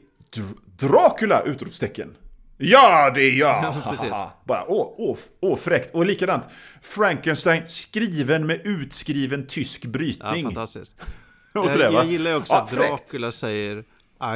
Dracula! 0.77 1.43
Utropstecken. 1.43 2.15
Ja, 2.57 3.11
det 3.15 3.23
är 3.23 3.39
jag! 3.39 3.75
Ja, 4.11 4.33
Bara 4.45 4.65
åh, 4.69 4.95
åh, 4.99 5.19
åh, 5.41 5.57
fräckt. 5.57 5.95
Och 5.95 6.07
likadant, 6.07 6.45
Frankenstein 6.83 7.67
skriven 7.67 8.47
med 8.47 8.61
utskriven 8.65 9.47
tysk 9.47 9.85
brytning. 9.85 10.43
Ja, 10.43 10.49
fantastiskt. 10.51 10.95
och 11.55 11.71
sådär, 11.71 11.85
jag, 11.85 11.93
jag 11.95 12.07
gillar 12.07 12.37
också 12.37 12.53
ja, 12.53 12.63
att 12.63 12.71
Dracula 12.71 13.33
säger 13.33 13.85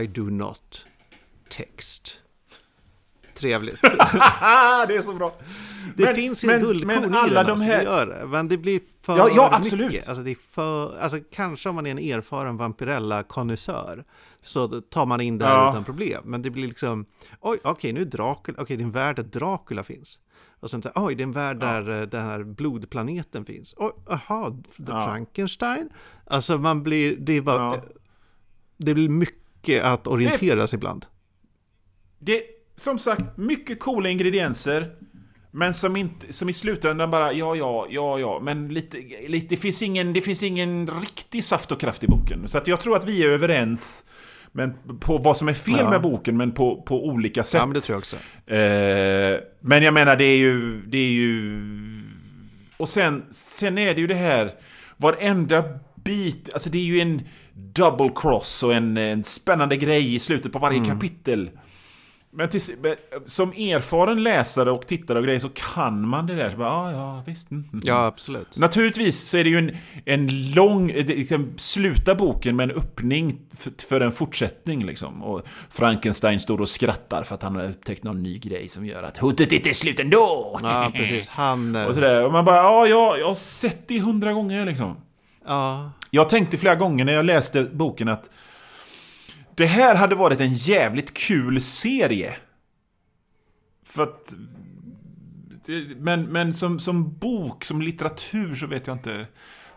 I 0.03 0.07
do 0.07 0.23
not 0.23 0.87
text. 1.49 2.21
Trevligt. 3.35 3.83
det 3.83 4.97
är 4.97 5.03
så 5.03 5.12
bra. 5.12 5.35
Det 5.97 6.05
men, 6.05 6.14
finns 6.14 6.45
en 6.45 6.61
guldkorn 6.61 7.31
i 7.31 7.35
den, 7.35 7.47
de 7.47 7.61
här... 7.61 7.83
gör. 7.83 8.27
Men 8.27 8.49
det 8.49 8.57
blir 8.57 8.81
för 9.03 9.18
ja, 9.18 9.29
ja, 9.37 9.51
absolut. 9.53 9.93
mycket. 9.93 10.09
Alltså, 10.09 10.23
det 10.23 10.31
är 10.31 10.37
för, 10.51 10.99
alltså, 10.99 11.18
kanske 11.33 11.68
om 11.68 11.75
man 11.75 11.87
är 11.87 11.91
en 11.91 11.99
erfaren 11.99 12.57
Vampirella-konnässör 12.57 14.05
så 14.43 14.80
tar 14.80 15.07
man 15.07 15.20
in 15.20 15.38
det 15.38 15.45
här 15.45 15.55
ja. 15.55 15.70
utan 15.70 15.84
problem. 15.84 16.22
Men 16.24 16.43
det 16.43 16.51
blir 16.51 16.66
liksom, 16.66 17.07
oj, 17.41 17.59
okej, 17.62 17.70
okay, 17.72 17.93
nu 17.93 18.01
är 18.01 18.05
Dracula, 18.05 18.55
okej, 18.55 18.62
okay, 18.62 18.76
det 18.76 18.82
är 18.82 18.84
en 18.84 18.91
värld 18.91 19.16
där 19.16 19.22
Dracula 19.22 19.84
finns. 19.84 20.18
Och 20.61 20.70
sen, 20.70 20.82
oj, 20.95 21.14
det 21.14 21.22
är 21.22 21.26
en 21.26 21.32
värld 21.32 21.61
där 21.61 21.91
ja. 21.91 21.97
Eh, 21.97 22.03
den 22.03 22.22
här 22.22 22.43
blodplaneten 22.43 23.45
finns. 23.45 23.74
Oj, 23.76 23.93
aha, 24.07 24.57
ja. 24.76 25.05
Frankenstein? 25.07 25.91
Alltså 26.26 26.59
man 26.59 26.82
blir, 26.82 27.16
det 27.16 27.32
är 27.32 27.41
bara, 27.41 27.74
ja. 27.74 27.82
det 28.76 28.95
blir 28.95 29.09
mycket 29.09 29.84
att 29.84 30.07
orientera 30.07 30.66
sig 30.66 30.76
ibland. 30.76 31.07
Det, 32.18 32.43
som 32.76 32.99
sagt, 32.99 33.36
mycket 33.36 33.80
coola 33.80 34.09
ingredienser. 34.09 34.97
Men 35.51 35.74
som, 35.74 35.96
inte, 35.96 36.32
som 36.32 36.48
i 36.48 36.53
slutändan 36.53 37.11
bara, 37.11 37.32
ja, 37.32 37.57
ja, 37.57 37.86
ja, 37.90 38.18
ja, 38.18 38.40
men 38.42 38.68
lite, 38.68 38.98
lite, 39.28 39.46
det, 39.48 39.57
finns 39.57 39.82
ingen, 39.82 40.12
det 40.12 40.20
finns 40.20 40.42
ingen 40.42 40.86
riktig 40.86 41.44
saft 41.44 41.72
och 41.72 41.80
kraft 41.80 42.05
i 42.05 42.07
boken. 42.07 42.48
Så 42.48 42.59
att 42.59 42.66
jag 42.66 42.80
tror 42.80 42.96
att 42.96 43.09
vi 43.09 43.24
är 43.24 43.28
överens 43.28 44.05
men 44.53 44.74
på 45.01 45.18
vad 45.18 45.36
som 45.36 45.48
är 45.48 45.53
fel 45.53 45.78
ja. 45.78 45.90
med 45.90 46.03
boken, 46.03 46.36
men 46.36 46.53
på, 46.53 46.82
på 46.82 47.07
olika 47.07 47.42
sätt. 47.42 47.59
Ja, 47.61 47.66
men 47.66 47.74
det 47.74 47.80
tror 47.80 47.94
jag 47.94 47.98
också. 47.98 48.16
Eh, 48.55 49.40
men 49.61 49.82
jag 49.82 49.94
menar, 49.94 50.16
det 50.16 50.24
är 50.24 50.36
ju... 50.36 50.82
Det 50.86 50.98
är 50.98 51.11
ju... 51.11 51.61
Och 52.76 52.88
sen, 52.88 53.22
sen 53.30 53.78
är 53.78 53.94
det 53.94 54.01
ju 54.01 54.07
det 54.07 54.14
här, 54.14 54.53
varenda 54.96 55.64
bit, 55.94 56.53
alltså 56.53 56.70
det 56.70 56.78
är 56.78 56.82
ju 56.82 57.01
en 57.01 57.22
double 57.55 58.11
cross 58.14 58.62
och 58.62 58.74
en, 58.74 58.96
en 58.96 59.24
spännande 59.24 59.76
grej 59.76 60.14
i 60.14 60.18
slutet 60.18 60.53
på 60.53 60.59
varje 60.59 60.78
mm. 60.78 60.90
kapitel. 60.90 61.51
Men 62.33 62.49
till, 62.49 62.61
som 63.24 63.53
erfaren 63.53 64.22
läsare 64.22 64.70
och 64.70 64.87
tittare 64.87 65.18
och 65.18 65.24
grejer 65.24 65.41
så 65.41 65.49
kan 65.49 66.09
man 66.09 66.26
det 66.26 66.35
där. 66.35 66.51
Så 66.51 66.57
bara, 66.57 66.68
ja, 66.68 66.93
ja, 66.93 67.22
visst. 67.26 67.51
Mm, 67.51 67.64
mm. 67.72 67.83
Ja, 67.87 68.07
absolut. 68.07 68.57
Naturligtvis 68.57 69.28
så 69.28 69.37
är 69.37 69.45
det 69.45 69.51
ju 69.51 69.59
en, 69.59 69.76
en 70.05 70.53
lång... 70.55 70.93
Liksom, 70.93 71.53
sluta 71.57 72.14
boken 72.14 72.57
med 72.57 72.70
en 72.70 72.76
öppning 72.76 73.41
för, 73.55 73.72
för, 73.89 74.01
en 74.01 74.12
fortsättning 74.12 74.87
liksom. 74.87 75.22
Och 75.22 75.43
Frankenstein 75.70 76.41
står 76.41 76.61
och 76.61 76.68
skrattar 76.68 77.22
för 77.22 77.35
att 77.35 77.43
han 77.43 77.57
har 77.57 77.64
upptäckt 77.64 78.05
någon 78.05 78.22
ny 78.22 78.39
grej 78.39 78.68
som 78.68 78.87
gör 78.87 79.03
att 79.03 79.16
hotet 79.16 79.53
inte 79.53 79.68
är 79.68 79.74
slut 79.74 80.01
ändå. 80.01 80.59
Ja, 80.62 80.91
precis. 80.97 81.28
Han... 81.28 81.76
och 81.76 81.95
sådär. 81.95 82.24
Och 82.24 82.33
man 82.33 82.45
bara, 82.45 82.57
ja, 82.57 82.87
ja, 82.87 83.16
jag 83.16 83.26
har 83.26 83.35
sett 83.35 83.89
det 83.89 84.01
hundra 84.01 84.33
gånger 84.33 84.66
liksom. 84.66 84.97
Ja. 85.47 85.91
Jag 86.11 86.28
tänkte 86.28 86.59
flera 86.59 86.74
gånger 86.74 87.05
när 87.05 87.12
jag 87.12 87.24
läste 87.24 87.62
boken 87.62 88.09
att 88.09 88.31
det 89.61 89.67
här 89.67 89.95
hade 89.95 90.15
varit 90.15 90.41
en 90.41 90.53
jävligt 90.53 91.15
kul 91.15 91.61
serie. 91.61 92.37
För 93.85 94.03
att... 94.03 94.35
Men, 95.97 96.23
men 96.23 96.55
som, 96.55 96.81
som 96.81 97.19
bok, 97.19 97.65
som 97.65 97.83
litteratur 97.83 98.55
så 98.55 98.67
vet 98.67 98.87
jag 98.87 98.97
inte. 98.97 99.27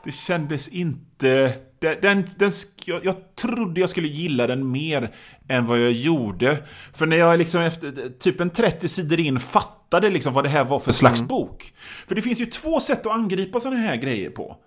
Det 0.04 0.12
kändes 0.12 0.68
inte... 0.68 1.58
Den, 1.80 2.26
den, 2.38 2.52
jag, 2.86 3.06
jag 3.06 3.36
trodde 3.36 3.82
jag 3.82 3.90
skulle 3.90 4.08
gilla 4.08 4.48
den 4.48 4.72
mer 4.72 5.16
än 5.48 5.66
vad 5.66 5.80
jag 5.80 5.92
gjorde. 5.92 6.64
För 6.94 7.06
när 7.06 7.18
jag 7.18 7.38
liksom 7.38 7.62
efter 7.62 8.20
typ 8.20 8.40
en 8.40 8.50
30 8.50 8.88
sidor 8.88 9.20
in 9.20 9.40
fattade 9.40 10.10
liksom 10.10 10.34
vad 10.34 10.44
det 10.44 10.50
här 10.50 10.64
var 10.64 10.80
för 10.80 10.92
slags 10.92 11.20
mm. 11.20 11.28
bok. 11.28 11.74
För 12.08 12.16
det 12.16 12.22
finns 12.22 12.42
ju 12.42 12.46
två 12.46 12.80
sätt 12.80 13.06
att 13.06 13.14
angripa 13.14 13.60
sådana 13.60 13.80
här 13.80 13.96
grejer 13.96 14.30
på. 14.30 14.58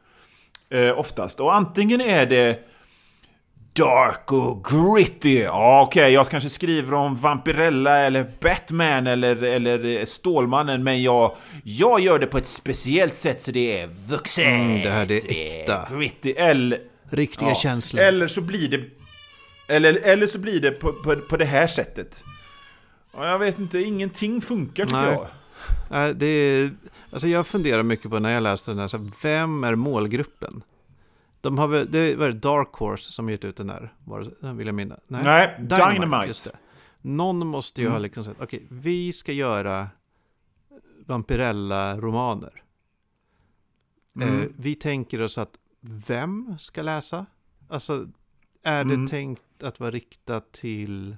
Eh, 0.70 0.98
oftast. 0.98 1.40
Och 1.40 1.54
antingen 1.54 2.00
är 2.00 2.26
det 2.26 2.60
dark 3.76 4.32
och 4.32 4.64
gritty. 4.64 5.40
Ja, 5.40 5.82
Okej, 5.82 6.00
okay, 6.00 6.12
jag 6.12 6.28
kanske 6.28 6.50
skriver 6.50 6.94
om 6.94 7.16
Vampirella 7.16 7.98
eller 7.98 8.32
Batman 8.40 9.06
eller, 9.06 9.42
eller 9.42 10.04
Stålmannen, 10.04 10.84
men 10.84 11.02
jag, 11.02 11.36
jag 11.64 12.00
gör 12.00 12.18
det 12.18 12.26
på 12.26 12.38
ett 12.38 12.46
speciellt 12.46 13.14
sätt 13.14 13.42
så 13.42 13.50
det 13.50 13.80
är 13.80 13.86
vuxet. 14.08 14.46
Mm, 14.46 14.82
det 14.82 14.90
här 14.90 15.06
det 15.06 15.16
är 15.16 15.60
äkta. 15.60 15.88
Gritty, 15.96 16.30
eller... 16.32 16.80
Riktiga 17.10 17.48
ja, 17.48 17.54
känslor. 17.54 18.02
Eller 18.02 18.26
så 18.26 18.40
blir 18.40 18.68
det... 18.68 18.80
Eller, 19.68 19.94
eller 19.94 20.26
så 20.26 20.38
blir 20.38 20.60
det 20.60 20.70
på, 20.70 20.92
på, 20.92 21.16
på 21.16 21.36
det 21.36 21.44
här 21.44 21.66
sättet. 21.66 22.24
Ja, 23.16 23.28
jag 23.28 23.38
vet 23.38 23.58
inte, 23.58 23.78
ingenting 23.78 24.40
funkar 24.40 24.84
tycker 24.84 25.00
Nej. 25.00 25.12
jag. 25.12 25.26
Nej, 25.90 26.14
det 26.14 26.26
är, 26.26 26.70
alltså 27.10 27.28
jag 27.28 27.46
funderar 27.46 27.82
mycket 27.82 28.10
på 28.10 28.18
när 28.18 28.34
jag 28.34 28.42
läste 28.42 28.70
den 28.70 28.78
här, 28.78 28.88
så 28.88 29.10
vem 29.22 29.64
är 29.64 29.74
målgruppen? 29.74 30.62
De 31.46 31.58
har 31.58 31.68
väl, 31.68 31.90
det 31.90 32.16
var 32.16 32.30
Dark 32.30 32.72
Horse 32.72 33.12
som 33.12 33.30
gett 33.30 33.44
ut 33.44 33.56
den 33.56 33.66
där, 33.66 33.94
var, 34.04 34.52
vill 34.52 34.66
jag 34.66 34.74
minna. 34.74 35.00
Nej, 35.06 35.24
Nej 35.24 35.56
Dynamite. 35.58 36.00
Dynamite. 36.00 36.58
Någon 37.02 37.46
måste 37.46 37.80
ju 37.80 37.86
mm. 37.86 37.92
ha 37.92 37.98
liksom 37.98 38.24
sagt, 38.24 38.40
okej, 38.40 38.64
okay, 38.64 38.78
vi 38.78 39.12
ska 39.12 39.32
göra 39.32 39.88
Vampirella-romaner. 41.06 42.62
Mm. 44.16 44.40
Eh, 44.40 44.48
vi 44.56 44.74
tänker 44.74 45.22
oss 45.22 45.38
att 45.38 45.58
vem 45.80 46.58
ska 46.58 46.82
läsa? 46.82 47.26
Alltså, 47.68 48.06
är 48.62 48.84
det 48.84 48.94
Mm. 48.94 49.06
tänkt 49.06 49.62
att 49.62 49.80
vara 49.80 49.90
riktat 49.90 50.52
till 50.52 51.16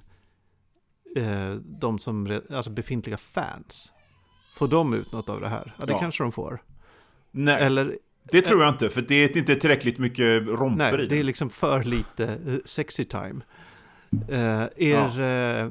eh, 1.15 1.51
de 1.55 1.99
som, 1.99 2.41
alltså 2.49 2.71
befintliga 2.71 3.17
fans? 3.17 3.91
Får 4.55 4.67
de 4.67 4.93
ut 4.93 5.11
något 5.11 5.29
av 5.29 5.41
det 5.41 5.47
här? 5.47 5.75
Ja, 5.79 5.85
det 5.85 5.91
Ja. 5.91 5.99
kanske 5.99 6.23
de 6.23 6.31
får. 6.31 6.63
Nej, 7.31 7.63
Eller, 7.63 7.97
det 8.31 8.41
tror 8.41 8.63
jag 8.63 8.73
inte, 8.73 8.89
för 8.89 9.01
det 9.01 9.15
är 9.15 9.37
inte 9.37 9.55
tillräckligt 9.55 9.97
mycket 9.97 10.47
romper 10.47 10.91
nej, 10.97 11.05
i 11.05 11.07
det 11.07 11.15
är 11.15 11.17
det. 11.17 11.23
liksom 11.23 11.49
för 11.49 11.83
lite 11.83 12.25
eh, 12.47 12.55
sexy 12.65 13.03
time. 13.05 13.41
Eh, 14.27 14.63
er, 14.77 15.19
eh, 15.19 15.67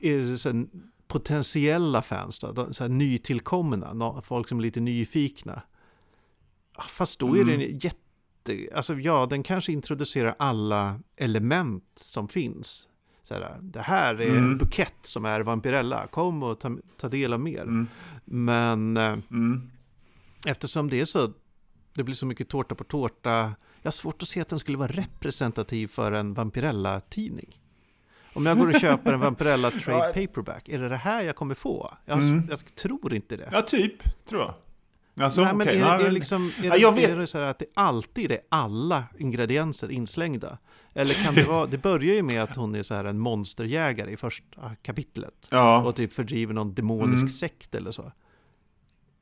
er 0.00 0.36
så 0.36 0.48
här, 0.48 0.66
potentiella 1.08 2.02
fans 2.02 2.38
då, 2.38 2.52
de, 2.52 2.74
så 2.74 2.84
här, 2.84 2.88
nytillkomna, 2.90 4.22
folk 4.24 4.48
som 4.48 4.58
är 4.58 4.62
lite 4.62 4.80
nyfikna. 4.80 5.62
Ah, 6.74 6.82
Fast 6.82 7.18
då 7.18 7.36
är 7.36 7.44
det 7.44 7.54
Mm. 7.54 7.70
en 7.70 7.78
jätte, 7.78 8.76
alltså 8.76 8.94
ja, 8.94 9.26
den 9.30 9.42
kanske 9.42 9.72
introducerar 9.72 10.34
alla 10.38 11.00
element 11.16 11.84
som 11.94 12.28
finns. 12.28 12.88
Så 13.24 13.34
här, 13.34 13.56
det 13.60 13.80
här 13.80 14.14
är 14.20 14.28
en 14.30 14.36
Mm. 14.36 14.58
bukett 14.58 14.94
som 15.02 15.24
är 15.24 15.40
Vampirella, 15.40 16.06
kom 16.06 16.42
och 16.42 16.60
ta, 16.60 16.76
ta 16.96 17.08
del 17.08 17.32
av 17.32 17.40
mer. 17.40 17.62
Mm. 17.62 17.86
Men 18.24 18.96
Mm. 18.96 19.70
eftersom 20.46 20.90
det 20.90 21.00
är 21.00 21.04
så, 21.04 21.32
det 21.96 22.04
blir 22.04 22.14
så 22.14 22.26
mycket 22.26 22.48
tårta 22.48 22.74
på 22.74 22.84
tårta, 22.84 23.30
jag 23.82 23.86
har 23.88 23.90
svårt 23.92 24.22
att 24.22 24.28
se 24.28 24.40
att 24.40 24.48
den 24.48 24.58
skulle 24.58 24.78
vara 24.78 24.92
representativ 24.92 25.86
för 25.88 26.12
en 26.12 26.34
Vampirella-tidning. 26.34 27.60
Om 28.34 28.46
jag 28.46 28.58
går 28.58 28.68
och 28.68 28.80
köper 28.80 29.12
en 29.12 29.20
Vampirella 29.20 29.70
Trade 29.84 30.06
Ja. 30.16 30.26
Paperback, 30.26 30.68
är 30.68 30.78
det 30.78 30.88
det 30.88 30.96
här 30.96 31.22
jag 31.22 31.36
kommer 31.36 31.54
få? 31.54 31.90
Jag, 32.04 32.18
Mm. 32.22 32.46
jag 32.50 32.74
tror 32.74 33.14
inte 33.14 33.36
det. 33.36 33.48
Ja, 33.52 33.62
typ, 33.62 34.26
tror 34.28 34.40
jag. 34.42 34.54
Alltså, 35.24 35.42
Nej, 35.44 35.54
men 35.54 35.66
okej. 35.68 35.78
är, 35.80 35.84
Ja, 35.86 36.00
är, 36.00 36.10
liksom, 36.10 36.52
är, 36.62 36.78
Ja, 36.78 36.90
det, 36.90 36.96
vet. 37.00 37.10
är 37.10 37.16
det 37.16 37.26
så 37.26 37.38
här 37.38 37.44
att 37.44 37.58
det 37.58 37.66
alltid 37.74 38.30
är 38.30 38.38
alla 38.48 39.04
ingredienser 39.18 39.90
inslängda? 39.90 40.58
Eller 40.94 41.14
kan 41.24 41.34
det 41.34 41.44
vara, 41.44 41.66
det 41.66 41.78
börjar 41.78 42.14
ju 42.14 42.22
med 42.22 42.42
att 42.42 42.56
hon 42.56 42.74
är 42.74 42.82
så 42.82 42.94
här 42.94 43.04
en 43.04 43.18
monsterjägare 43.18 44.10
i 44.12 44.16
första 44.16 44.76
kapitlet. 44.82 45.48
Ja. 45.50 45.82
Och 45.84 45.96
typ 45.96 46.12
fördriver 46.12 46.54
någon 46.54 46.74
demonisk 46.74 47.16
Mm. 47.22 47.28
sekt 47.28 47.74
eller 47.74 47.90
så. 47.90 48.12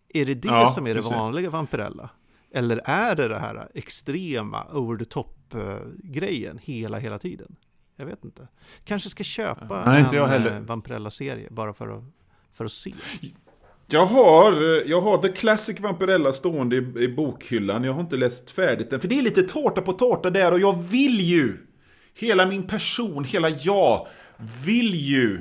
Är 0.09 0.25
det 0.27 0.35
det 0.35 0.49
Ja, 0.49 0.70
som 0.70 0.87
är 0.87 0.95
det 0.95 1.01
det. 1.01 1.09
vanliga 1.16 1.51
Vampirella? 1.51 2.11
Eller 2.57 2.81
är 2.85 3.15
det 3.15 3.29
det 3.29 3.39
här 3.39 3.69
extrema 3.75 4.65
over 4.73 4.97
the 4.99 5.05
top 5.05 5.55
eh, 5.55 5.61
grejen 6.03 6.59
hela, 6.63 6.99
hela 6.99 7.19
tiden? 7.19 7.57
Jag 7.97 8.07
vet 8.07 8.25
inte. 8.25 8.49
Kanske 8.85 9.11
ska 9.11 9.25
köpa 9.25 9.85
Nej, 9.87 10.01
inte 10.03 10.17
jag 10.17 10.25
en 10.25 10.31
heller. 10.31 10.51
eh, 10.57 10.61
Vampirella-serie 10.61 11.49
bara 11.51 11.73
för 11.75 11.89
att, 11.89 12.05
för 12.53 12.65
att 12.65 12.73
se. 12.73 12.93
Jag 13.87 14.07
har, 14.07 14.53
eh, 14.53 14.83
jag 14.91 15.01
har 15.01 15.19
The 15.19 15.29
Classic 15.29 15.81
Vampirella 15.81 16.33
stående 16.33 16.77
i, 16.77 17.05
i 17.05 17.09
bokhyllan. 17.09 17.85
Jag 17.85 17.93
har 17.93 18.01
inte 18.01 18.17
läst 18.17 18.51
färdigt 18.51 18.91
den. 18.91 19.01
För 19.01 19.09
det 19.09 19.19
är 19.19 19.23
lite 19.23 19.43
tårta 19.43 19.81
på 19.83 19.93
tårta 19.93 20.31
där 20.31 20.53
och 20.53 20.61
jag 20.61 20.83
vill 20.83 21.21
ju, 21.21 21.57
hela 22.15 22.47
min 22.47 22.67
person, 22.67 23.25
hela 23.25 23.49
jag, 23.49 24.07
vill 24.67 24.95
ju 24.95 25.41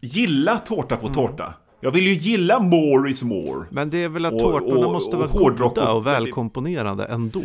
gilla 0.00 0.58
tårta 0.58 0.94
Mm. 0.94 1.06
på 1.08 1.14
tårta. 1.14 1.54
Jag 1.84 1.90
vill 1.90 2.06
ju 2.06 2.14
gilla 2.14 2.60
more 2.60 3.10
is 3.10 3.22
more. 3.22 3.66
Men 3.70 3.90
det 3.90 4.02
är 4.04 4.08
väl 4.08 4.24
att 4.24 4.32
Och- 4.32 4.40
tårtorna 4.40 4.86
och- 4.86 4.92
måste 4.92 5.16
vara 5.16 5.26
goda 5.28 5.64
och- 5.64 5.96
och 5.96 6.06
välkomponerande 6.06 7.04
ändå. 7.04 7.42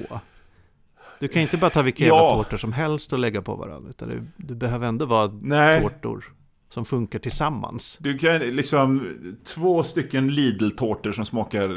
Du 1.19 1.27
kan 1.27 1.41
inte 1.41 1.57
bara 1.57 1.69
ta 1.69 1.81
vilka 1.81 2.05
Ja. 2.07 2.15
jävla 2.15 2.37
tårtor 2.43 2.57
som 2.57 2.73
helst 2.73 3.13
och 3.13 3.19
lägga 3.19 3.41
på 3.41 3.55
varandra. 3.55 3.89
Utan 3.89 4.09
det, 4.09 4.25
du 4.37 4.55
behöver 4.55 4.87
ändå 4.87 5.05
vara 5.05 5.31
Nej. 5.41 5.81
tårtor 5.81 6.25
som 6.69 6.85
funkar 6.85 7.19
tillsammans. 7.19 7.97
Du 7.99 8.17
kan 8.17 8.39
liksom, 8.39 9.15
två 9.45 9.83
stycken 9.83 10.27
Lidl-tårtor 10.35 11.11
som 11.11 11.25
smakar 11.25 11.69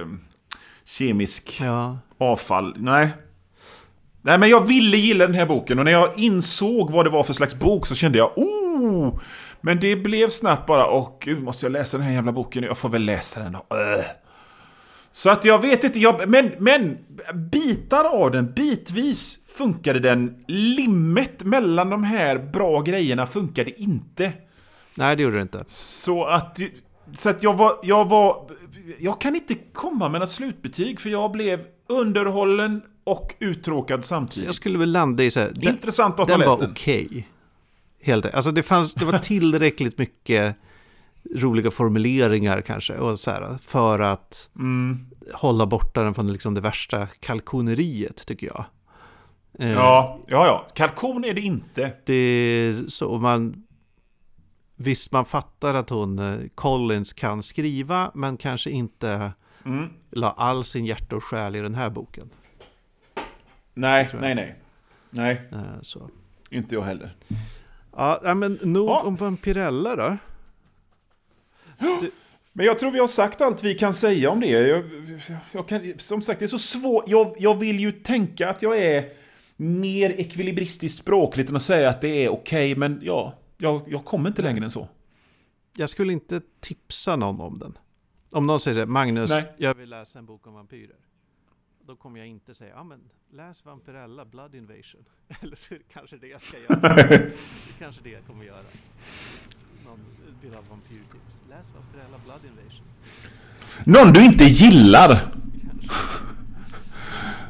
eh, 0.00 0.06
kemisk 0.84 1.58
Ja, 1.62 1.98
avfall. 2.18 2.74
Nej. 2.78 3.08
Nej, 4.22 4.38
men 4.38 4.48
jag 4.50 4.66
ville 4.66 4.96
gilla 4.96 5.26
den 5.26 5.34
här 5.34 5.46
boken 5.46 5.78
och 5.78 5.84
när 5.84 5.92
jag 5.92 6.18
insåg 6.18 6.90
vad 6.90 7.06
det 7.06 7.10
var 7.10 7.22
för 7.22 7.32
slags 7.32 7.54
bok 7.54 7.86
så 7.86 7.94
kände 7.94 8.18
jag 8.18 8.38
oh! 8.38 9.18
Men 9.60 9.80
det 9.80 9.96
blev 9.96 10.28
snabbt 10.28 10.66
bara, 10.66 10.90
åh 10.90 11.08
gud, 11.20 11.42
måste 11.42 11.66
jag 11.66 11.72
läsa 11.72 11.96
den 11.96 12.06
här 12.06 12.12
jävla 12.12 12.32
boken? 12.32 12.62
Jag 12.64 12.78
får 12.78 12.88
väl 12.88 13.04
läsa 13.04 13.40
den 13.42 13.52
då. 13.52 13.58
Öh. 13.76 14.04
Så 15.12 15.30
att 15.30 15.44
jag 15.44 15.58
vet 15.58 15.84
inte, 15.84 15.98
jag, 15.98 16.28
men, 16.28 16.50
men 16.58 16.98
bitar 17.34 18.04
av 18.04 18.30
den, 18.30 18.52
bitvis 18.52 19.38
funkade 19.56 19.98
den. 20.00 20.44
Limmet 20.48 21.44
mellan 21.44 21.90
de 21.90 22.04
här 22.04 22.38
bra 22.38 22.80
grejerna 22.80 23.26
funkade 23.26 23.80
inte. 23.82 24.32
nej 24.94 25.16
det 25.16 25.22
gjorde 25.22 25.36
det 25.36 25.42
inte. 25.42 25.64
Så 25.66 26.24
att, 26.24 26.58
så 27.12 27.28
att 27.30 27.42
jag 27.42 27.54
var, 27.54 27.72
jag 27.82 28.08
var, 28.08 28.50
jag 28.98 29.20
kan 29.20 29.34
inte 29.36 29.54
komma 29.72 30.08
med 30.08 30.20
något 30.20 30.30
slutbetyg 30.30 31.00
för 31.00 31.10
jag 31.10 31.30
blev 31.32 31.60
underhållen 31.88 32.82
och 33.04 33.34
uttråkad 33.38 34.04
Så 34.04 34.08
samtidigt. 34.08 34.46
jag 34.46 34.54
skulle 34.54 34.78
väl 34.78 34.92
landa 34.92 35.22
i 35.24 35.30
så 35.30 35.40
här, 35.40 35.68
Intressant 35.68 36.14
att 36.14 36.18
ha 36.20 36.26
den 36.26 36.38
läst 36.38 36.48
var 36.50 36.58
den. 36.58 36.70
okej. 36.70 37.28
Helt 38.02 38.34
Alltså 38.34 38.52
det, 38.52 38.62
fanns, 38.62 38.94
det 38.94 39.04
var 39.04 39.18
tillräckligt 39.22 39.98
mycket 39.98 40.56
roliga 41.34 41.70
formuleringar 41.70 42.60
kanske. 42.60 42.94
Och 42.98 43.20
så 43.20 43.30
här, 43.30 43.58
för 43.66 43.98
att 44.00 44.48
Mm. 44.56 45.06
hålla 45.34 45.66
borta 45.66 46.02
den 46.02 46.14
från 46.14 46.32
liksom 46.32 46.54
det 46.54 46.60
värsta 46.60 47.06
kalkoneriet 47.06 48.26
tycker 48.26 48.46
jag. 48.46 48.64
Eh, 49.58 49.72
Ja, 49.72 50.18
ja, 50.26 50.46
ja. 50.46 50.68
Kalkon 50.74 51.24
är 51.24 51.34
det 51.34 51.40
inte. 51.40 51.92
Det 52.06 52.14
är 52.14 52.88
så 52.88 53.18
man... 53.18 53.62
Visst, 54.76 55.12
man 55.12 55.24
fattar 55.24 55.74
att 55.74 55.90
hon, 55.90 56.18
eh, 56.18 56.34
Collins, 56.54 57.12
kan 57.12 57.42
skriva, 57.42 58.10
men 58.14 58.36
kanske 58.36 58.70
inte 58.70 59.32
Mm. 59.64 59.88
la 60.10 60.30
all 60.30 60.64
sin 60.64 60.86
hjärta 60.86 61.16
och 61.16 61.24
själ 61.24 61.56
i 61.56 61.60
den 61.60 61.74
här 61.74 61.90
boken. 61.90 62.30
Nej, 63.74 64.08
nej, 64.20 64.34
nej. 64.34 64.54
Nej, 65.10 65.40
Eh, 65.52 65.80
Så. 65.82 66.10
inte 66.50 66.74
jag 66.74 66.82
heller. 66.82 67.16
Ja, 68.00 68.34
men 68.34 68.58
nog 68.62 68.88
Ja. 68.88 69.02
om 69.02 69.16
Vampirella 69.16 69.96
då. 69.96 70.16
Men 72.52 72.66
jag 72.66 72.78
tror 72.78 72.90
vi 72.90 72.98
har 72.98 73.08
sagt 73.08 73.40
allt 73.40 73.64
vi 73.64 73.74
kan 73.74 73.94
säga 73.94 74.30
om 74.30 74.40
det. 74.40 74.46
Jag, 74.48 74.84
jag 75.52 75.68
kan, 75.68 75.98
som 75.98 76.22
sagt, 76.22 76.38
det 76.38 76.46
är 76.46 76.48
så 76.48 76.58
svårt. 76.58 77.04
Jag, 77.06 77.34
jag 77.38 77.54
vill 77.58 77.80
ju 77.80 77.92
tänka 77.92 78.50
att 78.50 78.62
jag 78.62 78.78
är 78.78 79.12
mer 79.56 80.10
ekvilibristiskt 80.10 80.98
språkligt 80.98 81.50
än 81.50 81.56
att 81.56 81.62
säga 81.62 81.90
att 81.90 82.00
det 82.00 82.24
är 82.24 82.28
okej, 82.28 82.76
men 82.76 83.00
ja, 83.02 83.34
jag, 83.58 83.82
jag 83.88 84.04
kommer 84.04 84.28
inte 84.28 84.42
längre 84.42 84.64
än 84.64 84.70
så. 84.70 84.88
Jag 85.76 85.90
skulle 85.90 86.12
inte 86.12 86.40
tipsa 86.60 87.16
någon 87.16 87.40
om 87.40 87.58
den. 87.58 87.78
Om 88.32 88.46
någon 88.46 88.60
säger 88.60 88.74
så 88.74 88.78
här, 88.78 88.86
Magnus, 88.86 89.30
Nej. 89.30 89.52
jag 89.56 89.74
vill 89.74 89.90
läsa 89.90 90.18
en 90.18 90.26
bok 90.26 90.46
om 90.46 90.54
vampyrer. 90.54 90.96
Då 91.90 91.96
kommer 91.96 92.18
jag 92.18 92.28
inte 92.28 92.54
säga, 92.54 92.74
ja 92.74 92.84
men 92.84 93.00
läs 93.32 93.64
Vampirella, 93.64 94.24
Blood 94.24 94.54
Invasion. 94.54 95.04
Eller 95.40 95.56
så 95.56 95.74
är 95.74 95.78
det 95.78 95.84
kanske 95.92 96.16
det 96.16 96.26
jag 96.26 96.42
ska 96.42 96.56
göra. 96.58 96.94
det 97.08 97.32
kanske 97.78 98.02
det 98.02 98.10
jag 98.10 98.26
kommer 98.26 98.44
göra. 98.44 98.62
Någon 99.84 99.98
vill 100.42 100.54
ha 100.54 100.60
vampyrtips. 100.70 101.42
Läs 101.48 101.66
Vampirella, 101.74 102.18
Blood 102.24 102.40
Invasion. 102.44 102.84
Någon 103.84 104.12
du 104.12 104.24
inte 104.24 104.44
gillar! 104.44 105.34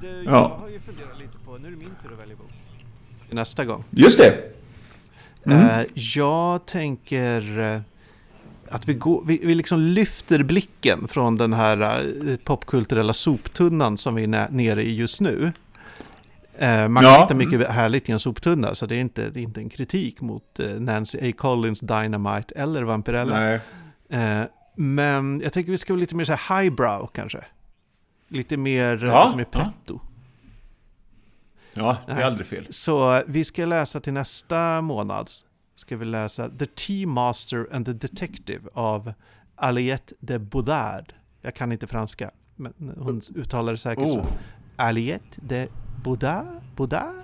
Du, 0.00 0.08
Ja. 0.08 0.22
Jag 0.24 0.48
har 0.48 0.68
ju 0.68 0.80
funderat 0.80 1.18
lite 1.18 1.38
på, 1.38 1.58
nu 1.58 1.66
är 1.68 1.72
det 1.72 1.76
min 1.76 1.94
tur 2.02 2.12
att 2.12 2.22
välja 2.22 2.36
bok. 2.36 2.52
Nästa 3.30 3.64
gång. 3.64 3.84
Just 3.90 4.18
det! 4.18 4.52
Mm. 5.44 5.80
Eh, 5.80 5.86
jag 5.94 6.66
tänker 6.66 7.58
eh, 7.58 7.80
att 8.70 8.88
vi, 8.88 8.94
går, 8.94 9.22
vi, 9.26 9.40
vi 9.44 9.54
liksom 9.54 9.80
lyfter 9.80 10.42
blicken 10.42 11.08
från 11.08 11.36
den 11.36 11.52
här 11.52 11.80
eh, 12.28 12.36
popkulturella 12.36 13.12
soptunnan 13.12 13.98
som 13.98 14.14
vi 14.14 14.22
är 14.24 14.48
nere 14.50 14.82
i 14.82 14.94
just 14.96 15.20
nu. 15.20 15.52
Eh, 16.58 16.88
man 16.88 17.02
kan 17.02 17.12
Ja. 17.12 17.22
hitta 17.22 17.34
mycket 17.34 17.68
härligt 17.70 18.08
i 18.08 18.12
en 18.12 18.20
soptunna, 18.20 18.74
så 18.74 18.86
det 18.86 18.96
är 18.96 19.00
inte, 19.00 19.28
det 19.30 19.40
är 19.40 19.42
inte 19.42 19.60
en 19.60 19.68
kritik 19.68 20.20
mot 20.20 20.60
eh, 20.60 20.66
Nancy 20.66 21.18
A. 21.30 21.32
Collins, 21.38 21.80
Dynamite 21.80 22.54
eller 22.54 22.82
Vampirella. 22.82 23.40
Nej. 23.40 23.60
Men 24.76 25.40
jag 25.40 25.52
tänker 25.52 25.72
vi 25.72 25.78
ska 25.78 25.92
vara 25.92 26.00
lite 26.00 26.14
mer 26.16 26.24
så 26.24 26.32
här 26.32 26.62
highbrow 26.62 27.10
kanske. 27.14 27.44
Lite 28.28 28.56
mer, 28.56 29.04
Ja, 29.06 29.24
lite 29.26 29.36
mer 29.36 29.46
ja. 29.52 29.58
pretto. 29.60 30.00
Ja, 31.74 31.96
det 32.06 32.12
är 32.12 32.22
aldrig 32.22 32.46
fel. 32.46 32.66
Så 32.70 33.22
vi 33.26 33.44
ska 33.44 33.64
läsa 33.66 34.00
till 34.00 34.12
nästa 34.12 34.80
månad. 34.80 35.30
Ska 35.80 35.96
vi 35.96 36.04
läsa 36.04 36.48
The 36.50 36.66
Tea 36.66 37.06
Master 37.06 37.66
and 37.72 37.86
the 37.86 37.92
Detective 37.92 38.68
av 38.72 39.12
Aliette 39.56 40.14
de 40.20 40.38
Baudard. 40.38 41.12
Jag 41.40 41.54
kan 41.54 41.72
inte 41.72 41.86
franska, 41.86 42.30
men 42.56 42.94
hon 42.98 43.20
uttalar 43.34 43.72
det 43.72 43.78
säkert 43.78 44.04
Oh. 44.04 44.24
så. 44.24 44.28
Aliette 44.76 45.40
de 45.42 45.68
Baudard? 46.04 46.46
Baudard? 46.76 47.14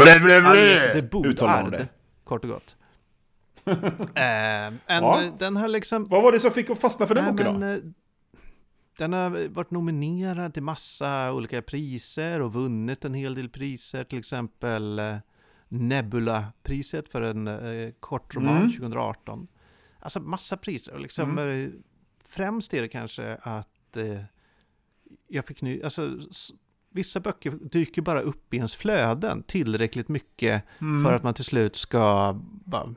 Aliette 0.00 1.00
de 1.00 1.02
Baudard, 1.02 1.86
kort 2.24 2.44
och 2.44 2.50
gott. 2.50 2.76
Eh, 4.14 4.66
en, 4.66 4.78
Ja. 4.86 5.22
Den 5.38 5.56
har 5.56 5.68
liksom... 5.68 6.08
Vad 6.08 6.22
var 6.22 6.32
det 6.32 6.40
som 6.40 6.50
fick 6.50 6.70
att 6.70 6.78
fastna 6.78 7.06
för 7.06 7.14
den 7.14 7.24
Nej, 7.24 7.32
boken 7.32 7.58
men, 7.58 7.60
då? 7.60 7.66
eh, 7.86 7.92
Den 8.98 9.12
har 9.12 9.48
varit 9.48 9.70
nominerad 9.70 10.54
till 10.54 10.62
massa 10.62 11.32
olika 11.32 11.62
priser 11.62 12.40
och 12.40 12.52
vunnit 12.52 13.04
en 13.04 13.14
hel 13.14 13.34
del 13.34 13.48
priser. 13.48 14.04
Till 14.04 14.18
exempel 14.18 14.98
eh, 14.98 15.16
Nebula-priset 15.72 17.08
för 17.08 17.22
en 17.22 17.48
eh, 17.48 17.90
kort 18.00 18.34
roman 18.34 18.56
Mm. 18.56 18.70
2018. 18.70 19.48
Alltså 19.98 20.20
massa 20.20 20.56
priser 20.56 20.98
liksom 20.98 21.38
eh, 21.38 21.68
främst 22.28 22.74
är 22.74 22.82
det 22.82 22.88
kanske 22.88 23.34
att 23.42 23.96
eh, 23.96 24.20
jag 25.28 25.46
fick 25.46 25.62
ny, 25.62 25.82
alltså 25.82 26.18
vissa 26.90 27.20
böcker 27.20 27.50
dyker 27.50 28.02
bara 28.02 28.20
upp 28.20 28.54
i 28.54 28.56
ens 28.56 28.74
flöden 28.74 29.42
tillräckligt 29.42 30.08
mycket 30.08 30.62
mm. 30.80 31.04
för 31.04 31.16
att 31.16 31.22
man 31.22 31.34
till 31.34 31.44
slut 31.44 31.76
ska 31.76 32.32
bara, 32.64 32.94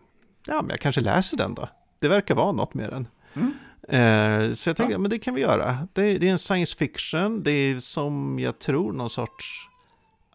ja 0.47 0.61
men 0.61 0.69
jag 0.69 0.79
kanske 0.79 1.01
läser 1.01 1.37
den 1.37 1.55
då. 1.55 1.69
Det 1.99 2.07
verkar 2.07 2.35
vara 2.35 2.51
något 2.51 2.73
med 2.73 2.89
den. 2.89 3.07
Mm. 3.33 3.53
Eh, 3.87 4.53
så 4.53 4.69
jag 4.69 4.77
tänkte, 4.77 4.93
ja. 4.93 4.99
men 4.99 5.09
det 5.09 5.19
kan 5.19 5.35
vi 5.35 5.41
göra. 5.41 5.87
Det, 5.93 6.17
det, 6.17 6.27
är 6.27 6.31
en 6.31 6.39
science 6.39 6.77
fiction, 6.77 7.43
det 7.43 7.51
är 7.51 7.79
som 7.79 8.39
jag 8.39 8.59
tror 8.59 8.93
någon 8.93 9.09
sorts 9.09 9.69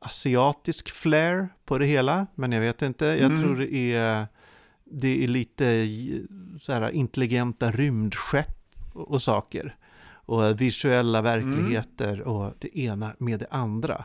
asiatisk 0.00 0.90
flair 0.90 1.48
på 1.64 1.78
det 1.78 1.86
hela, 1.86 2.26
men 2.34 2.52
jag 2.52 2.60
vet 2.60 2.82
inte. 2.82 3.06
Jag 3.06 3.20
mm. 3.20 3.38
tror 3.38 3.56
det 3.56 3.94
är, 3.94 4.26
det 4.84 5.24
är 5.24 5.28
lite 5.28 5.88
så 6.60 6.72
här 6.72 6.90
intelligenta 6.90 7.70
rymdskepp 7.70 8.56
och 8.92 9.22
saker. 9.22 9.76
Och 10.10 10.60
visuella 10.60 11.22
verkligheter 11.22 12.14
mm. 12.14 12.26
och 12.26 12.52
det 12.58 12.78
ena 12.78 13.12
med 13.18 13.40
det 13.40 13.46
andra. 13.50 14.04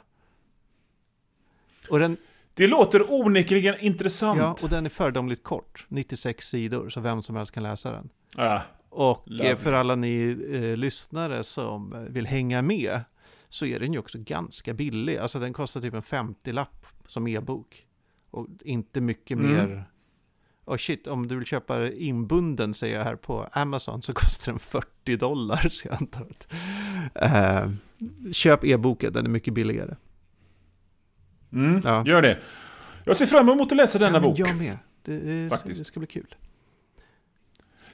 Och 1.90 2.00
den, 2.00 2.18
det 2.54 2.68
låter 2.68 3.14
onekligen 3.14 3.80
intressant. 3.80 4.40
Ja, 4.40 4.56
och 4.64 4.70
den 4.70 4.86
är 4.86 4.90
föredömligt 4.90 5.44
kort. 5.44 5.86
96 5.88 6.48
sidor, 6.48 6.90
så 6.90 7.00
vem 7.00 7.22
som 7.22 7.36
helst 7.36 7.52
kan 7.52 7.64
läsa 7.64 7.92
den. 7.92 8.10
Ah, 8.36 8.62
och 8.90 9.42
eh, 9.42 9.58
för 9.58 9.72
alla 9.72 9.96
ni 9.96 10.38
eh, 10.52 10.78
lyssnare 10.78 11.44
som 11.44 12.08
vill 12.10 12.28
hänga 12.28 12.62
med 12.62 13.02
så 13.54 13.66
är 13.66 13.80
den 13.80 13.94
ju 13.94 14.00
också 14.00 14.18
ganska 14.22 14.74
billig. 14.74 15.18
Alltså 15.18 15.40
den 15.40 15.54
kostar 15.54 15.82
typ 15.82 15.94
en 15.94 16.02
50-lapp 16.02 16.86
som 17.06 17.28
e-bok. 17.28 17.86
Och 18.32 18.48
inte 18.64 19.02
mycket 19.02 19.38
mm. 19.38 19.52
mer. 19.52 19.86
Och 20.66 20.80
shit, 20.80 21.08
om 21.08 21.28
du 21.28 21.36
vill 21.36 21.46
köpa 21.46 21.88
inbunden 21.90 22.74
säger 22.74 22.98
jag 22.98 23.04
här 23.04 23.16
på 23.16 23.48
Amazon 23.52 24.02
så 24.02 24.14
kostar 24.24 24.52
den 24.52 24.60
40 24.60 25.18
dollar. 25.18 25.70
Så 25.70 25.88
jag 25.88 25.98
antar 26.02 26.28
att, 26.30 26.54
uh, 27.66 27.74
köp 28.32 28.64
e-boken, 28.64 29.14
den 29.14 29.26
är 29.26 29.30
mycket 29.30 29.54
billigare. 29.54 29.96
Mm, 31.52 31.82
ja. 31.84 32.04
Gör 32.08 32.22
det. 32.22 32.40
Jag 33.06 33.18
ser 33.18 33.26
fram 33.26 33.50
emot 33.50 33.72
att 33.72 33.78
läsa 33.78 34.00
denna 34.00 34.18
ja, 34.18 34.22
bok. 34.22 34.40
Jag 34.40 34.58
med. 34.58 34.78
Det, 35.02 35.20
det, 35.20 35.64
det 35.66 35.84
ska 35.84 36.00
bli 36.00 36.08
kul. 36.08 36.36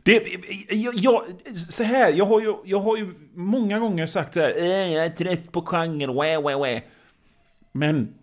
Det, 0.09 0.75
jag, 0.75 0.95
jag, 0.95 1.23
så 1.55 1.83
här, 1.83 2.13
jag 2.13 2.25
har, 2.25 2.41
ju, 2.41 2.55
jag 2.65 2.79
har 2.79 2.97
ju 2.97 3.13
många 3.33 3.79
gånger 3.79 4.07
sagt 4.07 4.33
så 4.33 4.39
här, 4.39 4.53
äh, 4.57 4.93
jag 4.93 5.05
är 5.05 5.09
trött 5.09 5.51
på 5.51 5.61
genre, 5.61 6.13
wä, 6.13 6.41
wä, 6.41 6.57
wä. 6.57 6.81
Men 7.71 8.13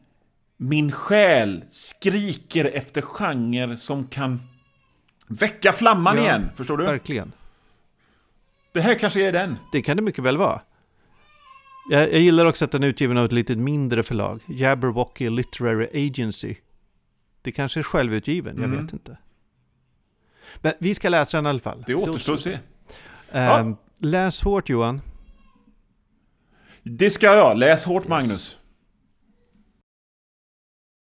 min 0.56 0.92
själ 0.92 1.64
skriker 1.70 2.64
efter 2.64 3.02
genre 3.02 3.76
som 3.76 4.06
kan 4.06 4.42
väcka 5.26 5.72
flamman 5.72 6.16
ja, 6.16 6.22
igen. 6.22 6.50
Förstår 6.56 6.76
du? 6.76 6.84
Verkligen. 6.84 7.32
Det 8.72 8.80
här 8.80 8.94
kanske 8.94 9.26
är 9.28 9.32
den. 9.32 9.56
Det 9.72 9.82
kan 9.82 9.96
det 9.96 10.02
mycket 10.02 10.24
väl 10.24 10.36
vara. 10.36 10.60
Jag, 11.90 12.02
jag 12.02 12.20
gillar 12.20 12.46
också 12.46 12.64
att 12.64 12.70
den 12.70 12.82
är 12.82 12.86
utgiven 12.86 13.16
av 13.16 13.24
ett 13.24 13.32
lite 13.32 13.56
mindre 13.56 14.02
förlag. 14.02 14.40
Jabberwocky 14.48 15.30
Literary 15.30 16.08
Agency. 16.08 16.54
Det 17.42 17.52
kanske 17.52 17.80
är 17.80 17.82
självutgiven, 17.82 18.56
jag 18.56 18.64
mm. 18.64 18.84
vet 18.84 18.92
inte. 18.92 19.16
Men 20.60 20.72
vi 20.78 20.94
ska 20.94 21.08
läsa 21.08 21.36
den 21.36 21.46
i 21.46 21.48
alla 21.48 21.60
fall. 21.60 21.84
Det 21.86 21.94
återstår 21.94 22.34
att 22.34 22.40
se. 22.40 22.52
Uh, 22.52 22.58
ja. 23.32 23.76
Läs 23.98 24.42
hårt 24.42 24.68
Johan. 24.68 25.00
Det 26.82 27.10
ska 27.10 27.26
jag. 27.26 27.58
Läs 27.58 27.84
hårt 27.84 28.08
Magnus. 28.08 28.58